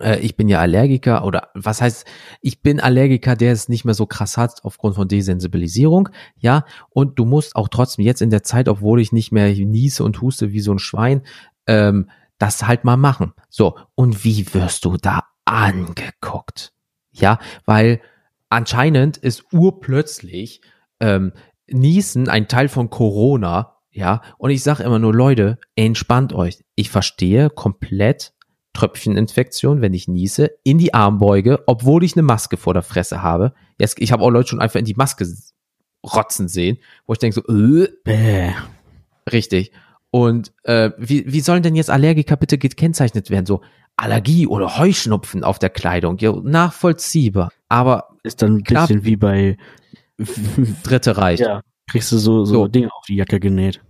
Äh, 0.00 0.18
ich 0.20 0.36
bin 0.36 0.48
ja 0.48 0.60
Allergiker 0.60 1.24
oder 1.24 1.48
was 1.54 1.80
heißt, 1.80 2.06
ich 2.40 2.62
bin 2.62 2.80
Allergiker, 2.80 3.36
der 3.36 3.52
es 3.52 3.68
nicht 3.68 3.84
mehr 3.84 3.94
so 3.94 4.06
krass 4.06 4.36
hat 4.36 4.60
aufgrund 4.62 4.94
von 4.96 5.08
Desensibilisierung, 5.08 6.08
ja. 6.36 6.64
Und 6.90 7.18
du 7.18 7.24
musst 7.24 7.56
auch 7.56 7.68
trotzdem 7.68 8.04
jetzt 8.04 8.22
in 8.22 8.30
der 8.30 8.42
Zeit, 8.42 8.68
obwohl 8.68 9.00
ich 9.00 9.12
nicht 9.12 9.32
mehr 9.32 9.48
niese 9.48 10.04
und 10.04 10.20
huste 10.20 10.52
wie 10.52 10.60
so 10.60 10.72
ein 10.72 10.78
Schwein, 10.78 11.22
ähm, 11.66 12.10
das 12.40 12.66
halt 12.66 12.84
mal 12.84 12.96
machen. 12.96 13.32
So, 13.48 13.78
und 13.94 14.24
wie 14.24 14.52
wirst 14.54 14.84
du 14.84 14.96
da 14.96 15.24
angeguckt? 15.44 16.72
Ja, 17.12 17.38
weil 17.66 18.00
anscheinend 18.48 19.16
ist 19.16 19.52
urplötzlich 19.52 20.60
ähm, 20.98 21.32
Niesen 21.68 22.28
ein 22.28 22.48
Teil 22.48 22.68
von 22.68 22.90
Corona, 22.90 23.76
ja, 23.92 24.22
und 24.38 24.50
ich 24.50 24.62
sage 24.62 24.82
immer 24.82 24.98
nur, 24.98 25.14
Leute, 25.14 25.58
entspannt 25.76 26.32
euch. 26.32 26.64
Ich 26.74 26.90
verstehe 26.90 27.50
komplett 27.50 28.32
Tröpfcheninfektion, 28.72 29.80
wenn 29.80 29.94
ich 29.94 30.08
niese, 30.08 30.50
in 30.62 30.78
die 30.78 30.94
Armbeuge, 30.94 31.62
obwohl 31.66 32.04
ich 32.04 32.14
eine 32.14 32.22
Maske 32.22 32.56
vor 32.56 32.72
der 32.72 32.82
Fresse 32.82 33.22
habe. 33.22 33.52
Jetzt, 33.78 34.00
ich 34.00 34.12
habe 34.12 34.22
auch 34.22 34.30
Leute 34.30 34.48
schon 34.48 34.60
einfach 34.60 34.78
in 34.78 34.84
die 34.84 34.94
Maske 34.94 35.26
rotzen 36.04 36.48
sehen, 36.48 36.78
wo 37.06 37.12
ich 37.12 37.18
denke 37.18 37.42
so, 37.44 37.52
äh, 37.52 37.88
Bäh. 38.04 38.52
richtig. 39.30 39.72
Und 40.10 40.52
äh, 40.64 40.90
wie, 40.98 41.32
wie 41.32 41.40
sollen 41.40 41.62
denn 41.62 41.76
jetzt 41.76 41.90
Allergiker 41.90 42.36
bitte 42.36 42.58
gekennzeichnet 42.58 43.30
werden? 43.30 43.46
So 43.46 43.60
Allergie 43.96 44.46
oder 44.46 44.78
Heuschnupfen 44.78 45.44
auf 45.44 45.58
der 45.58 45.70
Kleidung, 45.70 46.18
ja, 46.18 46.32
nachvollziehbar. 46.32 47.50
Aber 47.68 48.16
ist 48.22 48.42
dann 48.42 48.56
ein 48.56 48.64
klar, 48.64 48.86
bisschen 48.86 49.04
wie 49.04 49.16
bei 49.16 49.56
Dritte 50.82 51.16
Reich. 51.16 51.40
Ja. 51.40 51.62
Kriegst 51.90 52.12
du 52.12 52.18
so, 52.18 52.44
so, 52.44 52.54
so 52.54 52.68
Dinge 52.68 52.88
auf 52.92 53.04
die 53.06 53.16
Jacke 53.16 53.40
genäht. 53.40 53.80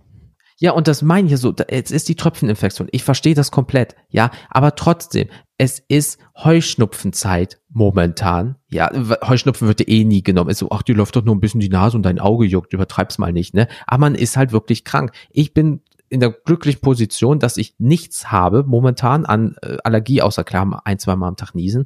Ja, 0.61 0.73
und 0.73 0.87
das 0.87 1.01
meine 1.01 1.27
ich 1.27 1.37
so, 1.39 1.55
jetzt 1.71 1.91
ist 1.91 2.07
die 2.07 2.13
Tröpfcheninfektion. 2.13 2.87
Ich 2.91 3.03
verstehe 3.03 3.33
das 3.33 3.49
komplett, 3.49 3.95
ja, 4.09 4.29
aber 4.47 4.75
trotzdem, 4.75 5.27
es 5.57 5.79
ist 5.87 6.19
Heuschnupfenzeit 6.37 7.59
momentan. 7.69 8.57
Ja, 8.69 8.91
Heuschnupfen 9.27 9.67
wird 9.67 9.87
eh 9.87 10.03
nie 10.03 10.21
genommen. 10.21 10.51
Ist 10.51 10.59
so, 10.59 10.69
ach, 10.69 10.83
die 10.83 10.93
läuft 10.93 11.15
doch 11.15 11.23
nur 11.23 11.33
ein 11.33 11.39
bisschen 11.39 11.61
die 11.61 11.69
Nase 11.69 11.97
und 11.97 12.03
dein 12.03 12.19
Auge 12.19 12.45
juckt, 12.45 12.73
übertreib's 12.73 13.17
mal 13.17 13.33
nicht, 13.33 13.55
ne? 13.55 13.67
Aber 13.87 14.01
man 14.01 14.13
ist 14.13 14.37
halt 14.37 14.51
wirklich 14.51 14.83
krank. 14.83 15.11
Ich 15.31 15.55
bin 15.55 15.81
in 16.11 16.19
der 16.19 16.31
glücklichen 16.31 16.81
Position, 16.81 17.39
dass 17.39 17.57
ich 17.57 17.75
nichts 17.79 18.31
habe 18.31 18.63
momentan 18.63 19.25
an 19.25 19.55
äh, 19.61 19.77
Allergie, 19.83 20.21
außer 20.21 20.43
klar 20.43 20.81
ein, 20.83 20.99
zwei 20.99 21.15
Mal 21.15 21.29
am 21.29 21.37
Tag 21.37 21.55
niesen. 21.55 21.85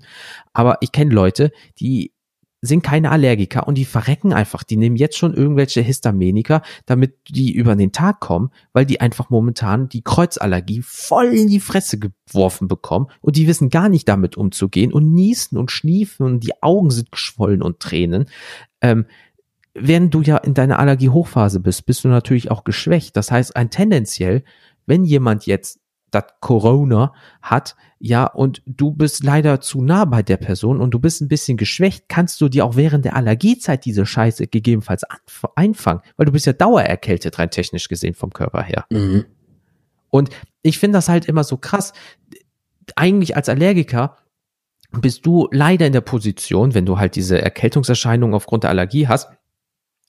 Aber 0.52 0.78
ich 0.82 0.92
kenne 0.92 1.14
Leute, 1.14 1.52
die 1.80 2.12
sind 2.62 2.82
keine 2.82 3.12
Allergiker 3.12 3.68
und 3.68 3.76
die 3.78 3.86
verrecken 3.86 4.34
einfach. 4.34 4.64
Die 4.64 4.78
nehmen 4.78 4.96
jetzt 4.96 5.18
schon 5.18 5.36
irgendwelche 5.36 5.82
Histaminika, 5.82 6.64
damit 6.88 7.16
die 7.30 7.54
über 7.54 7.76
den 7.76 7.92
Tag 7.92 8.20
kommen, 8.20 8.50
weil 8.74 8.88
die 8.88 9.00
einfach 9.00 9.30
momentan 9.30 9.90
die 9.90 10.02
Kreuzallergie 10.02 10.82
voll 10.84 11.28
in 11.28 11.48
die 11.48 11.60
Fresse 11.60 12.00
geworfen 12.00 12.68
bekommen 12.68 13.08
und 13.22 13.36
die 13.36 13.48
wissen 13.48 13.70
gar 13.70 13.90
nicht 13.90 14.08
damit 14.10 14.38
umzugehen 14.38 14.92
und 14.92 15.14
niesen 15.14 15.60
und 15.60 15.70
schniefen 15.70 16.26
und 16.26 16.40
die 16.44 16.64
Augen 16.64 16.90
sind 16.90 17.12
geschwollen 17.12 17.62
und 17.62 17.80
Tränen. 17.80 18.26
Ähm, 18.82 19.06
während 19.76 20.14
du 20.14 20.22
ja 20.22 20.38
in 20.38 20.54
deiner 20.54 20.80
Allergie-Hochphase 20.80 21.60
bist, 21.60 21.86
bist 21.86 22.04
du 22.04 22.08
natürlich 22.08 22.50
auch 22.50 22.64
geschwächt. 22.64 23.16
Das 23.18 23.30
heißt, 23.30 23.56
ein 23.56 23.70
tendenziell, 23.70 24.44
wenn 24.86 25.04
jemand 25.04 25.46
jetzt 25.46 25.80
das 26.12 26.24
Corona 26.40 27.14
hat, 27.42 27.76
ja, 28.00 28.26
und 28.26 28.62
du 28.66 28.92
bist 28.92 29.24
leider 29.24 29.60
zu 29.60 29.82
nah 29.82 30.06
bei 30.06 30.24
der 30.24 30.38
Person 30.38 30.80
und 30.80 30.92
du 30.92 31.00
bist 31.00 31.22
ein 31.22 31.28
bisschen 31.28 31.58
geschwächt, 31.58 32.06
kannst 32.08 32.40
du 32.40 32.48
dir 32.48 32.66
auch 32.66 32.76
während 32.76 33.04
der 33.04 33.16
Allergiezeit 33.16 33.84
diese 33.84 34.06
Scheiße 34.06 34.48
gegebenenfalls 34.48 35.04
einfangen, 35.56 36.02
weil 36.16 36.26
du 36.26 36.32
bist 36.32 36.46
ja 36.46 36.54
dauererkältet, 36.54 37.38
rein 37.38 37.52
technisch 37.52 37.90
gesehen 37.90 38.14
vom 38.14 38.32
Körper 38.32 38.64
her. 38.64 38.86
Mhm. 38.90 39.26
Und 40.10 40.30
ich 40.62 40.80
finde 40.80 40.98
das 40.98 41.10
halt 41.10 41.26
immer 41.26 41.44
so 41.44 41.58
krass. 41.58 41.92
Eigentlich 42.96 43.36
als 43.36 43.50
Allergiker 43.50 44.16
bist 44.92 45.26
du 45.26 45.50
leider 45.52 45.86
in 45.88 45.94
der 45.94 46.02
Position, 46.02 46.74
wenn 46.74 46.86
du 46.86 46.98
halt 46.98 47.16
diese 47.16 47.42
Erkältungserscheinung 47.42 48.34
aufgrund 48.34 48.64
der 48.64 48.70
Allergie 48.70 49.08
hast, 49.08 49.30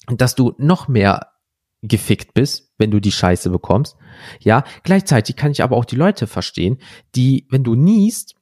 dass 0.09 0.35
du 0.35 0.55
noch 0.59 0.89
mehr 0.89 1.33
gefickt 1.83 2.35
bist, 2.35 2.73
wenn 2.79 2.91
du 2.91 3.01
die 3.01 3.13
Scheiße 3.13 3.51
bekommst. 3.51 3.97
Ja, 4.41 4.65
gleichzeitig 4.83 5.37
kann 5.37 5.53
ich 5.53 5.63
aber 5.63 5.77
auch 5.77 5.85
die 5.85 5.97
Leute 5.97 6.27
verstehen, 6.27 6.79
die, 7.15 7.47
wenn 7.51 7.65
du 7.65 7.75
niest, 7.75 8.35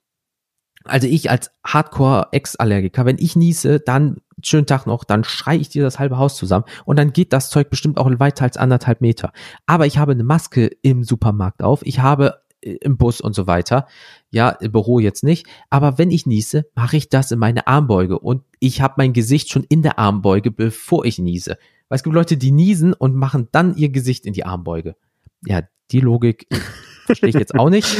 also 0.84 1.06
ich 1.06 1.30
als 1.30 1.50
Hardcore-Ex-Allergiker, 1.66 3.06
wenn 3.06 3.18
ich 3.18 3.36
niese, 3.36 3.80
dann 3.80 4.18
schönen 4.42 4.66
Tag 4.66 4.86
noch, 4.86 5.04
dann 5.04 5.24
schrei 5.24 5.56
ich 5.56 5.70
dir 5.70 5.82
das 5.82 5.98
halbe 5.98 6.18
Haus 6.18 6.36
zusammen 6.36 6.64
und 6.84 6.98
dann 6.98 7.12
geht 7.12 7.32
das 7.32 7.50
Zeug 7.50 7.70
bestimmt 7.70 7.98
auch 7.98 8.10
weiter 8.18 8.44
als 8.44 8.56
anderthalb 8.56 9.00
Meter. 9.00 9.32
Aber 9.66 9.86
ich 9.86 9.98
habe 9.98 10.12
eine 10.12 10.24
Maske 10.24 10.66
im 10.82 11.04
Supermarkt 11.04 11.62
auf, 11.62 11.80
ich 11.84 12.00
habe 12.00 12.43
im 12.64 12.96
Bus 12.96 13.20
und 13.20 13.34
so 13.34 13.46
weiter. 13.46 13.86
Ja, 14.30 14.50
im 14.50 14.72
Büro 14.72 14.98
jetzt 14.98 15.22
nicht. 15.22 15.46
Aber 15.70 15.98
wenn 15.98 16.10
ich 16.10 16.26
niese, 16.26 16.66
mache 16.74 16.96
ich 16.96 17.08
das 17.08 17.30
in 17.30 17.38
meine 17.38 17.66
Armbeuge 17.66 18.18
und 18.18 18.42
ich 18.58 18.80
habe 18.80 18.94
mein 18.98 19.12
Gesicht 19.12 19.50
schon 19.50 19.64
in 19.64 19.82
der 19.82 19.98
Armbeuge, 19.98 20.50
bevor 20.50 21.04
ich 21.04 21.18
niese. 21.18 21.58
Weil 21.88 21.96
es 21.96 22.02
gibt 22.02 22.14
Leute, 22.14 22.36
die 22.36 22.50
niesen 22.50 22.92
und 22.92 23.14
machen 23.14 23.48
dann 23.52 23.76
ihr 23.76 23.90
Gesicht 23.90 24.26
in 24.26 24.32
die 24.32 24.44
Armbeuge. 24.44 24.96
Ja, 25.44 25.62
die 25.90 26.00
Logik 26.00 26.46
verstehe 27.06 27.28
ich 27.28 27.34
jetzt 27.34 27.54
auch 27.54 27.70
nicht. 27.70 27.96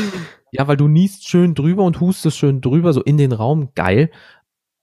Ja, 0.53 0.66
weil 0.66 0.77
du 0.77 0.88
niest 0.88 1.29
schön 1.29 1.55
drüber 1.55 1.85
und 1.85 2.00
hustest 2.00 2.38
schön 2.38 2.60
drüber, 2.60 2.92
so 2.92 3.02
in 3.02 3.19
den 3.19 3.33
Raum, 3.33 3.71
geil. 3.75 4.10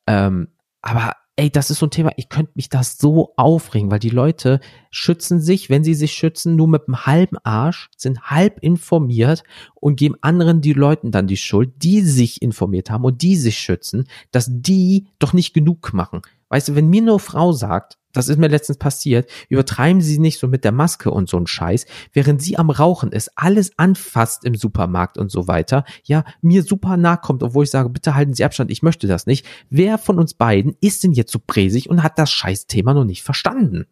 Ähm, 0.08 0.50
aber 0.82 1.16
ey, 1.42 1.50
das 1.50 1.72
ist 1.72 1.80
so 1.80 1.88
ein 1.88 1.92
Thema, 1.92 2.12
ich 2.18 2.30
könnte 2.30 2.52
mich 2.54 2.70
das 2.70 3.00
so 3.00 3.34
aufregen, 3.36 3.90
weil 3.90 3.98
die 3.98 4.12
Leute 4.12 4.60
schützen 4.92 5.42
sich, 5.42 5.72
wenn 5.72 5.84
sie 5.84 5.96
sich 5.96 6.12
schützen, 6.12 6.56
nur 6.56 6.68
mit 6.68 6.88
einem 6.88 7.08
halben 7.08 7.38
Arsch, 7.40 7.90
sind 7.98 8.22
halb 8.30 8.60
informiert 8.62 9.42
und 9.74 9.96
geben 9.96 10.14
anderen 10.22 10.62
die 10.62 10.74
Leuten 10.74 11.10
dann 11.10 11.26
die 11.26 11.38
Schuld, 11.38 11.72
die 11.78 12.02
sich 12.02 12.44
informiert 12.44 12.92
haben 12.92 13.06
und 13.06 13.24
die 13.24 13.36
sich 13.38 13.58
schützen, 13.58 14.08
dass 14.30 14.52
die 14.52 15.08
doch 15.18 15.34
nicht 15.34 15.56
genug 15.56 15.94
machen. 15.94 16.22
Weißt 16.52 16.68
du, 16.68 16.76
wenn 16.76 16.90
mir 16.90 17.02
nur 17.02 17.22
Frau 17.22 17.54
sagt, 17.54 17.98
das 18.12 18.28
ist 18.28 18.38
mir 18.38 18.50
letztens 18.50 18.78
passiert, 18.78 19.30
übertreiben 19.48 20.02
Sie 20.02 20.20
nicht 20.20 20.38
so 20.38 20.50
mit 20.50 20.66
der 20.66 20.74
Maske 20.74 21.10
und 21.10 21.30
so 21.30 21.38
ein 21.38 21.48
Scheiß, 21.48 21.86
während 22.12 22.42
sie 22.42 22.58
am 22.58 22.70
Rauchen 22.70 23.14
ist, 23.14 23.32
alles 23.38 23.72
anfasst 23.78 24.44
im 24.44 24.56
Supermarkt 24.56 25.18
und 25.18 25.32
so 25.32 25.48
weiter, 25.48 25.86
ja, 26.04 26.26
mir 26.42 26.64
super 26.64 26.98
nah 26.98 27.16
kommt, 27.16 27.42
obwohl 27.42 27.64
ich 27.64 27.72
sage, 27.72 27.88
bitte 27.88 28.16
halten 28.16 28.34
Sie 28.34 28.44
Abstand, 28.44 28.70
ich 28.70 28.84
möchte 28.84 29.08
das 29.08 29.28
nicht. 29.28 29.46
Wer 29.70 29.98
von 29.98 30.20
uns 30.20 30.34
beiden 30.34 30.76
ist 30.82 31.06
denn 31.06 31.14
jetzt 31.14 31.32
so 31.32 31.40
präsig 31.40 31.90
und 31.90 32.04
hat 32.04 32.20
das 32.20 32.30
Scheißthema 32.30 32.94
noch 32.94 33.06
nicht 33.06 33.24
verstanden? 33.24 33.86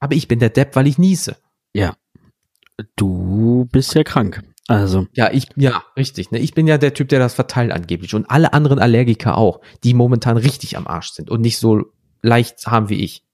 Aber 0.00 0.16
ich 0.16 0.26
bin 0.26 0.40
der 0.40 0.50
Depp, 0.50 0.74
weil 0.74 0.88
ich 0.88 0.98
niese. 0.98 1.36
Ja. 1.72 1.94
Du 2.96 3.68
bist 3.70 3.94
ja 3.94 4.02
krank. 4.02 4.42
Also. 4.68 5.06
Ja, 5.14 5.32
ich, 5.32 5.48
ja, 5.56 5.82
richtig. 5.96 6.30
Ne? 6.30 6.38
Ich 6.38 6.52
bin 6.52 6.66
ja 6.66 6.76
der 6.76 6.92
Typ, 6.92 7.08
der 7.08 7.18
das 7.18 7.34
verteilt 7.34 7.72
angeblich. 7.72 8.14
Und 8.14 8.30
alle 8.30 8.52
anderen 8.52 8.78
Allergiker 8.78 9.36
auch, 9.36 9.60
die 9.82 9.94
momentan 9.94 10.36
richtig 10.36 10.76
am 10.76 10.86
Arsch 10.86 11.10
sind 11.10 11.30
und 11.30 11.40
nicht 11.40 11.58
so 11.58 11.86
leicht 12.22 12.66
haben 12.66 12.90
wie 12.90 13.02
ich. 13.02 13.24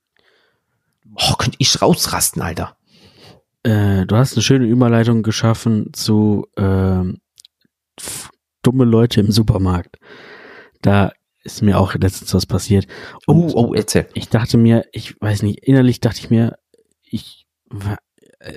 Oh, 1.17 1.35
könnte 1.35 1.57
ich 1.59 1.83
rausrasten, 1.83 2.41
Alter. 2.41 2.77
Äh, 3.65 4.07
du 4.07 4.17
hast 4.17 4.35
eine 4.35 4.43
schöne 4.43 4.67
Überleitung 4.67 5.23
geschaffen 5.23 5.93
zu 5.93 6.47
ähm, 6.57 7.21
dumme 8.63 8.85
Leute 8.85 9.21
im 9.21 9.33
Supermarkt. 9.33 9.97
Da 10.83 11.13
ist 11.43 11.63
mir 11.63 11.79
auch 11.79 11.95
letztens 11.95 12.33
was 12.33 12.47
passiert. 12.47 12.87
Und 13.27 13.55
oh, 13.55 13.71
oh, 13.71 13.75
erzähl. 13.75 14.07
Ich 14.15 14.29
dachte 14.29 14.57
mir, 14.57 14.87
ich 14.93 15.21
weiß 15.21 15.43
nicht, 15.43 15.61
innerlich 15.67 16.01
dachte 16.01 16.21
ich 16.21 16.31
mir, 16.31 16.59
ich, 17.03 17.47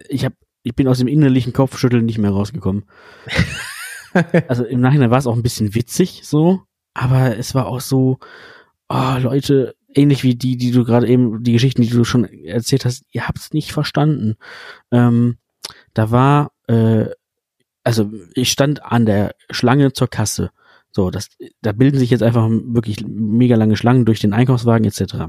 ich 0.10 0.26
hab, 0.26 0.34
ich 0.68 0.76
bin 0.76 0.88
aus 0.88 1.00
dem 1.00 1.08
innerlichen 1.08 1.54
Kopfschütteln 1.54 2.06
nicht 2.06 2.18
mehr 2.18 2.32
rausgekommen. 2.32 2.86
also 4.48 4.66
im 4.66 4.82
Nachhinein 4.82 5.12
war 5.12 5.18
es 5.18 5.28
auch 5.28 5.36
ein 5.36 5.44
bisschen 5.44 5.76
witzig 5.76 6.22
so, 6.24 6.62
aber 6.94 7.38
es 7.38 7.56
war 7.56 7.68
auch 7.68 7.82
so, 7.82 8.20
oh, 8.90 9.16
Leute, 9.20 9.76
ähnlich 9.94 10.24
wie 10.24 10.36
die, 10.36 10.58
die 10.58 10.72
du 10.72 10.84
gerade 10.84 11.08
eben, 11.08 11.44
die 11.44 11.54
Geschichten, 11.54 11.82
die 11.82 11.90
du 11.90 12.04
schon 12.04 12.26
erzählt 12.26 12.86
hast, 12.86 13.04
ihr 13.12 13.28
habt 13.28 13.40
es 13.40 13.54
nicht 13.54 13.72
verstanden. 13.72 14.36
Ähm, 14.92 15.38
da 15.94 16.12
war, 16.12 16.52
äh, 16.68 17.06
also 17.84 18.12
ich 18.34 18.52
stand 18.52 18.84
an 18.84 19.06
der 19.06 19.36
Schlange 19.50 19.94
zur 19.94 20.10
Kasse 20.10 20.52
so, 20.92 21.12
das, 21.12 21.30
da 21.62 21.74
bilden 21.74 22.00
sich 22.00 22.10
jetzt 22.10 22.24
einfach 22.24 22.50
wirklich 22.50 23.06
mega 23.06 23.56
lange 23.56 23.78
Schlangen 23.78 24.06
durch 24.06 24.20
den 24.20 24.34
Einkaufswagen 24.34 24.84
etc. 24.84 25.28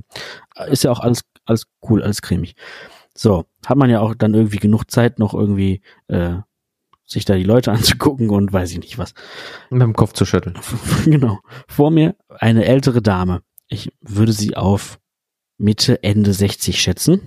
Ist 0.70 0.84
ja 0.84 0.90
auch 0.90 1.00
alles, 1.00 1.22
alles 1.44 1.66
cool, 1.82 2.02
alles 2.02 2.22
cremig. 2.22 2.54
So, 3.18 3.46
hat 3.66 3.76
man 3.76 3.90
ja 3.90 3.98
auch 3.98 4.14
dann 4.14 4.32
irgendwie 4.32 4.58
genug 4.58 4.88
Zeit, 4.92 5.18
noch 5.18 5.34
irgendwie 5.34 5.80
äh, 6.06 6.36
sich 7.04 7.24
da 7.24 7.34
die 7.34 7.42
Leute 7.42 7.72
anzugucken 7.72 8.30
und 8.30 8.52
weiß 8.52 8.70
ich 8.70 8.78
nicht 8.78 8.96
was. 8.96 9.12
Mit 9.70 9.82
dem 9.82 9.94
Kopf 9.94 10.12
zu 10.12 10.24
schütteln. 10.24 10.56
genau. 11.04 11.40
Vor 11.66 11.90
mir 11.90 12.14
eine 12.28 12.64
ältere 12.64 13.02
Dame. 13.02 13.42
Ich 13.66 13.90
würde 14.00 14.30
sie 14.30 14.56
auf 14.56 15.00
Mitte, 15.56 16.04
Ende 16.04 16.32
60 16.32 16.80
schätzen. 16.80 17.20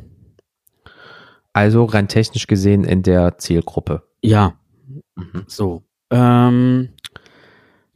Also 1.51 1.83
rein 1.83 2.07
technisch 2.07 2.47
gesehen 2.47 2.85
in 2.85 3.03
der 3.03 3.37
Zielgruppe. 3.37 4.03
Ja. 4.21 4.53
Mhm. 5.15 5.43
So. 5.47 5.83
Ähm, 6.09 6.93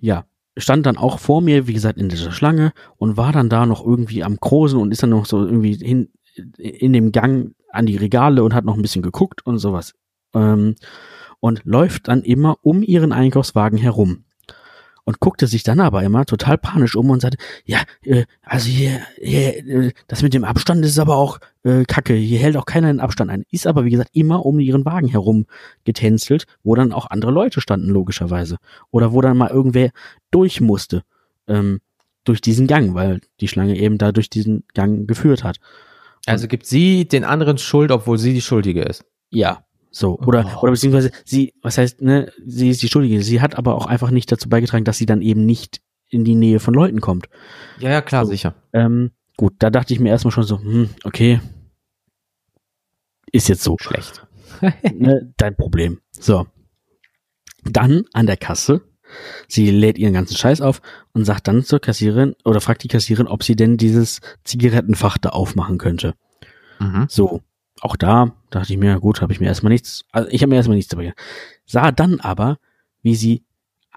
ja, 0.02 0.26
stand 0.58 0.86
dann 0.86 0.98
auch 0.98 1.20
vor 1.20 1.42
mir, 1.42 1.66
wie 1.68 1.74
gesagt, 1.74 1.98
in 1.98 2.10
dieser 2.10 2.34
Schlange 2.34 2.74
und 2.98 3.16
war 3.16 3.32
dann 3.32 3.48
da 3.48 3.66
noch 3.66 3.86
irgendwie 3.86 4.22
am 4.22 4.36
Großen 4.36 4.78
und 4.78 4.92
ist 4.92 5.02
dann 5.02 5.12
noch 5.12 5.26
so 5.26 5.46
irgendwie 5.46 5.76
hin 5.76 6.10
in 6.58 6.94
dem 6.94 7.12
Gang 7.12 7.54
an 7.72 7.86
die 7.86 7.98
Regale 7.98 8.44
und 8.44 8.54
hat 8.54 8.66
noch 8.66 8.76
ein 8.76 8.82
bisschen 8.82 9.02
geguckt 9.02 9.46
und 9.46 9.58
sowas. 9.58 9.94
Ähm, 10.34 10.76
und 11.40 11.62
läuft 11.66 12.08
dann 12.08 12.24
immer 12.24 12.58
um 12.62 12.82
ihren 12.82 13.12
Einkaufswagen 13.12 13.78
herum 13.78 14.26
und 15.06 15.20
guckte 15.20 15.48
sich 15.48 15.64
dann 15.64 15.80
aber 15.80 16.04
immer 16.04 16.26
total 16.26 16.58
panisch 16.58 16.96
um 16.96 17.10
und 17.12 17.22
sagte, 17.22 17.38
ja, 17.64 17.84
äh, 18.04 18.26
also 18.42 18.68
hier, 18.68 19.02
hier, 19.22 19.58
äh, 19.66 19.92
das 20.08 20.24
mit 20.24 20.34
dem 20.34 20.44
Abstand 20.44 20.84
ist 20.84 21.00
aber 21.00 21.16
auch 21.16 21.40
äh, 21.64 21.86
kacke, 21.86 22.16
hier 22.16 22.40
hält 22.40 22.58
auch 22.58 22.66
keiner 22.66 22.88
den 22.88 23.00
Abstand 23.00 23.32
ein. 23.32 23.46
Ist 23.52 23.68
aber, 23.68 23.86
wie 23.86 23.92
gesagt, 23.92 24.10
immer 24.14 24.46
um 24.46 24.60
ihren 24.60 24.84
Wagen 24.84 25.08
herum 25.08 25.46
getänzelt, 25.84 26.46
wo 26.64 26.76
dann 26.76 26.92
auch 26.92 27.10
andere 27.10 27.32
Leute 27.32 27.62
standen, 27.62 27.90
logischerweise. 27.90 28.58
Oder 28.92 29.14
wo 29.14 29.22
dann 29.22 29.38
mal 29.38 29.52
irgendwer 29.52 29.92
durch 30.32 30.60
musste, 30.60 31.04
ähm, 31.48 31.80
durch 32.24 32.42
diesen 32.42 32.66
Gang, 32.66 32.96
weil 32.96 33.22
die 33.40 33.48
Schlange 33.48 33.78
eben 33.78 34.00
da 34.00 34.12
durch 34.12 34.32
diesen 34.32 34.64
Gang 34.74 35.08
geführt 35.08 35.44
hat. 35.44 35.58
Also 36.26 36.48
gibt 36.48 36.66
sie 36.66 37.08
den 37.08 37.24
anderen 37.24 37.58
Schuld, 37.58 37.92
obwohl 37.92 38.18
sie 38.18 38.34
die 38.34 38.42
Schuldige 38.42 38.82
ist. 38.82 39.06
Ja, 39.30 39.66
so, 39.92 40.20
oder, 40.20 40.46
oh. 40.46 40.62
oder 40.62 40.72
beziehungsweise 40.72 41.12
sie, 41.24 41.54
was 41.62 41.78
heißt, 41.78 42.02
ne, 42.02 42.32
sie 42.46 42.70
ist 42.70 42.82
die 42.82 42.90
Schuldige. 42.90 43.22
Sie 43.24 43.42
hat 43.42 43.58
aber 43.58 43.76
auch 43.76 43.86
einfach 43.86 44.12
nicht 44.12 44.32
dazu 44.32 44.50
beigetragen, 44.50 44.84
dass 44.84 44.98
sie 44.98 45.06
dann 45.06 45.22
eben 45.22 45.46
nicht 45.46 45.82
in 46.10 46.26
die 46.26 46.36
Nähe 46.36 46.60
von 46.60 46.74
Leuten 46.74 47.02
kommt. 47.02 47.28
Ja, 47.80 47.90
ja, 47.90 48.02
klar, 48.02 48.26
so, 48.26 48.32
sicher. 48.32 48.56
Ähm, 48.74 49.12
gut, 49.38 49.54
da 49.60 49.70
dachte 49.70 49.94
ich 49.94 50.00
mir 50.00 50.10
erstmal 50.10 50.32
schon 50.32 50.44
so, 50.44 50.60
hm, 50.60 50.90
okay, 51.04 51.40
ist 53.36 53.50
jetzt 53.50 53.64
so. 53.64 53.76
Schlecht. 53.80 54.26
ne, 54.94 55.34
dein 55.38 55.58
Problem. 55.58 56.00
So. 56.12 56.48
Dann 57.64 58.04
an 58.14 58.28
der 58.28 58.38
Kasse. 58.38 58.82
Sie 59.48 59.70
lädt 59.70 59.98
ihren 59.98 60.14
ganzen 60.14 60.36
Scheiß 60.36 60.62
auf 60.62 60.82
und 61.14 61.26
sagt 61.26 61.48
dann 61.48 61.64
zur 61.64 61.80
Kassiererin 61.80 62.36
oder 62.44 62.62
fragt 62.62 62.84
die 62.84 62.88
Kassiererin, 62.88 63.28
ob 63.28 63.44
sie 63.44 63.56
denn 63.56 63.78
dieses 63.78 64.22
Zigarettenfach 64.44 65.18
da 65.18 65.30
aufmachen 65.30 65.78
könnte. 65.78 66.16
Mhm. 66.80 67.06
So 67.10 67.42
auch 67.82 67.96
da 67.96 68.32
dachte 68.50 68.74
ich 68.74 68.80
mir, 68.80 69.00
gut, 69.00 69.22
habe 69.22 69.34
ich 69.34 69.40
mir 69.40 69.48
erstmal 69.48 69.72
nichts, 69.72 70.06
also 70.12 70.30
ich 70.32 70.42
habe 70.42 70.50
mir 70.50 70.56
erstmal 70.56 70.78
nichts 70.78 70.90
dabei 70.90 71.04
gedacht. 71.04 71.20
Sah 71.66 71.92
dann 71.92 72.20
aber, 72.20 72.58
wie 73.02 73.16
sie 73.16 73.44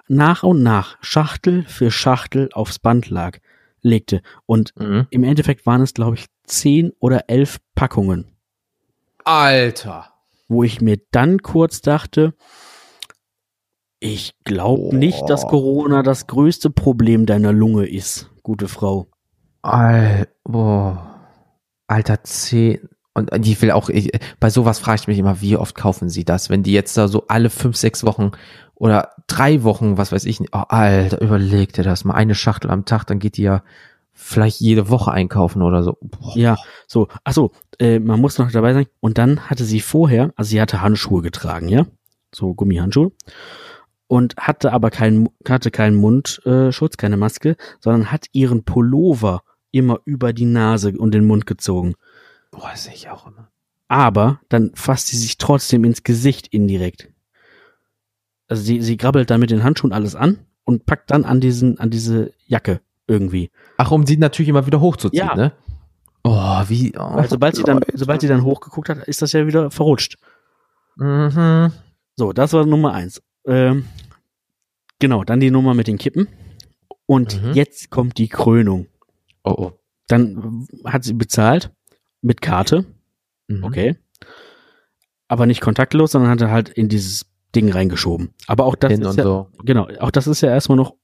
nach 0.08 0.42
und 0.42 0.62
nach 0.62 0.96
Schachtel 1.00 1.64
für 1.64 1.90
Schachtel 1.90 2.48
aufs 2.52 2.78
Band 2.78 3.08
lag, 3.10 3.38
legte. 3.82 4.22
Und 4.46 4.74
mhm. 4.78 5.06
im 5.10 5.24
Endeffekt 5.24 5.66
waren 5.66 5.82
es, 5.82 5.94
glaube 5.94 6.16
ich, 6.16 6.26
zehn 6.44 6.92
oder 6.98 7.28
elf 7.28 7.58
Packungen. 7.74 8.26
Alter. 9.24 10.12
Wo 10.48 10.62
ich 10.62 10.80
mir 10.80 10.98
dann 11.10 11.42
kurz 11.42 11.82
dachte, 11.82 12.34
ich 14.00 14.34
glaube 14.44 14.94
nicht, 14.96 15.28
dass 15.28 15.46
Corona 15.46 16.02
das 16.02 16.26
größte 16.26 16.70
Problem 16.70 17.26
deiner 17.26 17.52
Lunge 17.52 17.86
ist, 17.86 18.30
gute 18.42 18.68
Frau. 18.68 19.08
Al 19.62 20.28
boah. 20.44 21.04
Alter, 21.88 22.22
zehn, 22.22 22.80
und 23.14 23.30
die 23.44 23.60
will 23.60 23.70
auch, 23.70 23.88
ich, 23.88 24.10
bei 24.38 24.50
sowas 24.50 24.78
frage 24.78 25.00
ich 25.00 25.08
mich 25.08 25.18
immer, 25.18 25.40
wie 25.40 25.56
oft 25.56 25.74
kaufen 25.74 26.08
sie 26.08 26.24
das? 26.24 26.50
Wenn 26.50 26.62
die 26.62 26.72
jetzt 26.72 26.96
da 26.96 27.08
so 27.08 27.24
alle 27.28 27.50
fünf, 27.50 27.76
sechs 27.76 28.04
Wochen 28.04 28.32
oder 28.74 29.10
drei 29.26 29.64
Wochen, 29.64 29.96
was 29.96 30.12
weiß 30.12 30.24
ich, 30.26 30.40
oh, 30.52 30.64
Alter, 30.68 31.20
überleg 31.20 31.72
dir 31.72 31.82
das 31.82 32.04
mal, 32.04 32.14
eine 32.14 32.34
Schachtel 32.34 32.70
am 32.70 32.84
Tag, 32.84 33.04
dann 33.04 33.18
geht 33.18 33.36
die 33.36 33.42
ja 33.42 33.62
vielleicht 34.12 34.60
jede 34.60 34.90
Woche 34.90 35.12
einkaufen 35.12 35.62
oder 35.62 35.82
so. 35.82 35.96
Boah. 36.00 36.36
Ja, 36.36 36.56
so, 36.86 37.08
ach 37.24 37.32
so, 37.32 37.52
äh, 37.78 37.98
man 37.98 38.20
muss 38.20 38.38
noch 38.38 38.50
dabei 38.50 38.74
sein. 38.74 38.86
Und 39.00 39.18
dann 39.18 39.48
hatte 39.48 39.64
sie 39.64 39.80
vorher, 39.80 40.32
also 40.36 40.50
sie 40.50 40.60
hatte 40.60 40.82
Handschuhe 40.82 41.22
getragen, 41.22 41.68
ja, 41.68 41.86
so 42.32 42.54
Gummihandschuhe 42.54 43.12
und 44.08 44.36
hatte 44.36 44.72
aber 44.72 44.90
keinen, 44.90 45.28
hatte 45.46 45.70
keinen 45.70 45.96
Mundschutz, 45.96 46.96
keine 46.96 47.16
Maske, 47.16 47.56
sondern 47.78 48.10
hat 48.10 48.26
ihren 48.32 48.64
Pullover 48.64 49.42
immer 49.70 50.00
über 50.04 50.32
die 50.32 50.46
Nase 50.46 50.92
und 50.98 51.12
den 51.12 51.26
Mund 51.26 51.46
gezogen. 51.46 51.94
Boah, 52.50 52.72
sehe 52.74 52.94
ich 52.94 53.08
auch 53.10 53.26
immer. 53.26 53.50
Aber 53.86 54.40
dann 54.48 54.72
fasst 54.74 55.08
sie 55.08 55.16
sich 55.16 55.38
trotzdem 55.38 55.84
ins 55.84 56.02
Gesicht 56.02 56.48
indirekt. 56.48 57.10
Also 58.48 58.62
sie, 58.62 58.80
sie 58.80 58.96
grabbelt 58.96 59.30
dann 59.30 59.40
mit 59.40 59.50
den 59.50 59.62
Handschuhen 59.62 59.92
alles 59.92 60.14
an 60.14 60.38
und 60.64 60.86
packt 60.86 61.10
dann 61.10 61.24
an 61.24 61.40
diesen, 61.40 61.78
an 61.78 61.90
diese 61.90 62.32
Jacke 62.46 62.80
irgendwie. 63.06 63.50
Ach, 63.76 63.90
um 63.90 64.06
sie 64.06 64.16
natürlich 64.16 64.48
immer 64.48 64.66
wieder 64.66 64.80
hochzuziehen, 64.80 65.28
ja. 65.28 65.34
ne? 65.34 65.52
Oh, 66.24 66.62
wie. 66.66 66.92
Oh, 66.96 67.14
Weil 67.14 67.28
sobald 67.28 67.56
sie 67.56 67.62
dann, 67.62 67.80
sobald 67.94 68.20
sie 68.20 68.28
dann 68.28 68.42
hochgeguckt 68.42 68.88
hat, 68.88 69.06
ist 69.06 69.22
das 69.22 69.32
ja 69.32 69.46
wieder 69.46 69.70
verrutscht. 69.70 70.18
Mhm. 70.96 71.72
So, 72.16 72.32
das 72.32 72.52
war 72.52 72.66
Nummer 72.66 72.92
eins. 72.92 73.22
Ähm, 73.48 73.86
genau, 74.98 75.24
dann 75.24 75.40
die 75.40 75.50
Nummer 75.50 75.74
mit 75.74 75.88
den 75.88 75.98
Kippen. 75.98 76.28
Und 77.06 77.42
mhm. 77.42 77.52
jetzt 77.54 77.90
kommt 77.90 78.18
die 78.18 78.28
Krönung. 78.28 78.86
Oh, 79.42 79.54
oh. 79.56 79.72
Dann 80.06 80.66
hat 80.84 81.04
sie 81.04 81.14
bezahlt 81.14 81.72
mit 82.20 82.42
Karte. 82.42 82.84
Mhm. 83.48 83.64
Okay. 83.64 83.96
Aber 85.26 85.46
nicht 85.46 85.60
kontaktlos, 85.60 86.12
sondern 86.12 86.30
hat 86.30 86.40
er 86.40 86.50
halt 86.50 86.68
in 86.68 86.88
dieses 86.88 87.26
Ding 87.54 87.70
reingeschoben. 87.72 88.34
Aber 88.46 88.66
auch 88.66 88.76
das 88.76 88.92
Hin 88.92 89.02
ist 89.02 89.16
ja, 89.16 89.24
so. 89.24 89.48
genau, 89.64 89.88
auch 90.00 90.10
das 90.10 90.26
ist 90.26 90.42
ja 90.42 90.50
erstmal 90.50 90.76
noch 90.76 90.94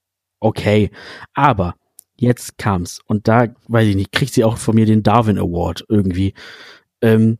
okay. 0.41 0.91
Aber 1.33 1.75
jetzt 2.17 2.59
kam's 2.59 3.01
und 3.07 3.29
da 3.29 3.49
weiß 3.69 3.89
ich 3.89 3.97
nicht, 3.97 4.13
kriegt 4.13 4.33
sie 4.35 4.45
auch 4.45 4.59
von 4.59 4.75
mir 4.75 4.87
den 4.87 5.03
Darwin 5.03 5.39
Award 5.39 5.85
irgendwie. 5.89 6.35
Ähm, 7.01 7.39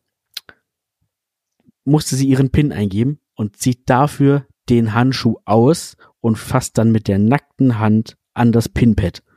musste 1.85 2.17
sie 2.17 2.29
ihren 2.29 2.51
Pin 2.51 2.73
eingeben 2.73 3.21
und 3.35 3.57
zieht 3.57 3.89
dafür 3.91 4.47
den 4.69 4.95
Handschuh 4.95 5.37
aus 5.45 5.97
und 6.21 6.37
fasst 6.37 6.79
dann 6.79 6.91
mit 6.91 7.09
der 7.09 7.19
nackten 7.19 7.79
Hand 7.79 8.17
an 8.33 8.53
das 8.53 8.69
Pinpad. 8.69 9.23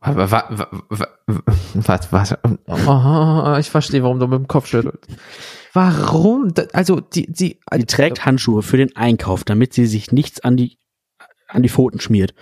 Was, 0.00 0.30
was, 0.30 2.12
was, 2.12 2.38
oh, 2.68 3.56
ich 3.58 3.70
verstehe, 3.70 4.04
warum 4.04 4.20
du 4.20 4.28
mit 4.28 4.38
dem 4.38 4.46
Kopf 4.46 4.66
schüttelst. 4.66 5.08
Warum? 5.72 6.52
Also, 6.74 7.00
die, 7.00 7.26
die, 7.26 7.58
die 7.74 7.86
trägt 7.86 8.24
Handschuhe 8.24 8.62
für 8.62 8.76
den 8.76 8.94
Einkauf, 8.94 9.42
damit 9.42 9.72
sie 9.72 9.86
sich 9.86 10.12
nichts 10.12 10.38
an 10.38 10.56
die, 10.56 10.78
an 11.48 11.62
die 11.62 11.68
Pfoten 11.68 11.98
schmiert. 11.98 12.34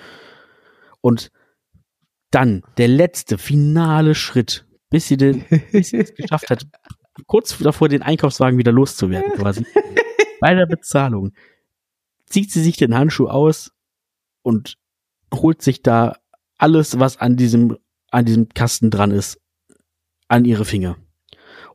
Und 1.01 1.31
dann 2.31 2.63
der 2.77 2.89
letzte, 2.89 3.39
finale 3.39 4.15
Schritt, 4.15 4.67
bis 4.91 5.09
sie, 5.09 5.17
den, 5.17 5.45
bis 5.73 5.89
sie 5.89 5.99
es 5.99 6.15
geschafft 6.17 6.51
hat, 6.51 6.67
kurz 7.27 7.57
davor 7.59 7.89
den 7.89 8.03
Einkaufswagen 8.03 8.59
wieder 8.59 8.73
loszuwerden, 8.73 9.33
quasi. 9.33 9.65
Bei 10.41 10.55
der 10.55 10.67
Bezahlung 10.67 11.33
zieht 12.35 12.51
sie 12.51 12.65
sich 12.65 12.77
den 12.77 12.97
Handschuh 12.97 13.29
aus 13.29 13.71
und 14.43 14.77
holt 15.33 15.63
sich 15.63 15.83
da 15.83 16.17
alles, 16.59 16.99
was 16.99 17.17
an 17.17 17.37
diesem, 17.37 17.79
an 18.11 18.25
diesem 18.25 18.49
Kasten 18.49 18.91
dran 18.91 19.13
ist, 19.13 19.41
an 20.27 20.45
ihre 20.45 20.65
Finger. 20.65 20.97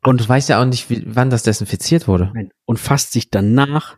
Und 0.05 0.19
du 0.19 0.27
weißt 0.27 0.49
ja 0.49 0.61
auch 0.61 0.65
nicht, 0.65 0.89
wie, 0.89 1.01
wann 1.05 1.29
das 1.29 1.43
desinfiziert 1.43 2.09
wurde. 2.09 2.33
Und 2.65 2.77
fasst 2.77 3.13
sich 3.13 3.31
danach 3.31 3.97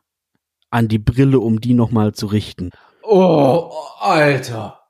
an 0.69 0.87
die 0.87 0.99
Brille, 0.99 1.39
um 1.39 1.61
die 1.61 1.73
nochmal 1.73 2.13
zu 2.13 2.27
richten. 2.27 2.69
Oh, 3.01 3.71
Alter. 3.99 4.81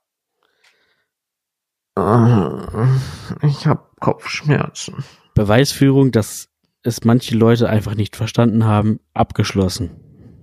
Ich 3.43 3.65
hab 3.65 3.97
Kopfschmerzen. 4.01 5.05
Beweisführung, 5.35 6.11
dass 6.11 6.49
es 6.83 7.05
manche 7.05 7.37
Leute 7.37 7.69
einfach 7.69 7.95
nicht 7.95 8.17
verstanden 8.17 8.65
haben, 8.65 8.99
abgeschlossen. 9.13 9.91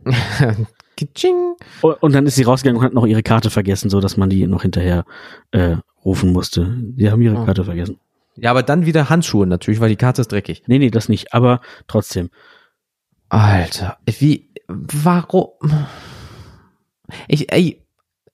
Kitsching. 0.98 1.54
Und 2.00 2.12
dann 2.12 2.26
ist 2.26 2.34
sie 2.34 2.42
rausgegangen 2.42 2.80
und 2.80 2.84
hat 2.84 2.92
noch 2.92 3.06
ihre 3.06 3.22
Karte 3.22 3.50
vergessen, 3.50 3.88
so 3.88 4.00
dass 4.00 4.16
man 4.16 4.28
die 4.28 4.46
noch 4.48 4.62
hinterher 4.62 5.04
äh, 5.52 5.76
rufen 6.04 6.32
musste. 6.32 6.74
Die 6.76 7.10
haben 7.10 7.22
ihre 7.22 7.36
Oh. 7.36 7.44
Karte 7.44 7.64
vergessen. 7.64 7.98
Ja, 8.36 8.50
aber 8.50 8.62
dann 8.64 8.84
wieder 8.84 9.08
Handschuhe 9.08 9.46
natürlich, 9.46 9.80
weil 9.80 9.88
die 9.88 9.96
Karte 9.96 10.20
ist 10.22 10.32
dreckig. 10.32 10.64
Nee, 10.66 10.78
nee, 10.78 10.90
das 10.90 11.08
nicht, 11.08 11.32
aber 11.32 11.60
trotzdem. 11.86 12.30
Alter, 13.28 13.98
wie, 14.06 14.48
warum? 14.68 15.48
Ich, 17.28 17.52
ey, 17.52 17.82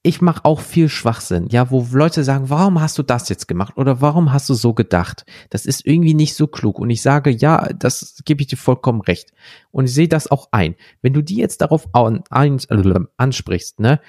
ich 0.05 0.21
mache 0.21 0.45
auch 0.45 0.61
viel 0.61 0.87
Schwachsinn, 0.87 1.47
ja, 1.49 1.71
wo 1.71 1.87
Leute 1.91 2.23
sagen, 2.23 2.51
warum 2.51 2.79
hast 2.79 2.95
du 2.99 3.03
das 3.03 3.27
jetzt 3.27 3.47
gemacht 3.47 3.75
oder 3.75 4.01
warum 4.01 4.31
hast 4.31 4.47
du 4.47 4.53
so 4.53 4.75
gedacht? 4.75 5.25
Das 5.49 5.65
ist 5.65 5.83
irgendwie 5.83 6.13
nicht 6.13 6.35
so 6.35 6.45
klug. 6.45 6.77
Und 6.77 6.91
ich 6.91 7.01
sage, 7.01 7.31
ja, 7.31 7.69
das 7.73 8.21
gebe 8.23 8.41
ich 8.41 8.47
dir 8.47 8.57
vollkommen 8.57 9.01
recht. 9.01 9.31
Und 9.71 9.85
ich 9.85 9.95
sehe 9.95 10.07
das 10.07 10.29
auch 10.29 10.49
ein. 10.51 10.75
Wenn 11.01 11.13
du 11.13 11.23
die 11.23 11.37
jetzt 11.37 11.61
darauf 11.61 11.87
an, 11.95 12.23
ein, 12.29 12.59
äh, 12.69 12.99
ansprichst, 13.17 13.79
ne, 13.79 13.99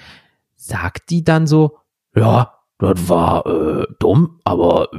sagt 0.55 1.09
die 1.09 1.25
dann 1.25 1.47
so, 1.47 1.79
ja, 2.15 2.53
das 2.77 3.09
war 3.09 3.47
äh, 3.47 3.87
dumm, 3.99 4.41
aber 4.45 4.91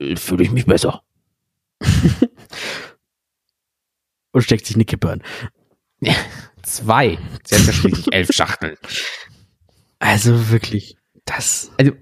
äh, 0.00 0.16
fühle 0.16 0.44
ich 0.44 0.50
mich 0.50 0.64
besser. 0.64 1.02
Und 4.32 4.42
steckt 4.42 4.64
sich 4.64 4.76
eine 4.76 4.86
Kippe 4.86 5.10
an. 5.10 5.22
Zwei. 6.62 7.18
Sie 7.44 7.54
hat 7.54 7.66
ja 7.66 7.72
schließlich 7.72 8.14
elf 8.14 8.30
Schachteln. 8.32 8.76
Also 9.98 10.50
wirklich, 10.50 10.96
das. 11.24 11.70
Also 11.78 11.92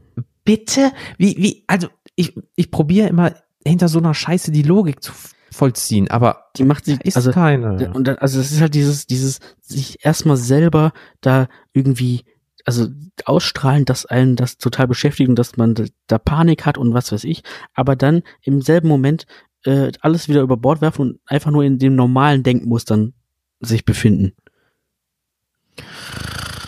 bitte, 0.44 0.92
wie, 1.18 1.36
wie, 1.38 1.64
also 1.66 1.88
ich, 2.14 2.38
ich 2.54 2.70
probiere 2.70 3.08
immer 3.08 3.34
hinter 3.64 3.88
so 3.88 3.98
einer 3.98 4.14
Scheiße 4.14 4.52
die 4.52 4.62
Logik 4.62 5.02
zu 5.02 5.12
vollziehen, 5.56 6.10
aber 6.10 6.50
Die 6.56 6.64
macht 6.64 6.84
sich, 6.84 7.00
ist 7.04 7.16
also, 7.16 7.30
keine. 7.30 7.92
und 7.92 8.06
dann, 8.06 8.16
also 8.16 8.38
es 8.38 8.52
ist 8.52 8.60
halt 8.60 8.74
dieses, 8.74 9.06
dieses, 9.06 9.40
sich 9.60 10.04
erstmal 10.04 10.36
selber 10.36 10.92
da 11.20 11.48
irgendwie, 11.72 12.24
also 12.64 12.88
ausstrahlen, 13.24 13.84
dass 13.84 14.06
einen 14.06 14.36
das 14.36 14.58
total 14.58 14.86
beschäftigt 14.86 15.28
und 15.28 15.38
dass 15.38 15.56
man 15.56 15.74
da, 16.06 16.18
Panik 16.18 16.66
hat 16.66 16.78
und 16.78 16.92
was 16.94 17.10
weiß 17.10 17.24
ich, 17.24 17.42
aber 17.74 17.96
dann 17.96 18.22
im 18.42 18.60
selben 18.60 18.88
Moment 18.88 19.26
äh, 19.64 19.92
alles 20.00 20.28
wieder 20.28 20.42
über 20.42 20.56
Bord 20.56 20.80
werfen 20.80 21.02
und 21.02 21.20
einfach 21.26 21.50
nur 21.50 21.64
in 21.64 21.78
dem 21.78 21.96
normalen 21.96 22.42
Denkmustern 22.42 23.14
sich 23.60 23.84
befinden. 23.84 24.32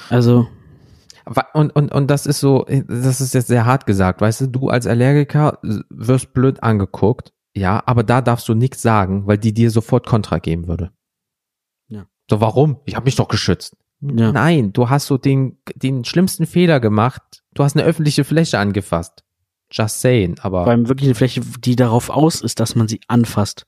Also, 0.09 0.49
Und, 1.53 1.71
und, 1.77 1.93
und 1.93 2.11
das 2.11 2.27
ist 2.27 2.41
so, 2.41 2.65
das 2.89 3.21
ist 3.21 3.35
jetzt 3.35 3.49
sehr 3.49 3.67
hart 3.67 3.87
gesagt, 3.87 4.21
weißt 4.21 4.43
du, 4.43 4.47
du 4.47 4.69
als 4.69 4.87
Allergiker 4.87 5.59
wirst 5.91 6.33
blöd 6.33 6.63
angeguckt, 6.63 7.33
ja, 7.55 7.83
aber 7.87 8.03
da 8.03 8.21
darfst 8.21 8.49
du 8.49 8.55
nichts 8.55 8.83
sagen, 8.83 9.27
weil 9.27 9.39
die 9.39 9.53
dir 9.53 9.71
sofort 9.71 10.07
Kontra 10.07 10.39
geben 10.39 10.69
würde. 10.69 10.91
Ja. 11.89 12.07
So, 12.31 12.41
warum? 12.41 12.81
Ich 12.87 12.95
habe 12.95 13.05
mich 13.05 13.17
doch 13.17 13.29
geschützt. 13.29 13.77
Ja. 14.01 14.33
Nein, 14.33 14.73
du 14.73 14.89
hast 14.89 15.07
so 15.07 15.19
den, 15.19 15.59
den 15.75 16.05
schlimmsten 16.05 16.47
Fehler 16.47 16.81
gemacht. 16.81 17.43
Du 17.55 17.65
hast 17.65 17.77
eine 17.77 17.85
öffentliche 17.85 18.25
Fläche 18.25 18.59
angefasst. 18.59 19.25
Just 19.71 20.01
saying, 20.01 20.39
aber. 20.41 20.63
vor 20.65 20.71
allem 20.71 20.89
wirklich 20.89 21.09
eine 21.09 21.15
Fläche, 21.15 21.43
die 21.59 21.77
darauf 21.77 22.09
aus 22.09 22.41
ist, 22.41 22.61
dass 22.61 22.75
man 22.75 22.89
sie 22.89 23.01
anfasst. 23.09 23.67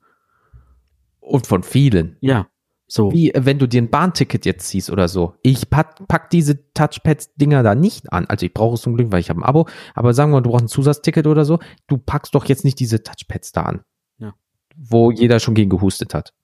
und 1.21 1.47
von 1.47 1.63
vielen. 1.63 2.17
Ja, 2.21 2.47
so. 2.91 3.13
Wie 3.13 3.33
äh, 3.33 3.45
wenn 3.45 3.61
du 3.61 3.69
dir 3.69 3.81
ein 3.81 3.89
Bahnticket 3.89 4.45
jetzt 4.45 4.67
ziehst 4.67 4.91
oder 4.91 5.07
so. 5.07 5.35
Ich 5.43 5.71
pack, 5.71 6.09
pack 6.09 6.29
diese 6.31 6.73
Touchpads-Dinger 6.75 7.63
da 7.63 7.77
nicht 7.77 8.13
an. 8.13 8.27
Also 8.27 8.45
ich 8.47 8.53
brauche 8.53 8.75
es 8.75 8.83
zum 8.83 8.97
Glück, 8.97 9.13
weil 9.13 9.21
ich 9.21 9.31
habe 9.31 9.41
ein 9.41 9.45
Abo. 9.45 9.69
Aber 9.95 10.13
sagen 10.13 10.33
wir 10.33 10.39
mal, 10.39 10.41
du 10.41 10.51
brauchst 10.51 10.65
ein 10.65 10.69
Zusatzticket 10.69 11.29
oder 11.29 11.45
so. 11.45 11.61
Du 11.87 11.99
packst 11.99 12.35
doch 12.35 12.47
jetzt 12.47 12.65
nicht 12.65 12.81
diese 12.81 13.05
Touchpads 13.05 13.53
da 13.53 13.63
an. 13.63 13.81
Ja. 14.19 14.35
Wo 14.77 15.13
jeder 15.13 15.39
schon 15.39 15.55
gegen 15.55 15.71
gehustet 15.71 16.15
hat. 16.15 16.35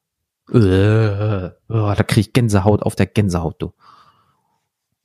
Äh, 0.53 0.57
oh, 0.57 1.95
da 1.97 2.03
krieg 2.07 2.29
ich 2.29 2.33
Gänsehaut 2.33 2.83
auf 2.83 2.95
der 2.95 3.07
Gänsehaut, 3.07 3.61
du. 3.61 3.73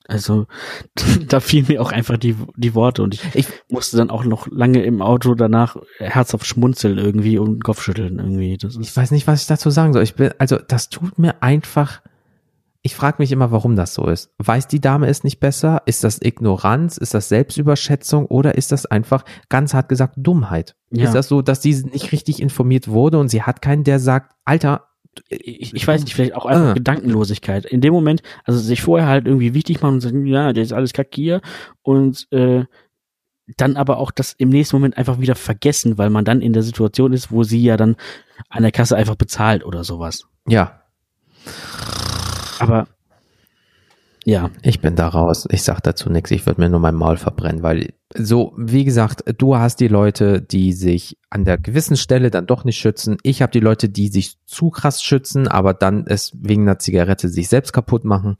Also, 0.08 0.48
da 1.28 1.40
fielen 1.40 1.68
mir 1.68 1.82
auch 1.82 1.92
einfach 1.92 2.18
die, 2.18 2.36
die 2.56 2.76
Worte 2.76 3.04
und 3.04 3.14
ich, 3.14 3.36
Ich, 3.36 3.48
musste 3.70 3.98
dann 3.98 4.10
auch 4.10 4.24
noch 4.24 4.48
lange 4.48 4.84
im 4.84 5.02
Auto 5.02 5.36
danach 5.36 5.78
herzhaft 5.98 6.46
schmunzeln 6.46 6.98
irgendwie 6.98 7.38
und 7.38 7.64
Kopfschütteln 7.64 8.20
irgendwie. 8.20 8.58
Das 8.58 8.78
ich 8.78 8.96
weiß 8.96 9.12
nicht, 9.12 9.28
was 9.28 9.42
ich 9.42 9.48
dazu 9.48 9.70
sagen 9.70 9.94
soll. 9.94 10.04
Ich 10.04 10.16
bin, 10.16 10.32
also 10.38 10.58
das 10.58 10.90
tut 10.90 11.18
mir 11.18 11.42
einfach. 11.42 12.02
Ich 12.84 12.96
frage 12.96 13.18
mich 13.20 13.32
immer, 13.32 13.52
warum 13.52 13.76
das 13.76 13.94
so 13.94 14.08
ist. 14.08 14.32
Weiß 14.40 14.68
die 14.68 14.82
Dame 14.82 15.08
es 15.08 15.24
nicht 15.24 15.40
besser? 15.40 15.84
Ist 15.86 16.04
das 16.04 16.20
Ignoranz? 16.20 16.98
Ist 16.98 17.14
das 17.14 17.30
Selbstüberschätzung? 17.30 18.26
Oder 18.26 18.56
ist 18.56 18.72
das 18.72 18.88
einfach, 18.88 19.24
ganz 19.50 19.76
hart 19.76 19.88
gesagt, 19.88 20.16
Dummheit? 20.18 20.76
Ja. 20.90 21.06
Ist 21.06 21.14
das 21.14 21.28
so, 21.28 21.44
dass 21.44 21.62
sie 21.62 21.76
nicht 21.84 22.12
richtig 22.12 22.42
informiert 22.42 22.88
wurde 22.88 23.20
und 23.20 23.30
sie 23.30 23.44
hat 23.44 23.62
keinen, 23.62 23.84
der 23.84 24.00
sagt, 24.00 24.34
Alter, 24.46 24.91
ich, 25.30 25.74
ich 25.74 25.88
weiß 25.88 26.04
nicht, 26.04 26.14
vielleicht 26.14 26.36
auch 26.36 26.46
einfach 26.46 26.70
Ah. 26.72 26.74
Gedankenlosigkeit. 26.74 27.66
In 27.66 27.82
dem 27.82 27.94
Moment, 27.94 28.22
also 28.46 28.60
sich 28.60 28.82
vorher 28.82 29.08
halt 29.08 29.26
irgendwie 29.28 29.54
wichtig 29.54 29.82
machen 29.82 29.96
und 29.96 30.02
sagen, 30.02 30.26
ja, 30.26 30.54
der 30.54 30.64
ist 30.64 30.74
alles 30.74 30.94
kack 30.94 31.08
hier 31.14 31.42
und 31.82 32.28
äh, 32.32 32.66
dann 33.58 33.76
aber 33.76 33.98
auch 33.98 34.12
das 34.12 34.34
im 34.38 34.50
nächsten 34.50 34.78
Moment 34.78 34.98
einfach 34.98 35.20
wieder 35.20 35.36
vergessen, 35.36 35.98
weil 35.98 36.10
man 36.10 36.24
dann 36.24 36.42
in 36.42 36.54
der 36.54 36.64
Situation 36.64 37.12
ist, 37.12 37.32
wo 37.32 37.44
sie 37.44 37.62
ja 37.62 37.76
dann 37.76 37.98
an 38.50 38.64
der 38.64 38.72
Kasse 38.72 38.96
einfach 38.96 39.16
bezahlt 39.16 39.66
oder 39.66 39.84
sowas. 39.84 40.26
ja, 40.48 40.82
Aber 42.60 42.88
ja, 44.24 44.52
ich 44.62 44.82
bin 44.82 44.96
da 44.96 45.08
raus. 45.08 45.48
Ich 45.50 45.64
sag 45.64 45.82
dazu 45.82 46.10
nichts. 46.10 46.30
Ich 46.32 46.46
würde 46.46 46.62
mir 46.62 46.70
nur 46.70 46.80
mein 46.80 46.96
Maul 46.96 47.18
verbrennen, 47.18 47.64
weil 47.64 47.94
so, 48.14 48.54
wie 48.56 48.84
gesagt, 48.84 49.24
du 49.38 49.56
hast 49.56 49.80
die 49.80 49.88
Leute, 49.88 50.42
die 50.42 50.74
sich 50.74 51.18
an 51.30 51.44
der 51.44 51.58
gewissen 51.58 51.98
Stelle 51.98 52.30
dann 52.30 52.46
doch 52.46 52.64
nicht 52.64 52.78
schützen. 52.78 53.18
Ich 53.24 53.42
habe 53.42 53.52
die 53.52 53.60
Leute, 53.60 53.90
die 53.90 54.10
sich 54.10 54.38
zu 54.46 54.70
krass 54.70 55.02
schützen, 55.02 55.48
aber 55.48 55.74
dann 55.74 56.06
es 56.06 56.34
wegen 56.40 56.64
einer 56.64 56.78
Zigarette 56.78 57.30
sich 57.30 57.48
selbst 57.48 57.74
kaputt 57.74 58.06
machen. 58.06 58.38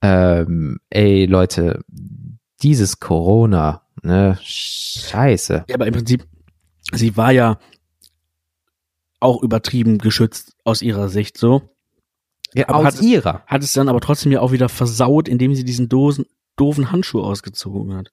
Ähm, 0.00 0.78
ey, 0.90 1.26
Leute, 1.26 1.84
dieses 2.62 2.98
Corona, 2.98 3.82
ne, 4.02 4.38
scheiße. 4.40 5.64
Ja, 5.68 5.74
aber 5.74 5.86
im 5.86 5.94
Prinzip, 5.94 6.26
sie 6.92 7.16
war 7.16 7.32
ja 7.32 7.58
auch 9.20 9.42
übertrieben 9.42 9.98
geschützt 9.98 10.54
aus 10.64 10.80
ihrer 10.80 11.08
Sicht 11.08 11.36
so. 11.36 11.73
Ja, 12.54 12.68
Aber 12.68 12.78
aus 12.78 12.84
hat 12.86 12.94
es- 12.94 13.02
ihrer. 13.02 13.42
Hat 13.46 13.62
es 13.62 13.72
dann 13.72 13.88
aber 13.88 14.00
trotzdem 14.00 14.32
ja 14.32 14.40
auch 14.40 14.52
wieder 14.52 14.68
versaut, 14.68 15.28
indem 15.28 15.54
sie 15.54 15.64
diesen 15.64 15.88
Dosen, 15.88 16.26
doofen 16.56 16.92
Handschuh 16.92 17.20
ausgezogen 17.22 17.94
hat. 17.94 18.12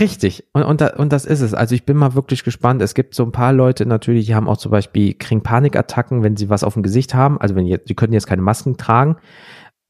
Richtig. 0.00 0.44
Und, 0.54 0.62
und, 0.62 0.80
und 0.82 1.12
das 1.12 1.26
ist 1.26 1.42
es. 1.42 1.52
Also 1.52 1.74
ich 1.74 1.84
bin 1.84 1.98
mal 1.98 2.14
wirklich 2.14 2.44
gespannt. 2.44 2.80
Es 2.80 2.94
gibt 2.94 3.14
so 3.14 3.22
ein 3.24 3.32
paar 3.32 3.52
Leute 3.52 3.84
natürlich, 3.84 4.24
die 4.26 4.34
haben 4.34 4.48
auch 4.48 4.56
zum 4.56 4.70
Beispiel, 4.70 5.12
kriegen 5.12 5.42
Panikattacken, 5.42 6.22
wenn 6.22 6.36
sie 6.38 6.48
was 6.48 6.64
auf 6.64 6.72
dem 6.74 6.82
Gesicht 6.82 7.12
haben. 7.14 7.38
Also 7.38 7.54
wenn 7.54 7.66
jetzt, 7.66 7.90
die 7.90 7.94
können 7.94 8.14
jetzt 8.14 8.26
keine 8.26 8.40
Masken 8.40 8.78
tragen. 8.78 9.16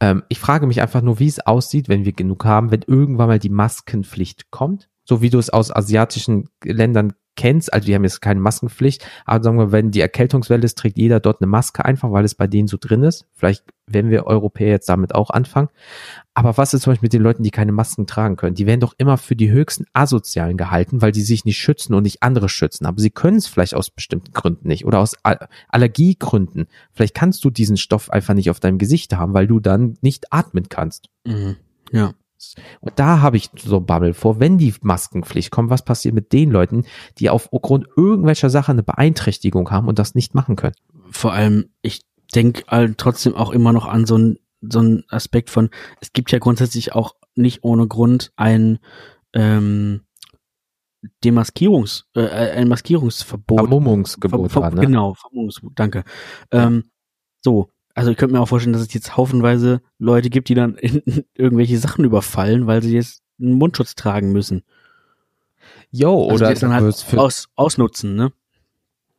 Ähm, 0.00 0.24
ich 0.28 0.40
frage 0.40 0.66
mich 0.66 0.82
einfach 0.82 1.02
nur, 1.02 1.20
wie 1.20 1.28
es 1.28 1.38
aussieht, 1.46 1.88
wenn 1.88 2.04
wir 2.04 2.12
genug 2.12 2.44
haben, 2.44 2.72
wenn 2.72 2.82
irgendwann 2.84 3.28
mal 3.28 3.38
die 3.38 3.48
Maskenpflicht 3.50 4.50
kommt. 4.50 4.88
So 5.04 5.22
wie 5.22 5.30
du 5.30 5.38
es 5.38 5.50
aus 5.50 5.70
asiatischen 5.74 6.48
Ländern 6.64 7.12
kennst. 7.36 7.72
Also 7.72 7.86
die 7.86 7.94
haben 7.94 8.04
jetzt 8.04 8.20
keine 8.20 8.40
Maskenpflicht. 8.40 9.06
Aber 9.24 9.42
sagen 9.42 9.58
wir, 9.58 9.72
wenn 9.72 9.90
die 9.90 10.00
Erkältungswelle 10.00 10.64
ist, 10.64 10.78
trägt 10.78 10.98
jeder 10.98 11.20
dort 11.20 11.40
eine 11.40 11.48
Maske 11.48 11.84
einfach, 11.84 12.12
weil 12.12 12.24
es 12.24 12.34
bei 12.34 12.46
denen 12.46 12.68
so 12.68 12.76
drin 12.78 13.02
ist. 13.02 13.26
Vielleicht 13.34 13.64
werden 13.86 14.10
wir 14.10 14.26
Europäer 14.26 14.68
jetzt 14.68 14.88
damit 14.88 15.14
auch 15.14 15.30
anfangen. 15.30 15.68
Aber 16.34 16.56
was 16.56 16.72
ist 16.72 16.82
zum 16.82 16.92
Beispiel 16.92 17.06
mit 17.06 17.12
den 17.12 17.22
Leuten, 17.22 17.42
die 17.42 17.50
keine 17.50 17.72
Masken 17.72 18.06
tragen 18.06 18.36
können? 18.36 18.54
Die 18.54 18.66
werden 18.66 18.80
doch 18.80 18.94
immer 18.96 19.18
für 19.18 19.36
die 19.36 19.50
höchsten 19.50 19.84
Asozialen 19.92 20.56
gehalten, 20.56 21.02
weil 21.02 21.12
die 21.12 21.22
sich 21.22 21.44
nicht 21.44 21.58
schützen 21.58 21.94
und 21.94 22.04
nicht 22.04 22.22
andere 22.22 22.48
schützen. 22.48 22.86
Aber 22.86 23.00
sie 23.00 23.10
können 23.10 23.36
es 23.36 23.46
vielleicht 23.46 23.74
aus 23.74 23.90
bestimmten 23.90 24.32
Gründen 24.32 24.68
nicht 24.68 24.84
oder 24.86 25.00
aus 25.00 25.16
Al- 25.24 25.48
Allergiegründen. 25.68 26.66
Vielleicht 26.92 27.14
kannst 27.14 27.44
du 27.44 27.50
diesen 27.50 27.76
Stoff 27.76 28.10
einfach 28.10 28.34
nicht 28.34 28.50
auf 28.50 28.60
deinem 28.60 28.78
Gesicht 28.78 29.14
haben, 29.14 29.34
weil 29.34 29.46
du 29.46 29.60
dann 29.60 29.98
nicht 30.00 30.32
atmen 30.32 30.68
kannst. 30.68 31.08
Mhm. 31.26 31.56
Ja. 31.90 32.14
Und 32.80 32.98
da 32.98 33.20
habe 33.20 33.36
ich 33.36 33.50
so 33.56 33.80
Bammel 33.80 34.14
vor, 34.14 34.40
wenn 34.40 34.58
die 34.58 34.74
Maskenpflicht 34.82 35.50
kommt, 35.50 35.70
was 35.70 35.84
passiert 35.84 36.14
mit 36.14 36.32
den 36.32 36.50
Leuten, 36.50 36.84
die 37.18 37.30
aufgrund 37.30 37.86
irgendwelcher 37.96 38.50
Sache 38.50 38.72
eine 38.72 38.82
Beeinträchtigung 38.82 39.70
haben 39.70 39.88
und 39.88 39.98
das 39.98 40.14
nicht 40.14 40.34
machen 40.34 40.56
können? 40.56 40.74
Vor 41.10 41.32
allem, 41.32 41.70
ich 41.82 42.02
denke 42.34 42.94
trotzdem 42.96 43.34
auch 43.34 43.50
immer 43.50 43.72
noch 43.72 43.86
an 43.86 44.06
so 44.06 44.14
einen 44.16 44.38
so 44.60 44.78
einen 44.78 45.02
Aspekt 45.08 45.50
von, 45.50 45.70
es 46.00 46.12
gibt 46.12 46.30
ja 46.30 46.38
grundsätzlich 46.38 46.94
auch 46.94 47.16
nicht 47.34 47.64
ohne 47.64 47.88
Grund 47.88 48.32
ein 48.36 48.78
ähm, 49.34 50.02
Demaskierungs, 51.24 52.06
äh, 52.14 52.28
ein 52.28 52.68
Maskierungsverbot. 52.68 53.58
Vermummungsgebot 53.58 54.52
Ver- 54.52 54.60
ver- 54.62 54.70
ne? 54.70 54.82
Genau, 54.82 55.14
Vermummungsverbot, 55.14 55.78
danke. 55.78 56.04
Ähm, 56.52 56.84
so, 57.44 57.70
also 57.94 58.10
ich 58.10 58.16
könnte 58.16 58.34
mir 58.34 58.40
auch 58.40 58.48
vorstellen, 58.48 58.72
dass 58.72 58.82
es 58.82 58.94
jetzt 58.94 59.16
haufenweise 59.16 59.82
Leute 59.98 60.30
gibt, 60.30 60.48
die 60.48 60.54
dann 60.54 60.76
irgendwelche 61.34 61.78
Sachen 61.78 62.04
überfallen, 62.04 62.66
weil 62.66 62.82
sie 62.82 62.94
jetzt 62.94 63.22
einen 63.40 63.54
Mundschutz 63.54 63.94
tragen 63.94 64.32
müssen. 64.32 64.62
Jo, 65.90 66.28
Also 66.30 66.30
die 66.30 66.34
oder 66.44 66.52
es 66.52 66.60
dann 66.60 66.72
halt 66.72 67.18
aus, 67.18 67.48
ausnutzen, 67.54 68.14
ne? 68.14 68.32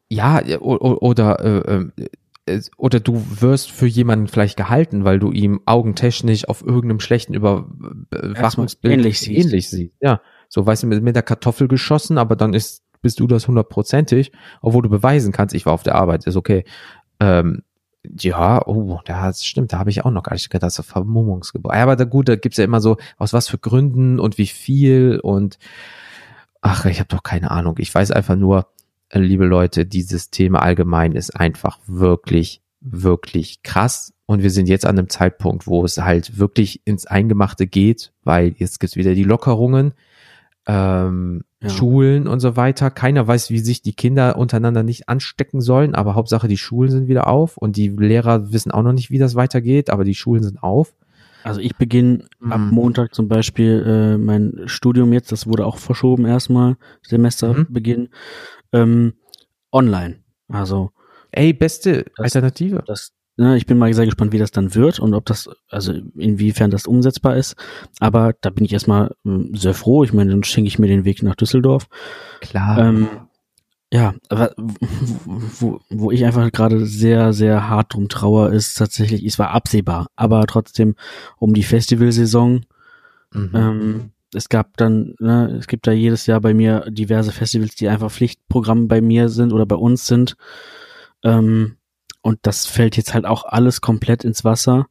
Ja, 0.09 0.41
oder 0.59 1.39
äh, 1.67 2.03
äh, 2.45 2.61
oder 2.77 2.99
du 2.99 3.23
wirst 3.39 3.71
für 3.71 3.87
jemanden 3.87 4.27
vielleicht 4.27 4.57
gehalten, 4.57 5.05
weil 5.05 5.17
du 5.17 5.31
ihm 5.31 5.61
augentechnisch 5.65 6.47
auf 6.47 6.61
irgendeinem 6.61 6.99
schlechten 6.99 7.33
Überwachungsbild 7.33 8.93
ähnlich 8.93 9.19
siehst. 9.19 9.45
ähnlich 9.45 9.69
siehst. 9.69 9.95
Ja, 10.01 10.21
so 10.49 10.65
weißt 10.65 10.83
du, 10.83 10.87
mit, 10.87 11.01
mit 11.01 11.15
der 11.15 11.23
Kartoffel 11.23 11.67
geschossen, 11.67 12.17
aber 12.17 12.35
dann 12.35 12.53
ist 12.53 12.83
bist 13.03 13.19
du 13.19 13.27
das 13.27 13.47
hundertprozentig, 13.47 14.31
obwohl 14.61 14.81
du 14.81 14.89
beweisen 14.89 15.31
kannst, 15.31 15.53
ich 15.53 15.65
war 15.67 15.73
auf 15.73 15.83
der 15.83 15.95
Arbeit, 15.95 16.25
ist 16.25 16.37
okay. 16.37 16.63
Ähm, 17.19 17.61
ja, 18.19 18.65
oh, 18.67 18.99
das 19.05 19.45
stimmt, 19.45 19.73
da 19.73 19.79
habe 19.79 19.89
ich 19.89 20.03
auch 20.03 20.11
noch 20.11 20.23
gar 20.23 20.33
nicht 20.33 20.49
gedacht, 20.49 20.67
das 20.67 20.79
ist 20.79 20.85
Vermummungsgebäude. 20.85 21.77
Aber 21.77 21.95
da, 21.95 22.03
gut, 22.03 22.27
da 22.27 22.35
gibt's 22.35 22.57
ja 22.57 22.65
immer 22.65 22.81
so, 22.81 22.97
aus 23.17 23.33
was 23.33 23.47
für 23.47 23.57
Gründen 23.57 24.19
und 24.19 24.37
wie 24.37 24.47
viel 24.47 25.19
und 25.21 25.57
ach, 26.61 26.85
ich 26.85 26.99
habe 26.99 27.09
doch 27.09 27.23
keine 27.23 27.51
Ahnung. 27.51 27.75
Ich 27.79 27.93
weiß 27.93 28.11
einfach 28.11 28.35
nur, 28.35 28.67
äh, 29.09 29.19
liebe 29.19 29.45
Leute, 29.45 29.85
dieses 29.85 30.31
Thema 30.31 30.61
allgemein 30.61 31.13
ist 31.13 31.31
einfach 31.31 31.79
wirklich, 31.87 32.61
wirklich 32.81 33.63
krass. 33.63 34.13
Und 34.25 34.41
wir 34.41 34.49
sind 34.49 34.67
jetzt 34.67 34.85
an 34.85 34.97
einem 34.97 35.09
Zeitpunkt, 35.09 35.67
wo 35.67 35.83
es 35.85 35.97
halt 35.97 36.37
wirklich 36.37 36.81
ins 36.85 37.05
Eingemachte 37.05 37.67
geht, 37.67 38.13
weil 38.23 38.55
jetzt 38.57 38.79
gibt's 38.79 38.95
wieder 38.95 39.13
die 39.13 39.23
Lockerungen 39.23 39.93
ähm, 40.65 41.43
ja. 41.63 41.69
Schulen 41.69 42.27
und 42.27 42.39
so 42.39 42.55
weiter. 42.55 42.91
Keiner 42.91 43.27
weiß, 43.27 43.49
wie 43.49 43.59
sich 43.59 43.81
die 43.81 43.93
Kinder 43.93 44.37
untereinander 44.37 44.83
nicht 44.83 45.09
anstecken 45.09 45.61
sollen, 45.61 45.95
aber 45.95 46.15
Hauptsache 46.15 46.47
die 46.47 46.57
Schulen 46.57 46.91
sind 46.91 47.07
wieder 47.07 47.27
auf 47.27 47.57
und 47.57 47.77
die 47.77 47.89
Lehrer 47.89 48.51
wissen 48.51 48.71
auch 48.71 48.83
noch 48.83 48.93
nicht, 48.93 49.09
wie 49.09 49.17
das 49.17 49.35
weitergeht, 49.35 49.89
aber 49.89 50.03
die 50.03 50.15
Schulen 50.15 50.43
sind 50.43 50.61
auf. 50.61 50.93
Also 51.43 51.59
ich 51.59 51.75
beginne 51.75 52.25
mhm. 52.39 52.51
ab 52.51 52.61
Montag 52.71 53.13
zum 53.13 53.27
Beispiel 53.27 53.83
äh, 53.85 54.17
mein 54.17 54.61
Studium 54.65 55.11
jetzt, 55.11 55.31
das 55.31 55.47
wurde 55.47 55.65
auch 55.65 55.77
verschoben 55.77 56.25
erstmal, 56.25 56.77
Semesterbeginn, 57.01 58.01
mhm. 58.01 58.09
ähm, 58.71 59.13
online. 59.71 60.17
Also 60.47 60.91
Ey, 61.35 61.51
beste 61.51 62.05
das, 62.15 62.25
Alternative. 62.25 62.83
Das, 62.85 63.11
ich 63.37 63.65
bin 63.65 63.79
mal 63.79 63.93
sehr 63.93 64.05
gespannt, 64.05 64.31
wie 64.31 64.37
das 64.37 64.51
dann 64.51 64.75
wird 64.75 64.99
und 64.99 65.13
ob 65.13 65.25
das, 65.25 65.49
also 65.69 65.93
inwiefern 66.15 66.69
das 66.69 66.85
umsetzbar 66.85 67.35
ist. 67.35 67.55
Aber 67.99 68.33
da 68.41 68.51
bin 68.51 68.65
ich 68.65 68.73
erstmal 68.73 69.15
hm, 69.23 69.55
sehr 69.55 69.73
froh. 69.73 70.03
Ich 70.03 70.13
meine, 70.13 70.31
dann 70.31 70.43
schenke 70.43 70.67
ich 70.67 70.77
mir 70.77 70.87
den 70.87 71.05
Weg 71.05 71.23
nach 71.23 71.35
Düsseldorf. 71.35 71.87
Klar. 72.41 72.77
Ähm, 72.77 73.07
ja, 73.91 74.13
aber 74.29 74.53
wo, 74.57 75.79
wo 75.89 76.11
ich 76.11 76.25
einfach 76.25 76.51
gerade 76.51 76.85
sehr, 76.85 77.33
sehr 77.33 77.69
hart 77.69 77.93
drum 77.93 78.09
trauer, 78.09 78.51
ist 78.51 78.75
tatsächlich, 78.75 79.23
es 79.23 79.37
war 79.37 79.51
absehbar, 79.51 80.07
aber 80.15 80.45
trotzdem 80.47 80.95
um 81.37 81.53
die 81.53 81.63
Festivalsaison. 81.63 82.65
Mhm. 83.33 83.51
Ähm, 83.53 84.11
es 84.33 84.49
gab 84.49 84.77
dann, 84.77 85.15
ne, 85.19 85.57
es 85.59 85.67
gibt 85.67 85.85
da 85.85 85.91
jedes 85.91 86.25
Jahr 86.25 86.41
bei 86.41 86.53
mir 86.53 86.85
diverse 86.89 87.31
Festivals, 87.31 87.75
die 87.75 87.87
einfach 87.87 88.11
Pflichtprogramm 88.11 88.87
bei 88.87 89.01
mir 89.01 89.29
sind 89.29 89.53
oder 89.53 89.65
bei 89.65 89.75
uns 89.75 90.07
sind. 90.07 90.37
Ähm, 91.23 91.77
und 92.23 92.39
das 92.43 92.65
fällt 92.65 92.97
jetzt 92.97 93.13
halt 93.13 93.25
auch 93.25 93.45
alles 93.45 93.81
komplett 93.81 94.23
ins 94.23 94.43
Wasser. 94.43 94.87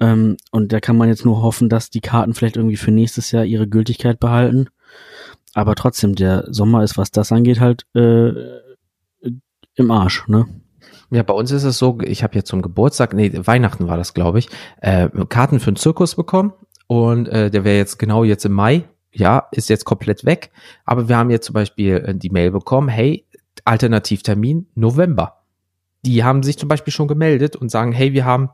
Ähm, 0.00 0.38
und 0.50 0.72
da 0.72 0.80
kann 0.80 0.96
man 0.96 1.08
jetzt 1.08 1.24
nur 1.24 1.42
hoffen, 1.42 1.68
dass 1.68 1.90
die 1.90 2.00
Karten 2.00 2.34
vielleicht 2.34 2.56
irgendwie 2.56 2.76
für 2.76 2.90
nächstes 2.90 3.30
Jahr 3.30 3.44
ihre 3.44 3.68
Gültigkeit 3.68 4.18
behalten. 4.18 4.68
Aber 5.54 5.74
trotzdem, 5.74 6.14
der 6.14 6.46
Sommer 6.48 6.82
ist, 6.82 6.96
was 6.96 7.10
das 7.10 7.32
angeht, 7.32 7.60
halt 7.60 7.84
äh, 7.94 8.32
im 9.74 9.90
Arsch, 9.90 10.26
ne? 10.26 10.46
Ja, 11.10 11.22
bei 11.22 11.34
uns 11.34 11.50
ist 11.50 11.64
es 11.64 11.78
so, 11.78 11.98
ich 12.02 12.22
habe 12.22 12.34
jetzt 12.34 12.48
zum 12.48 12.62
Geburtstag, 12.62 13.14
nee, 13.14 13.30
Weihnachten 13.34 13.86
war 13.86 13.96
das, 13.96 14.14
glaube 14.14 14.38
ich, 14.38 14.48
äh, 14.80 15.08
Karten 15.28 15.60
für 15.60 15.68
einen 15.68 15.76
Zirkus 15.76 16.16
bekommen 16.16 16.52
und 16.86 17.28
äh, 17.28 17.50
der 17.50 17.64
wäre 17.64 17.78
jetzt 17.78 17.98
genau 17.98 18.24
jetzt 18.24 18.44
im 18.44 18.52
Mai, 18.52 18.88
ja, 19.12 19.48
ist 19.52 19.70
jetzt 19.70 19.86
komplett 19.86 20.26
weg, 20.26 20.50
aber 20.84 21.08
wir 21.08 21.16
haben 21.16 21.30
jetzt 21.30 21.46
zum 21.46 21.54
Beispiel 21.54 21.96
äh, 21.96 22.14
die 22.14 22.28
Mail 22.28 22.50
bekommen, 22.50 22.88
hey, 22.88 23.26
Alternativtermin 23.64 24.66
November 24.74 25.37
die 26.04 26.24
haben 26.24 26.42
sich 26.42 26.58
zum 26.58 26.68
Beispiel 26.68 26.92
schon 26.92 27.08
gemeldet 27.08 27.56
und 27.56 27.70
sagen, 27.70 27.92
hey, 27.92 28.12
wir 28.12 28.24
haben 28.24 28.50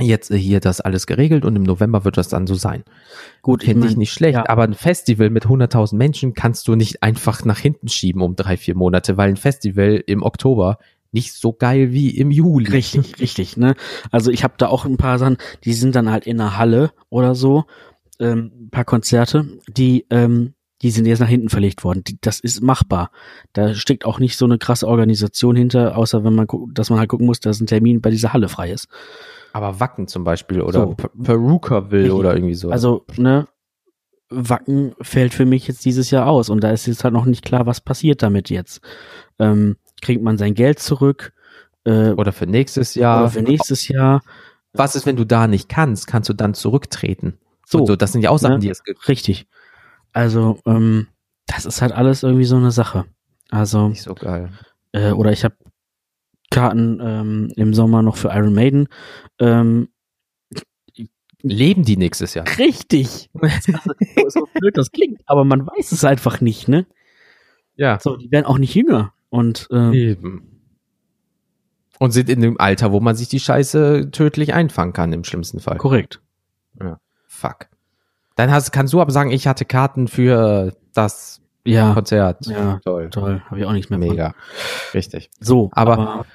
jetzt 0.00 0.32
hier 0.32 0.60
das 0.60 0.80
alles 0.80 1.06
geregelt 1.06 1.44
und 1.44 1.56
im 1.56 1.62
November 1.62 2.04
wird 2.04 2.18
das 2.18 2.28
dann 2.28 2.46
so 2.46 2.54
sein. 2.54 2.84
Gut, 3.42 3.64
finde 3.64 3.86
ich, 3.86 3.92
ich 3.92 3.96
nicht 3.96 4.12
schlecht, 4.12 4.34
ja. 4.34 4.48
aber 4.48 4.64
ein 4.64 4.74
Festival 4.74 5.30
mit 5.30 5.46
100.000 5.46 5.96
Menschen 5.96 6.34
kannst 6.34 6.68
du 6.68 6.74
nicht 6.74 7.02
einfach 7.02 7.44
nach 7.44 7.58
hinten 7.58 7.88
schieben 7.88 8.20
um 8.20 8.36
drei, 8.36 8.56
vier 8.56 8.76
Monate, 8.76 9.16
weil 9.16 9.30
ein 9.30 9.36
Festival 9.36 10.02
im 10.06 10.22
Oktober 10.22 10.78
nicht 11.12 11.32
so 11.32 11.52
geil 11.52 11.92
wie 11.92 12.10
im 12.10 12.30
Juli. 12.30 12.70
Richtig, 12.70 13.18
richtig, 13.20 13.56
ne? 13.56 13.74
Also 14.10 14.30
ich 14.30 14.44
habe 14.44 14.54
da 14.58 14.68
auch 14.68 14.84
ein 14.84 14.98
paar 14.98 15.18
Sachen, 15.18 15.38
die 15.64 15.72
sind 15.72 15.94
dann 15.94 16.10
halt 16.10 16.26
in 16.26 16.36
der 16.36 16.58
Halle 16.58 16.90
oder 17.08 17.34
so, 17.34 17.64
ähm, 18.18 18.52
ein 18.60 18.70
paar 18.70 18.84
Konzerte, 18.84 19.46
die 19.68 20.04
ähm, 20.10 20.52
die 20.82 20.90
sind 20.90 21.06
jetzt 21.06 21.20
nach 21.20 21.28
hinten 21.28 21.48
verlegt 21.48 21.84
worden. 21.84 22.04
Das 22.20 22.40
ist 22.40 22.62
machbar. 22.62 23.10
Da 23.52 23.74
steckt 23.74 24.04
auch 24.04 24.18
nicht 24.18 24.36
so 24.36 24.44
eine 24.44 24.58
krasse 24.58 24.86
Organisation 24.86 25.56
hinter, 25.56 25.96
außer 25.96 26.24
wenn 26.24 26.34
man 26.34 26.46
guckt, 26.46 26.78
dass 26.78 26.90
man 26.90 26.98
halt 26.98 27.08
gucken 27.08 27.26
muss, 27.26 27.40
dass 27.40 27.60
ein 27.60 27.66
Termin 27.66 28.00
bei 28.00 28.10
dieser 28.10 28.32
Halle 28.32 28.48
frei 28.48 28.72
ist. 28.72 28.88
Aber 29.52 29.80
Wacken 29.80 30.06
zum 30.06 30.24
Beispiel 30.24 30.60
oder 30.60 30.80
so. 30.80 30.96
Perukaville 31.22 32.14
oder 32.14 32.34
irgendwie 32.34 32.54
so. 32.54 32.70
Also, 32.70 33.06
ne, 33.16 33.48
Wacken 34.28 34.94
fällt 35.00 35.32
für 35.32 35.46
mich 35.46 35.68
jetzt 35.68 35.84
dieses 35.84 36.10
Jahr 36.10 36.26
aus 36.26 36.50
und 36.50 36.62
da 36.62 36.70
ist 36.70 36.86
jetzt 36.86 37.04
halt 37.04 37.14
noch 37.14 37.24
nicht 37.24 37.44
klar, 37.44 37.64
was 37.64 37.80
passiert 37.80 38.22
damit 38.22 38.50
jetzt. 38.50 38.80
Ähm, 39.38 39.76
kriegt 40.02 40.22
man 40.22 40.36
sein 40.36 40.54
Geld 40.54 40.78
zurück? 40.78 41.32
Äh, 41.84 42.10
oder 42.10 42.32
für 42.32 42.46
nächstes 42.46 42.94
Jahr? 42.94 43.22
Oder 43.22 43.30
für 43.30 43.42
nächstes 43.42 43.88
Jahr? 43.88 44.22
Was 44.72 44.94
ist, 44.96 45.06
wenn 45.06 45.16
du 45.16 45.24
da 45.24 45.46
nicht 45.46 45.68
kannst? 45.68 46.06
Kannst 46.06 46.28
du 46.28 46.34
dann 46.34 46.52
zurücktreten? 46.52 47.38
So, 47.64 47.86
so 47.86 47.96
das 47.96 48.12
sind 48.12 48.22
ja 48.22 48.30
auch 48.30 48.38
Sachen, 48.38 48.54
ne? 48.54 48.60
die 48.60 48.68
es 48.68 48.84
gibt. 48.84 49.08
Richtig. 49.08 49.46
Also, 50.16 50.58
ähm, 50.64 51.08
das 51.46 51.66
ist 51.66 51.82
halt 51.82 51.92
alles 51.92 52.22
irgendwie 52.22 52.46
so 52.46 52.56
eine 52.56 52.70
Sache. 52.70 53.04
Also. 53.50 53.88
Nicht 53.88 54.02
so 54.02 54.14
geil. 54.14 54.50
Äh, 54.92 55.10
oder 55.10 55.30
ich 55.30 55.44
habe 55.44 55.56
Karten 56.50 57.00
ähm, 57.02 57.52
im 57.54 57.74
Sommer 57.74 58.00
noch 58.00 58.16
für 58.16 58.28
Iron 58.28 58.54
Maiden. 58.54 58.88
Ähm, 59.38 59.88
Leben 61.42 61.84
die 61.84 61.98
nächstes 61.98 62.32
Jahr? 62.32 62.46
Richtig. 62.56 63.28
so, 63.60 64.28
so 64.28 64.48
blöd 64.54 64.78
das 64.78 64.90
klingt, 64.90 65.20
aber 65.26 65.44
man 65.44 65.66
weiß 65.66 65.92
es 65.92 66.02
einfach 66.02 66.40
nicht, 66.40 66.66
ne? 66.66 66.86
Ja. 67.74 68.00
So, 68.00 68.16
die 68.16 68.30
werden 68.30 68.46
auch 68.46 68.56
nicht 68.56 68.74
jünger. 68.74 69.12
Und 69.28 69.68
ähm, 69.70 69.92
Eben. 69.92 70.62
Und 71.98 72.12
sind 72.12 72.30
in 72.30 72.40
dem 72.40 72.58
Alter, 72.58 72.90
wo 72.90 73.00
man 73.00 73.16
sich 73.16 73.28
die 73.28 73.38
Scheiße 73.38 74.10
tödlich 74.12 74.54
einfangen 74.54 74.94
kann, 74.94 75.12
im 75.12 75.24
schlimmsten 75.24 75.60
Fall. 75.60 75.76
Korrekt. 75.76 76.22
Ja. 76.80 76.98
Fuck. 77.26 77.68
Dann 78.36 78.50
hast, 78.50 78.70
kannst 78.70 78.92
du 78.92 79.00
aber 79.00 79.10
sagen, 79.10 79.30
ich 79.30 79.46
hatte 79.46 79.64
Karten 79.64 80.08
für 80.08 80.72
das 80.94 81.40
ja, 81.64 81.94
Konzert. 81.94 82.46
Ja, 82.46 82.78
toll. 82.84 83.10
Toll. 83.10 83.42
Habe 83.46 83.58
ich 83.58 83.66
auch 83.66 83.72
nichts 83.72 83.90
mehr 83.90 83.98
Mega. 83.98 84.28
Von. 84.28 84.90
Richtig. 84.94 85.30
So, 85.40 85.70
aber, 85.72 85.98
aber 85.98 86.26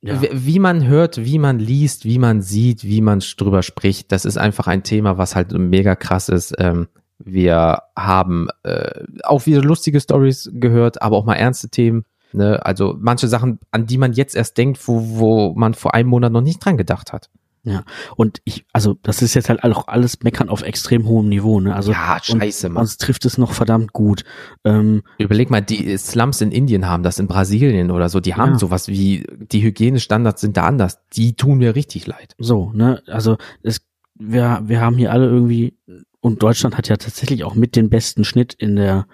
ja. 0.00 0.20
wie 0.32 0.58
man 0.58 0.86
hört, 0.86 1.24
wie 1.24 1.38
man 1.38 1.58
liest, 1.58 2.04
wie 2.04 2.18
man 2.18 2.42
sieht, 2.42 2.84
wie 2.84 3.00
man 3.00 3.20
drüber 3.20 3.62
spricht, 3.62 4.12
das 4.12 4.24
ist 4.24 4.36
einfach 4.36 4.66
ein 4.66 4.82
Thema, 4.82 5.18
was 5.18 5.36
halt 5.36 5.52
mega 5.52 5.94
krass 5.94 6.28
ist. 6.28 6.54
Ähm, 6.58 6.88
wir 7.18 7.82
haben 7.96 8.48
äh, 8.64 9.04
auch 9.22 9.46
wieder 9.46 9.62
lustige 9.62 10.00
Stories 10.00 10.50
gehört, 10.52 11.00
aber 11.00 11.16
auch 11.16 11.24
mal 11.24 11.34
ernste 11.34 11.68
Themen. 11.68 12.04
Ne? 12.32 12.64
Also 12.64 12.96
manche 12.98 13.28
Sachen, 13.28 13.60
an 13.70 13.86
die 13.86 13.98
man 13.98 14.12
jetzt 14.12 14.34
erst 14.34 14.58
denkt, 14.58 14.88
wo, 14.88 15.18
wo 15.18 15.54
man 15.54 15.74
vor 15.74 15.94
einem 15.94 16.08
Monat 16.08 16.32
noch 16.32 16.40
nicht 16.40 16.64
dran 16.64 16.76
gedacht 16.76 17.12
hat. 17.12 17.30
Ja, 17.66 17.82
und 18.16 18.42
ich, 18.44 18.66
also 18.74 18.98
das 19.02 19.22
ist 19.22 19.32
jetzt 19.32 19.48
halt 19.48 19.64
auch 19.64 19.88
alles 19.88 20.22
Meckern 20.22 20.50
auf 20.50 20.60
extrem 20.60 21.06
hohem 21.06 21.30
Niveau, 21.30 21.60
ne? 21.60 21.74
Also 21.74 21.92
ja, 21.92 22.18
scheiße, 22.22 22.68
Mann. 22.68 22.82
Uns 22.82 22.98
trifft 22.98 23.24
es 23.24 23.38
noch 23.38 23.52
verdammt 23.52 23.94
gut. 23.94 24.24
Ähm, 24.64 25.02
Überleg 25.18 25.48
mal, 25.48 25.62
die 25.62 25.96
Slums 25.96 26.42
in 26.42 26.52
Indien 26.52 26.86
haben 26.86 27.02
das, 27.02 27.18
in 27.18 27.26
Brasilien 27.26 27.90
oder 27.90 28.10
so, 28.10 28.20
die 28.20 28.34
haben 28.34 28.52
ja. 28.52 28.58
sowas 28.58 28.88
wie, 28.88 29.26
die 29.50 29.62
Hygienestandards 29.62 30.42
sind 30.42 30.58
da 30.58 30.64
anders. 30.64 30.98
Die 31.14 31.36
tun 31.36 31.56
mir 31.56 31.74
richtig 31.74 32.06
leid. 32.06 32.34
So, 32.38 32.70
ne? 32.74 33.02
Also 33.06 33.38
es, 33.62 33.80
wir, 34.14 34.60
wir 34.64 34.82
haben 34.82 34.98
hier 34.98 35.10
alle 35.10 35.26
irgendwie, 35.26 35.78
und 36.20 36.42
Deutschland 36.42 36.76
hat 36.76 36.88
ja 36.88 36.98
tatsächlich 36.98 37.44
auch 37.44 37.54
mit 37.54 37.76
den 37.76 37.88
besten 37.88 38.24
Schnitt 38.24 38.52
in 38.52 38.76
der 38.76 39.06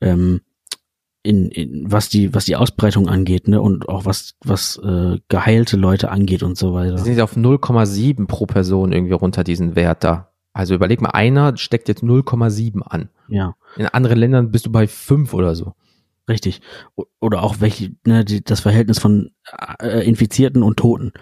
ähm, 0.00 0.40
in, 1.26 1.50
in 1.50 1.90
was 1.90 2.08
die 2.08 2.34
was 2.34 2.44
die 2.44 2.56
Ausbreitung 2.56 3.08
angeht, 3.08 3.48
ne 3.48 3.60
und 3.60 3.88
auch 3.88 4.04
was 4.04 4.34
was 4.44 4.78
äh, 4.78 5.18
geheilte 5.28 5.76
Leute 5.76 6.10
angeht 6.10 6.42
und 6.42 6.56
so 6.56 6.72
weiter. 6.72 6.98
Sie 6.98 7.12
sind 7.12 7.20
auf 7.20 7.36
0,7 7.36 8.26
pro 8.26 8.46
Person 8.46 8.92
irgendwie 8.92 9.14
runter 9.14 9.44
diesen 9.44 9.74
Wert 9.76 10.04
da. 10.04 10.30
Also 10.52 10.74
überleg 10.74 11.02
mal, 11.02 11.10
einer 11.10 11.56
steckt 11.58 11.88
jetzt 11.88 12.02
0,7 12.02 12.80
an. 12.80 13.10
Ja. 13.28 13.56
In 13.76 13.86
anderen 13.86 14.18
Ländern 14.18 14.50
bist 14.50 14.64
du 14.64 14.72
bei 14.72 14.86
5 14.86 15.34
oder 15.34 15.54
so. 15.54 15.74
Richtig. 16.28 16.62
Oder 17.20 17.42
auch 17.42 17.56
welche, 17.60 17.94
ne, 18.06 18.24
die, 18.24 18.42
das 18.42 18.60
Verhältnis 18.60 18.98
von 18.98 19.32
äh, 19.80 20.06
Infizierten 20.06 20.62
und 20.62 20.78
Toten. 20.78 21.12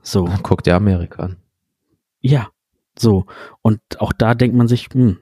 So. 0.00 0.28
Guck 0.42 0.62
dir 0.62 0.74
Amerika 0.74 1.22
an. 1.22 1.36
Ja. 2.20 2.48
So. 2.98 3.26
Und 3.60 3.80
auch 3.98 4.12
da 4.12 4.34
denkt 4.34 4.56
man 4.56 4.68
sich, 4.68 4.88
hm, 4.92 5.18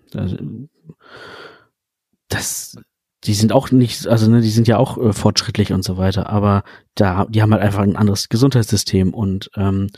das 2.29 2.79
die 3.27 3.35
sind 3.35 3.53
auch 3.53 3.71
nicht, 3.71 4.07
also 4.07 4.31
ne, 4.31 4.41
die 4.41 4.51
sind 4.51 4.69
ja 4.69 4.79
auch 4.79 4.99
äh, 4.99 5.13
fortschrittlich 5.13 5.73
und 5.73 5.83
so 5.83 5.97
weiter, 5.97 6.29
aber 6.31 6.63
da, 6.95 7.27
die 7.27 7.43
haben 7.43 7.53
halt 7.53 7.63
einfach 7.63 7.83
ein 7.83 7.97
anderes 7.97 8.29
Gesundheitssystem 8.29 9.13
und 9.13 9.51
ähm, 9.57 9.89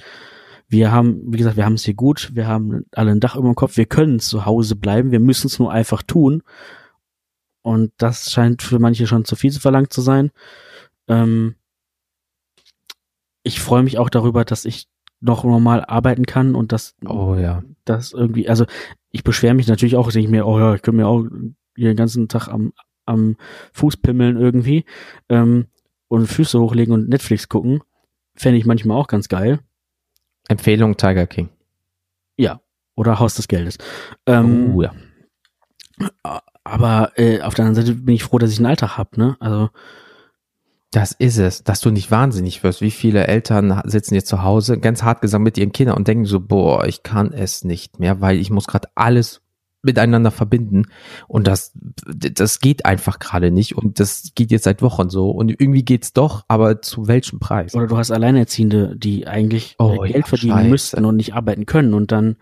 wir 0.68 0.93
haben, 0.93 1.22
wie 1.26 1.39
gesagt, 1.39 1.57
wir 1.57 1.64
haben 1.64 1.74
es 1.74 1.85
hier 1.85 1.95
gut, 1.95 2.31
wir 2.35 2.47
haben 2.47 2.85
alle 2.93 3.11
ein 3.11 3.20
Dach 3.20 3.37
über 3.37 3.49
dem 3.49 3.55
Kopf, 3.55 3.76
wir 3.76 3.87
können 3.87 4.20
zu 4.20 4.45
Hause 4.45 4.76
bleiben, 4.76 5.11
wir 5.11 5.20
müssen 5.20 5.47
es 5.47 5.59
nur 5.59 5.72
einfach 5.72 6.03
tun. 6.03 6.43
Und 7.62 7.93
das 7.97 8.31
scheint 8.31 8.62
für 8.62 8.79
manche 8.79 9.07
schon 9.07 9.24
zu 9.24 9.35
viel 9.35 9.51
zu 9.51 9.61
verlangt 9.61 9.93
zu 9.93 10.03
sein. 10.03 10.31
Ähm, 11.09 11.55
ich 13.43 13.61
freue 13.61 13.83
mich 13.83 13.99
auch 13.99 14.11
darüber, 14.11 14.45
dass 14.45 14.66
ich 14.66 14.89
noch 15.20 15.43
normal 15.43 15.85
arbeiten 15.87 16.26
kann 16.26 16.55
und 16.55 16.70
das, 16.70 16.95
Oh 17.05 17.35
ja. 17.35 17.62
das 17.85 18.12
irgendwie, 18.12 18.49
also 18.49 18.66
ich 19.11 19.24
beschwere 19.24 19.55
mich 19.55 19.68
natürlich 19.68 19.97
auch, 19.97 20.12
denke 20.12 20.26
ich 20.26 20.31
mir, 20.31 20.47
oh 20.47 20.59
ja, 20.59 20.74
ich 20.74 20.83
könnte 20.83 20.99
mir 20.99 21.09
auch 21.09 21.24
den 21.76 21.97
ganzen 21.97 22.29
Tag 22.29 22.49
am, 22.49 22.72
am 23.09 23.37
Fuß 23.73 23.97
pimmeln 23.97 24.37
irgendwie 24.37 24.85
ähm, 25.29 25.67
und 26.09 26.27
Füße 26.27 26.61
hochlegen 26.61 26.95
und 26.95 27.09
Netflix 27.09 27.49
gucken. 27.49 27.83
Fände 28.35 28.59
ich 28.59 28.67
manchmal 28.67 28.97
auch 28.97 29.09
ganz 29.09 29.29
geil. 29.29 29.61
Empfehlung 30.49 30.97
Tiger 30.97 31.27
King. 31.27 31.49
Ja. 32.37 32.61
Oder 32.95 33.19
Haus 33.19 33.35
des 33.35 33.49
Geldes. 33.49 33.79
Ähm, 34.27 34.75
oh 34.75 34.83
ja. 34.83 34.93
Aber 36.65 37.13
äh, 37.17 37.41
auf 37.43 37.55
der 37.55 37.65
anderen 37.65 37.87
Seite 37.87 37.99
bin 37.99 38.15
ich 38.15 38.25
froh, 38.25 38.39
dass 38.39 38.53
ich 38.53 38.59
einen 38.59 38.67
Alltag 38.67 38.99
habe, 38.99 39.19
ne? 39.19 39.37
Also 39.41 39.71
Das 40.91 41.13
ist 41.13 41.39
es, 41.39 41.63
dass 41.65 41.81
du 41.81 41.91
nicht 41.91 42.11
wahnsinnig 42.11 42.63
wirst. 42.63 42.81
Wie 42.81 42.91
viele 42.91 43.27
Eltern 43.27 43.83
sitzen 43.85 44.15
jetzt 44.15 44.29
zu 44.29 44.43
Hause, 44.43 44.79
ganz 44.79 45.03
hart 45.03 45.21
gesagt, 45.21 45.45
mit 45.45 45.59
ihren 45.59 45.73
Kindern 45.73 45.97
und 45.97 46.09
denken 46.09 46.25
so, 46.25 46.41
boah, 46.41 46.87
ich 46.87 47.03
kann 47.03 47.33
es 47.33 47.63
nicht 47.65 47.99
mehr, 48.01 48.21
weil 48.21 48.39
ich 48.39 48.51
muss 48.51 48.67
gerade 48.67 48.89
alles 48.95 49.43
miteinander 49.83 50.31
verbinden. 50.31 50.87
Und 51.29 51.47
das 51.47 51.72
das 52.07 52.61
geht 52.61 52.85
einfach 52.85 53.18
gerade 53.18 53.51
nicht. 53.51 53.76
Und 53.76 54.01
das 54.01 54.33
geht 54.35 54.51
jetzt 54.51 54.64
seit 54.64 54.83
Wochen 54.83 55.09
so. 55.09 55.31
Und 55.31 55.51
irgendwie 55.51 55.85
geht's 55.85 56.12
doch, 56.12 56.45
aber 56.49 56.83
zu 56.83 57.07
welchem 57.07 57.39
Preis? 57.39 57.74
Oder 57.74 57.87
du 57.87 57.97
hast 57.97 58.11
Alleinerziehende, 58.11 58.97
die 58.97 59.26
eigentlich 59.26 59.76
Oh, 59.79 60.03
äh, 60.03 60.09
ja, 60.09 60.12
Geld 60.14 60.29
verdienen 60.29 60.57
scheiße. 60.59 60.68
müssten 60.68 61.05
und 61.05 61.16
nicht 61.16 61.35
arbeiten 61.35 61.66
können. 61.66 61.95
Und 61.95 62.11
dann, 62.12 62.37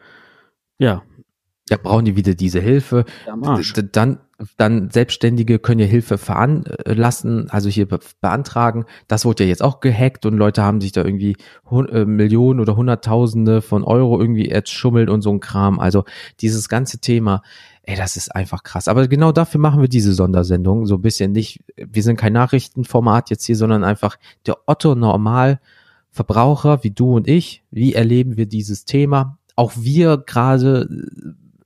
ja, 0.78 1.02
Ja, 1.68 1.78
brauchen 1.82 2.04
die 2.04 2.14
wieder 2.14 2.34
diese 2.34 2.60
Hilfe. 2.60 3.04
Dann, 3.90 4.18
dann 4.56 4.90
Selbstständige 4.90 5.58
können 5.58 5.80
ja 5.80 5.86
Hilfe 5.86 6.16
veranlassen, 6.16 7.50
also 7.50 7.68
hier 7.68 7.88
be 7.88 7.98
beantragen. 8.20 8.84
Das 9.08 9.24
wurde 9.24 9.42
ja 9.42 9.48
jetzt 9.48 9.64
auch 9.64 9.80
gehackt 9.80 10.26
und 10.26 10.36
Leute 10.36 10.62
haben 10.62 10.80
sich 10.80 10.92
da 10.92 11.04
irgendwie 11.04 11.36
äh, 11.72 12.04
Millionen 12.04 12.60
oder 12.60 12.76
Hunderttausende 12.76 13.62
von 13.62 13.82
Euro 13.82 14.20
irgendwie 14.20 14.48
erschummelt 14.48 15.10
und 15.10 15.22
so 15.22 15.30
ein 15.30 15.40
Kram. 15.40 15.80
Also 15.80 16.04
dieses 16.40 16.68
ganze 16.68 16.98
Thema, 16.98 17.42
ey, 17.82 17.96
das 17.96 18.16
ist 18.16 18.32
einfach 18.32 18.62
krass. 18.62 18.86
Aber 18.86 19.08
genau 19.08 19.32
dafür 19.32 19.60
machen 19.60 19.80
wir 19.80 19.88
diese 19.88 20.14
Sondersendung. 20.14 20.86
So 20.86 20.96
ein 20.96 21.02
bisschen 21.02 21.32
nicht, 21.32 21.64
wir 21.76 22.04
sind 22.04 22.16
kein 22.16 22.32
Nachrichtenformat 22.32 23.30
jetzt 23.30 23.44
hier, 23.44 23.56
sondern 23.56 23.82
einfach 23.82 24.18
der 24.46 24.56
Otto 24.66 24.94
Normal 24.94 25.60
Verbraucher 26.16 26.82
wie 26.82 26.92
du 26.92 27.16
und 27.16 27.28
ich. 27.28 27.62
Wie 27.70 27.92
erleben 27.92 28.36
wir 28.38 28.46
dieses 28.46 28.86
Thema? 28.86 29.38
Auch 29.54 29.72
wir 29.76 30.16
gerade 30.16 30.88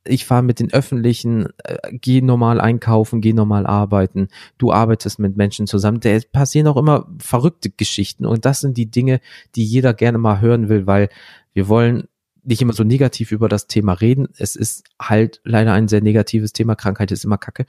ich 0.05 0.25
fahre 0.25 0.43
mit 0.43 0.61
den 0.61 0.73
Öffentlichen, 0.73 1.49
äh, 1.65 1.77
geh 1.93 2.21
normal 2.21 2.61
einkaufen, 2.61 3.21
geh 3.21 3.33
normal 3.33 3.67
arbeiten, 3.67 4.29
du 4.59 4.73
arbeitest 4.73 5.19
mit 5.19 5.37
Menschen 5.37 5.67
zusammen. 5.67 6.01
Da 6.01 6.19
passieren 6.33 6.67
auch 6.69 6.77
immer 6.77 7.07
verrückte 7.19 7.71
Geschichten 7.71 8.27
und 8.27 8.45
das 8.45 8.61
sind 8.61 8.77
die 8.77 8.91
Dinge, 8.91 9.21
die 9.55 9.65
jeder 9.65 9.95
gerne 9.95 10.19
mal 10.19 10.41
hören 10.41 10.69
will, 10.69 10.87
weil 10.87 11.09
wir 11.53 11.69
wollen 11.69 12.09
nicht 12.43 12.63
immer 12.63 12.73
so 12.73 12.85
negativ 12.85 13.33
über 13.33 13.49
das 13.49 13.67
Thema 13.67 13.93
reden. 13.93 14.29
Es 14.39 14.57
ist 14.57 14.85
halt 15.01 15.41
leider 15.45 15.73
ein 15.73 15.89
sehr 15.89 16.01
negatives 16.01 16.53
Thema. 16.53 16.75
Krankheit 16.75 17.11
ist 17.11 17.25
immer 17.25 17.39
Kacke. 17.39 17.67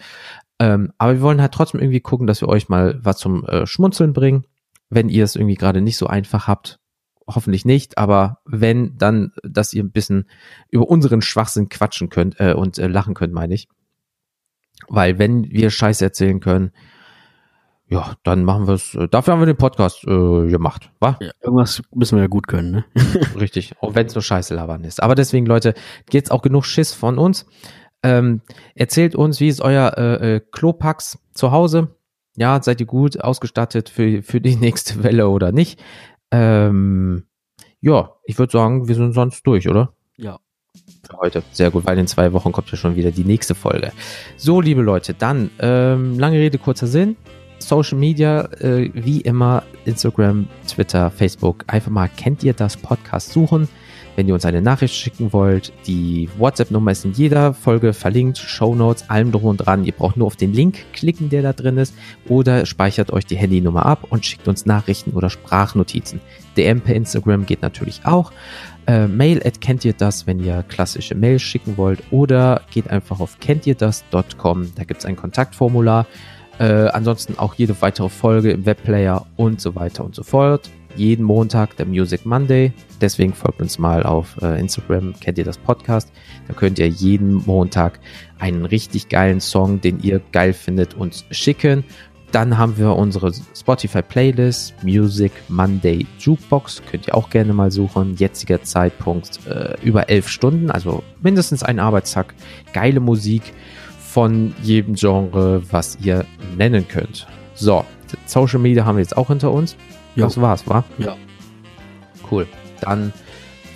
Ähm, 0.59 0.93
aber 0.97 1.15
wir 1.15 1.21
wollen 1.21 1.41
halt 1.41 1.53
trotzdem 1.53 1.81
irgendwie 1.81 1.99
gucken, 1.99 2.27
dass 2.27 2.41
wir 2.41 2.47
euch 2.47 2.69
mal 2.69 2.99
was 3.03 3.17
zum 3.17 3.45
äh, 3.45 3.65
Schmunzeln 3.65 4.13
bringen. 4.13 4.45
Wenn 4.89 5.09
ihr 5.09 5.23
es 5.23 5.35
irgendwie 5.35 5.55
gerade 5.55 5.81
nicht 5.81 5.97
so 5.97 6.07
einfach 6.07 6.47
habt, 6.47 6.79
hoffentlich 7.27 7.65
nicht, 7.65 7.97
aber 7.97 8.39
wenn, 8.45 8.97
dann, 8.97 9.31
dass 9.43 9.73
ihr 9.73 9.83
ein 9.83 9.91
bisschen 9.91 10.27
über 10.69 10.89
unseren 10.89 11.21
Schwachsinn 11.21 11.69
quatschen 11.69 12.09
könnt 12.09 12.39
äh, 12.39 12.53
und 12.53 12.77
äh, 12.77 12.87
lachen 12.87 13.13
könnt, 13.13 13.33
meine 13.33 13.53
ich. 13.53 13.67
Weil 14.87 15.19
wenn 15.19 15.49
wir 15.49 15.69
Scheiße 15.69 16.03
erzählen 16.03 16.39
können, 16.39 16.71
ja, 17.91 18.13
dann 18.23 18.45
machen 18.45 18.67
wir 18.67 18.75
es. 18.75 18.95
Äh, 18.95 19.09
dafür 19.09 19.33
haben 19.33 19.41
wir 19.41 19.45
den 19.45 19.57
Podcast 19.57 20.05
äh, 20.05 20.47
gemacht, 20.47 20.91
wa? 21.01 21.17
Ja, 21.19 21.31
irgendwas 21.41 21.81
müssen 21.93 22.15
wir 22.15 22.23
ja 22.23 22.27
gut 22.27 22.47
können, 22.47 22.71
ne? 22.71 22.85
Richtig. 23.39 23.73
Auch 23.81 23.95
wenn 23.95 24.07
es 24.07 24.15
nur 24.15 24.21
Scheiße 24.21 24.55
labern 24.55 24.85
ist. 24.85 25.03
Aber 25.03 25.13
deswegen, 25.13 25.45
Leute, 25.45 25.73
geht's 26.09 26.31
auch 26.31 26.41
genug 26.41 26.65
Schiss 26.65 26.93
von 26.93 27.17
uns. 27.17 27.45
Ähm, 28.01 28.41
erzählt 28.75 29.13
uns, 29.13 29.41
wie 29.41 29.49
ist 29.49 29.59
euer 29.59 29.97
äh, 29.97 30.35
äh, 30.35 30.39
Klopax 30.39 31.19
zu 31.33 31.51
Hause? 31.51 31.93
Ja, 32.37 32.63
seid 32.63 32.79
ihr 32.79 32.87
gut 32.87 33.21
ausgestattet 33.21 33.89
für, 33.89 34.23
für 34.23 34.39
die 34.39 34.55
nächste 34.57 35.03
Welle 35.03 35.27
oder 35.27 35.51
nicht? 35.51 35.83
Ähm, 36.31 37.23
ja, 37.81 38.11
ich 38.25 38.37
würde 38.37 38.51
sagen, 38.51 38.87
wir 38.87 38.95
sind 38.95 39.13
sonst 39.13 39.45
durch, 39.45 39.67
oder? 39.67 39.93
Ja. 40.17 40.39
Für 41.03 41.17
heute. 41.17 41.43
Sehr 41.51 41.71
gut, 41.71 41.85
weil 41.85 41.97
in 41.97 42.07
zwei 42.07 42.31
Wochen 42.33 42.51
kommt 42.51 42.71
ja 42.71 42.77
schon 42.77 42.95
wieder 42.95 43.11
die 43.11 43.23
nächste 43.23 43.55
Folge. 43.55 43.91
So, 44.37 44.61
liebe 44.61 44.81
Leute, 44.81 45.13
dann, 45.13 45.49
ähm, 45.59 46.17
lange 46.17 46.37
Rede, 46.37 46.57
kurzer 46.57 46.87
Sinn. 46.87 47.17
Social 47.59 47.97
Media, 47.97 48.45
äh, 48.59 48.89
wie 48.93 49.21
immer, 49.21 49.63
Instagram, 49.85 50.47
Twitter, 50.67 51.11
Facebook, 51.11 51.63
einfach 51.67 51.91
mal 51.91 52.09
kennt 52.09 52.43
ihr 52.43 52.53
das 52.53 52.75
Podcast 52.75 53.31
suchen. 53.31 53.67
Wenn 54.21 54.27
ihr 54.27 54.35
uns 54.35 54.45
eine 54.45 54.61
Nachricht 54.61 54.93
schicken 54.93 55.33
wollt, 55.33 55.73
die 55.87 56.29
WhatsApp-Nummer 56.37 56.91
ist 56.91 57.05
in 57.05 57.13
jeder 57.13 57.55
Folge 57.55 57.91
verlinkt, 57.91 58.37
Show 58.37 58.75
Notes, 58.75 59.09
allem 59.09 59.31
drum 59.31 59.45
und 59.45 59.57
dran. 59.57 59.83
Ihr 59.83 59.93
braucht 59.93 60.15
nur 60.15 60.27
auf 60.27 60.35
den 60.35 60.53
Link 60.53 60.77
klicken, 60.93 61.29
der 61.29 61.41
da 61.41 61.53
drin 61.53 61.79
ist, 61.79 61.95
oder 62.27 62.67
speichert 62.67 63.11
euch 63.11 63.25
die 63.25 63.35
Handynummer 63.35 63.83
ab 63.83 64.05
und 64.11 64.23
schickt 64.23 64.47
uns 64.47 64.67
Nachrichten 64.67 65.13
oder 65.13 65.31
Sprachnotizen. 65.31 66.21
DM 66.55 66.81
per 66.81 66.93
Instagram 66.93 67.47
geht 67.47 67.63
natürlich 67.63 68.01
auch. 68.05 68.31
Äh, 68.85 69.07
Mail 69.07 69.41
at 69.43 69.59
kennt 69.59 69.83
ihr 69.85 69.93
das, 69.93 70.27
wenn 70.27 70.39
ihr 70.39 70.61
klassische 70.67 71.15
Mails 71.15 71.41
schicken 71.41 71.75
wollt, 71.77 72.03
oder 72.11 72.61
geht 72.69 72.91
einfach 72.91 73.21
auf 73.21 73.39
kennt 73.39 73.65
ihr 73.65 73.73
das.com. 73.73 74.73
Da 74.75 74.83
gibt 74.83 74.99
es 74.99 75.05
ein 75.07 75.15
Kontaktformular. 75.15 76.05
Äh, 76.59 76.89
ansonsten 76.89 77.39
auch 77.39 77.55
jede 77.55 77.81
weitere 77.81 78.09
Folge 78.09 78.51
im 78.51 78.67
Webplayer 78.67 79.25
und 79.35 79.59
so 79.59 79.73
weiter 79.73 80.05
und 80.05 80.13
so 80.13 80.21
fort. 80.21 80.69
Jeden 80.95 81.23
Montag 81.23 81.75
der 81.77 81.85
Music 81.85 82.25
Monday. 82.25 82.73
Deswegen 82.99 83.33
folgt 83.33 83.61
uns 83.61 83.79
mal 83.79 84.03
auf 84.03 84.37
äh, 84.41 84.59
Instagram, 84.59 85.13
kennt 85.19 85.37
ihr 85.37 85.43
das 85.43 85.57
Podcast. 85.57 86.11
Da 86.47 86.53
könnt 86.53 86.79
ihr 86.79 86.87
jeden 86.87 87.43
Montag 87.45 87.99
einen 88.39 88.65
richtig 88.65 89.09
geilen 89.09 89.39
Song, 89.39 89.81
den 89.81 90.01
ihr 90.01 90.21
geil 90.31 90.53
findet, 90.53 90.93
uns 90.93 91.25
schicken. 91.31 91.83
Dann 92.31 92.57
haben 92.57 92.77
wir 92.77 92.95
unsere 92.95 93.33
Spotify 93.33 94.01
Playlist, 94.01 94.73
Music 94.83 95.33
Monday 95.49 96.05
Jukebox. 96.19 96.81
Könnt 96.89 97.07
ihr 97.07 97.15
auch 97.15 97.29
gerne 97.29 97.53
mal 97.53 97.71
suchen. 97.71 98.15
Jetziger 98.15 98.63
Zeitpunkt 98.63 99.39
äh, 99.47 99.75
über 99.83 100.09
elf 100.09 100.29
Stunden, 100.29 100.71
also 100.71 101.03
mindestens 101.21 101.61
ein 101.61 101.79
Arbeitstag. 101.79 102.33
Geile 102.71 103.01
Musik 103.01 103.41
von 103.99 104.53
jedem 104.61 104.95
Genre, 104.95 105.61
was 105.71 105.97
ihr 106.01 106.25
nennen 106.57 106.87
könnt. 106.87 107.27
So, 107.53 107.85
Social 108.25 108.59
Media 108.59 108.85
haben 108.85 108.95
wir 108.95 109.01
jetzt 109.01 109.17
auch 109.17 109.27
hinter 109.27 109.51
uns. 109.51 109.75
Jo. 110.15 110.25
Das 110.25 110.39
war's, 110.39 110.67
wa? 110.67 110.83
Ja. 110.97 111.15
Cool. 112.29 112.47
Dann 112.81 113.13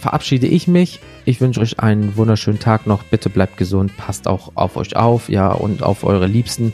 verabschiede 0.01 0.47
ich 0.47 0.67
mich. 0.67 0.99
Ich 1.25 1.41
wünsche 1.41 1.61
euch 1.61 1.79
einen 1.79 2.15
wunderschönen 2.17 2.59
Tag 2.59 2.85
noch. 2.85 3.03
Bitte 3.03 3.29
bleibt 3.29 3.57
gesund, 3.57 3.95
passt 3.97 4.27
auch 4.27 4.51
auf 4.55 4.77
euch 4.77 4.95
auf, 4.95 5.29
ja, 5.29 5.51
und 5.51 5.81
auf 5.81 6.03
eure 6.03 6.27
Liebsten. 6.27 6.73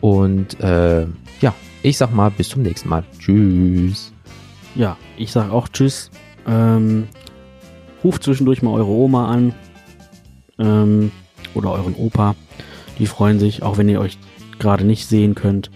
Und 0.00 0.60
äh, 0.60 1.06
ja, 1.40 1.54
ich 1.82 1.98
sag 1.98 2.14
mal, 2.14 2.30
bis 2.30 2.50
zum 2.50 2.62
nächsten 2.62 2.88
Mal. 2.88 3.04
Tschüss. 3.18 4.12
Ja, 4.74 4.96
ich 5.16 5.32
sag 5.32 5.50
auch 5.50 5.68
Tschüss. 5.68 6.10
Ähm, 6.46 7.08
ruft 8.04 8.22
zwischendurch 8.22 8.62
mal 8.62 8.72
eure 8.72 8.90
Oma 8.90 9.28
an. 9.28 9.54
Ähm, 10.58 11.10
oder 11.54 11.72
euren 11.72 11.94
Opa. 11.94 12.36
Die 12.98 13.06
freuen 13.06 13.38
sich, 13.38 13.62
auch 13.62 13.78
wenn 13.78 13.88
ihr 13.88 14.00
euch 14.00 14.18
gerade 14.58 14.84
nicht 14.84 15.06
sehen 15.06 15.34
könnt. 15.34 15.70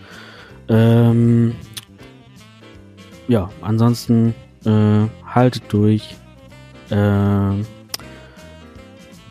Ähm, 0.68 1.54
ja, 3.28 3.50
ansonsten 3.60 4.34
äh, 4.64 5.06
haltet 5.26 5.64
durch. 5.68 6.16
Ähm, 6.90 7.66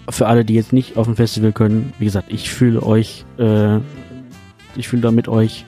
für 0.09 0.27
alle, 0.27 0.43
die 0.43 0.55
jetzt 0.55 0.73
nicht 0.73 0.97
auf 0.97 1.05
dem 1.05 1.15
Festival 1.15 1.53
können, 1.53 1.93
wie 1.99 2.05
gesagt, 2.05 2.31
ich 2.31 2.49
fühle 2.49 2.83
euch, 2.83 3.25
äh, 3.37 3.77
ich 4.75 4.87
fühle 4.87 5.01
da 5.01 5.11
mit 5.11 5.27
euch. 5.27 5.65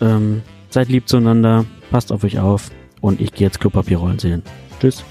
Ähm, 0.00 0.42
seid 0.70 0.88
lieb 0.88 1.08
zueinander, 1.08 1.64
passt 1.90 2.12
auf 2.12 2.24
euch 2.24 2.40
auf 2.40 2.70
und 3.00 3.20
ich 3.20 3.32
gehe 3.32 3.46
jetzt 3.46 3.60
Klopapierrollen 3.60 4.18
sehen. 4.18 4.42
Tschüss. 4.80 5.04